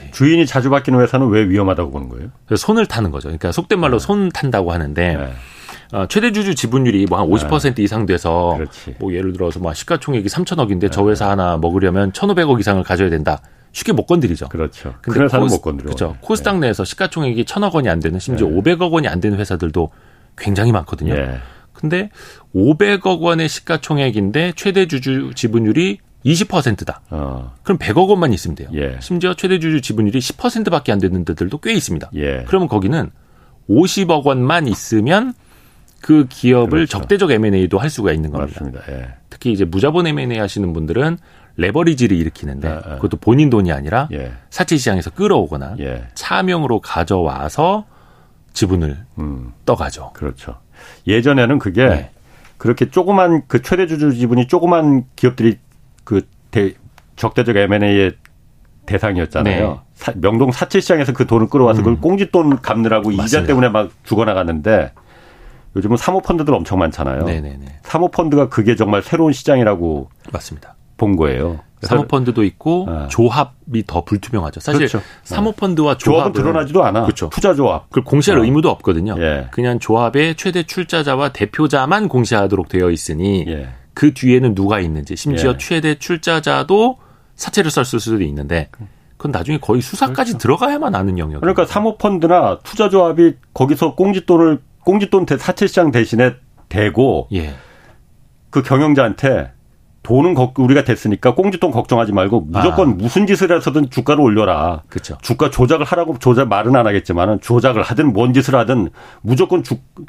네. 0.00 0.10
주인이 0.10 0.44
자주 0.46 0.68
바뀌는 0.68 1.00
회사는 1.00 1.28
왜 1.28 1.48
위험하다고 1.48 1.90
보는 1.92 2.08
거예요? 2.08 2.28
손을 2.56 2.86
타는 2.86 3.10
거죠. 3.12 3.28
그러니까 3.28 3.52
속된 3.52 3.78
말로 3.78 3.98
네. 3.98 4.04
손 4.04 4.28
탄다고 4.30 4.72
하는데 4.72 5.16
네. 5.16 5.32
어, 5.92 6.06
최대 6.08 6.32
주주 6.32 6.54
지분율이 6.56 7.06
뭐 7.06 7.20
한 7.20 7.28
50% 7.28 7.76
네. 7.76 7.82
이상 7.84 8.04
돼서 8.04 8.54
그렇지. 8.56 8.96
뭐 8.98 9.12
예를 9.14 9.32
들어서 9.32 9.60
뭐 9.60 9.72
시가총액이 9.72 10.28
3천억인데 10.28 10.90
저 10.90 11.02
네. 11.04 11.10
회사 11.12 11.30
하나 11.30 11.56
먹으려면 11.56 12.10
1,500억 12.12 12.58
이상을 12.58 12.82
가져야 12.82 13.10
된다. 13.10 13.40
쉽게 13.76 13.92
못 13.92 14.06
건드리죠. 14.06 14.48
그렇죠. 14.48 14.94
근데 15.02 15.20
회사는 15.20 15.48
못 15.48 15.60
건드려. 15.60 15.88
그렇죠. 15.88 16.16
코스닥 16.22 16.54
네. 16.54 16.68
내에서 16.68 16.82
시가총액이 16.82 17.44
1,000억 17.44 17.74
원이 17.74 17.90
안 17.90 18.00
되는 18.00 18.18
심지어 18.18 18.48
네. 18.48 18.56
500억 18.56 18.90
원이 18.90 19.06
안 19.06 19.20
되는 19.20 19.38
회사들도 19.38 19.90
굉장히 20.38 20.72
많거든요. 20.72 21.12
네. 21.12 21.36
근데 21.74 22.08
500억 22.54 23.20
원의 23.20 23.50
시가총액인데 23.50 24.54
최대 24.56 24.86
주주 24.86 25.32
지분율이 25.34 25.98
20%다. 26.24 27.02
어. 27.10 27.52
그럼 27.64 27.76
100억 27.76 28.08
원만 28.08 28.32
있으면 28.32 28.54
돼요. 28.54 28.70
예. 28.72 28.96
심지어 29.00 29.34
최대 29.34 29.58
주주 29.58 29.82
지분율이 29.82 30.20
10%밖에 30.20 30.90
안 30.90 30.98
되는 30.98 31.26
데들도 31.26 31.58
꽤 31.58 31.74
있습니다. 31.74 32.10
예. 32.14 32.44
그러면 32.46 32.68
거기는 32.68 33.10
50억 33.68 34.24
원만 34.24 34.68
있으면 34.68 35.34
그 36.00 36.26
기업을 36.30 36.70
그렇죠. 36.70 36.98
적대적 36.98 37.30
M&A도 37.30 37.78
할 37.78 37.90
수가 37.90 38.12
있는 38.12 38.30
겁니다. 38.30 38.58
맞습니다. 38.64 38.90
예. 38.90 39.08
특히 39.28 39.52
이제 39.52 39.66
무자본 39.66 40.06
M&A 40.06 40.38
하시는 40.38 40.72
분들은 40.72 41.18
레버리지를 41.56 42.16
일으키는데 42.16 42.68
예, 42.68 42.74
예. 42.74 42.94
그것도 42.96 43.16
본인 43.18 43.50
돈이 43.50 43.72
아니라 43.72 44.08
예. 44.12 44.32
사채 44.50 44.76
시장에서 44.76 45.10
끌어오거나 45.10 45.76
예. 45.80 46.06
차명으로 46.14 46.80
가져와서 46.80 47.86
지분을 48.52 48.98
음. 49.18 49.52
떠가죠. 49.64 50.12
그렇죠. 50.14 50.58
예전에는 51.06 51.58
그게 51.58 51.88
네. 51.88 52.10
그렇게 52.58 52.90
조그만 52.90 53.42
그 53.48 53.62
최대 53.62 53.86
주주 53.86 54.14
지분이 54.14 54.48
조그만 54.48 55.04
기업들이 55.14 55.58
그 56.04 56.22
대, 56.50 56.74
적대적 57.16 57.56
M&A의 57.56 58.12
대상이었잖아요. 58.86 59.68
네. 59.68 59.80
사, 59.94 60.12
명동 60.16 60.52
사채 60.52 60.80
시장에서 60.80 61.12
그 61.12 61.26
돈을 61.26 61.48
끌어와서 61.48 61.80
음. 61.80 61.84
그걸 61.84 62.00
꽁지돈 62.00 62.62
갚느라고 62.62 63.10
맞습니다. 63.10 63.24
이자 63.24 63.44
때문에 63.44 63.68
막 63.68 63.90
죽어나가는데 64.04 64.92
요즘은 65.74 65.96
사모펀드들 65.96 66.54
엄청 66.54 66.78
많잖아요. 66.78 67.24
네네네. 67.24 67.80
사모펀드가 67.82 68.48
그게 68.48 68.76
정말 68.76 69.02
새로운 69.02 69.32
시장이라고 69.32 70.08
맞습니다. 70.32 70.75
본 70.96 71.16
거예요. 71.16 71.60
사모펀드도 71.82 72.42
있고 72.44 72.86
아. 72.88 73.06
조합이 73.08 73.84
더 73.86 74.04
불투명하죠. 74.04 74.60
사실 74.60 74.88
그렇죠. 74.88 75.02
사모펀드와 75.24 75.98
조합은 75.98 76.32
드러나지도 76.32 76.82
않아. 76.84 77.02
그렇죠. 77.02 77.28
투자 77.30 77.54
조합. 77.54 77.90
그 77.90 78.02
공시할 78.02 78.40
어. 78.40 78.44
의무도 78.44 78.70
없거든요. 78.70 79.14
예. 79.18 79.48
그냥 79.50 79.78
조합의 79.78 80.36
최대 80.36 80.62
출자자와 80.62 81.30
대표자만 81.30 82.08
공시하도록 82.08 82.68
되어 82.68 82.90
있으니 82.90 83.44
예. 83.46 83.68
그 83.94 84.14
뒤에는 84.14 84.54
누가 84.54 84.80
있는지 84.80 85.16
심지어 85.16 85.50
예. 85.52 85.56
최대 85.58 85.98
출자자도 85.98 86.98
사채를 87.34 87.70
썼을 87.70 88.00
수도 88.00 88.22
있는데 88.22 88.70
그건 89.16 89.32
나중에 89.32 89.58
거의 89.58 89.82
수사까지 89.82 90.32
그렇죠. 90.32 90.38
들어가야만 90.38 90.94
아는 90.94 91.18
영역. 91.18 91.40
그러니까 91.40 91.66
사모펀드나 91.66 92.60
투자 92.62 92.88
조합이 92.88 93.34
거기서 93.54 93.94
꽁짓돈을 93.94 94.60
꽁짓돈 94.80 95.26
사채 95.38 95.66
시장 95.66 95.90
대신에 95.90 96.34
대고 96.68 97.28
예. 97.32 97.54
그 98.50 98.62
경영자한테 98.62 99.52
돈은 100.06 100.36
우리가 100.56 100.84
됐으니까 100.84 101.34
꽁지돈 101.34 101.72
걱정하지 101.72 102.12
말고 102.12 102.42
무조건 102.42 102.90
아. 102.90 102.94
무슨 102.96 103.26
짓을 103.26 103.50
해서든 103.54 103.90
주가를 103.90 104.22
올려라. 104.22 104.82
그렇죠. 104.88 105.18
주가 105.20 105.50
조작을 105.50 105.84
하라고 105.84 106.16
조작 106.20 106.46
말은 106.48 106.76
안 106.76 106.86
하겠지만은 106.86 107.40
조작을 107.40 107.82
하든 107.82 108.12
뭔 108.12 108.32
짓을 108.32 108.54
하든 108.54 108.90
무조건 109.20 109.64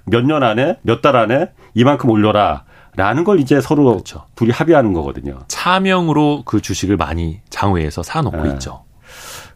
몇 0.06 0.24
년 0.24 0.44
안에 0.44 0.78
몇 0.84 1.02
달 1.02 1.16
안에 1.16 1.50
이만큼 1.74 2.12
올려라. 2.12 2.64
라는 2.96 3.24
걸 3.24 3.40
이제 3.40 3.60
서로 3.60 3.86
그렇죠. 3.86 4.26
둘이 4.36 4.52
합의하는 4.52 4.94
거거든요. 4.94 5.40
차명으로 5.48 6.44
그 6.46 6.62
주식을 6.62 6.96
많이 6.98 7.40
장외에서 7.50 8.04
사놓고 8.04 8.44
네. 8.44 8.50
있죠. 8.54 8.84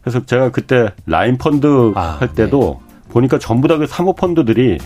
그래서 0.00 0.24
제가 0.26 0.50
그때 0.50 0.90
라인 1.06 1.38
펀드 1.38 1.92
아, 1.94 2.16
할 2.18 2.32
때도 2.34 2.80
네. 2.80 3.12
보니까 3.12 3.38
전부 3.38 3.68
다 3.68 3.76
그 3.76 3.86
사모 3.86 4.14
펀드들이 4.14 4.78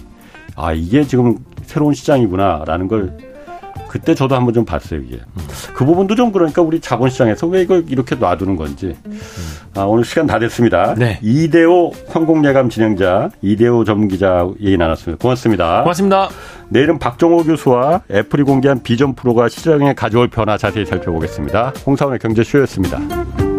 아 0.55 0.73
이게 0.73 1.05
지금 1.05 1.39
새로운 1.65 1.95
시장이구나라는 1.95 2.89
걸 2.89 3.17
그때 3.89 4.15
저도 4.15 4.35
한번 4.35 4.55
좀 4.55 4.65
봤어요 4.65 5.01
이게 5.01 5.17
음. 5.17 5.43
그 5.75 5.85
부분도 5.85 6.15
좀 6.15 6.33
그러니까 6.33 6.63
우리 6.63 6.81
자본시장에서 6.81 7.47
왜 7.47 7.63
이걸 7.63 7.85
이렇게 7.89 8.15
놔두는 8.15 8.57
건지 8.57 8.97
음. 9.07 9.21
아, 9.75 9.83
오늘 9.83 10.05
시간 10.05 10.27
다 10.27 10.39
됐습니다. 10.39 10.95
네. 10.95 11.19
이대호 11.23 11.93
황공예감 12.09 12.71
진행자 12.71 13.31
이대호 13.43 13.85
전문기자 13.85 14.49
얘기 14.61 14.77
나눴습니다. 14.77 15.21
고맙습니다. 15.21 15.81
고맙습니다. 15.83 16.29
내일은 16.69 16.99
박정호 16.99 17.45
교수와 17.45 18.03
애플이 18.11 18.43
공개한 18.43 18.83
비전 18.83 19.15
프로가 19.15 19.49
시장에 19.49 19.95
가져올 19.95 20.29
변화 20.29 20.57
자세히 20.57 20.87
살펴보겠습니다. 20.87 21.75
홍사원의 21.87 22.19
경제쇼였습니다. 22.19 23.56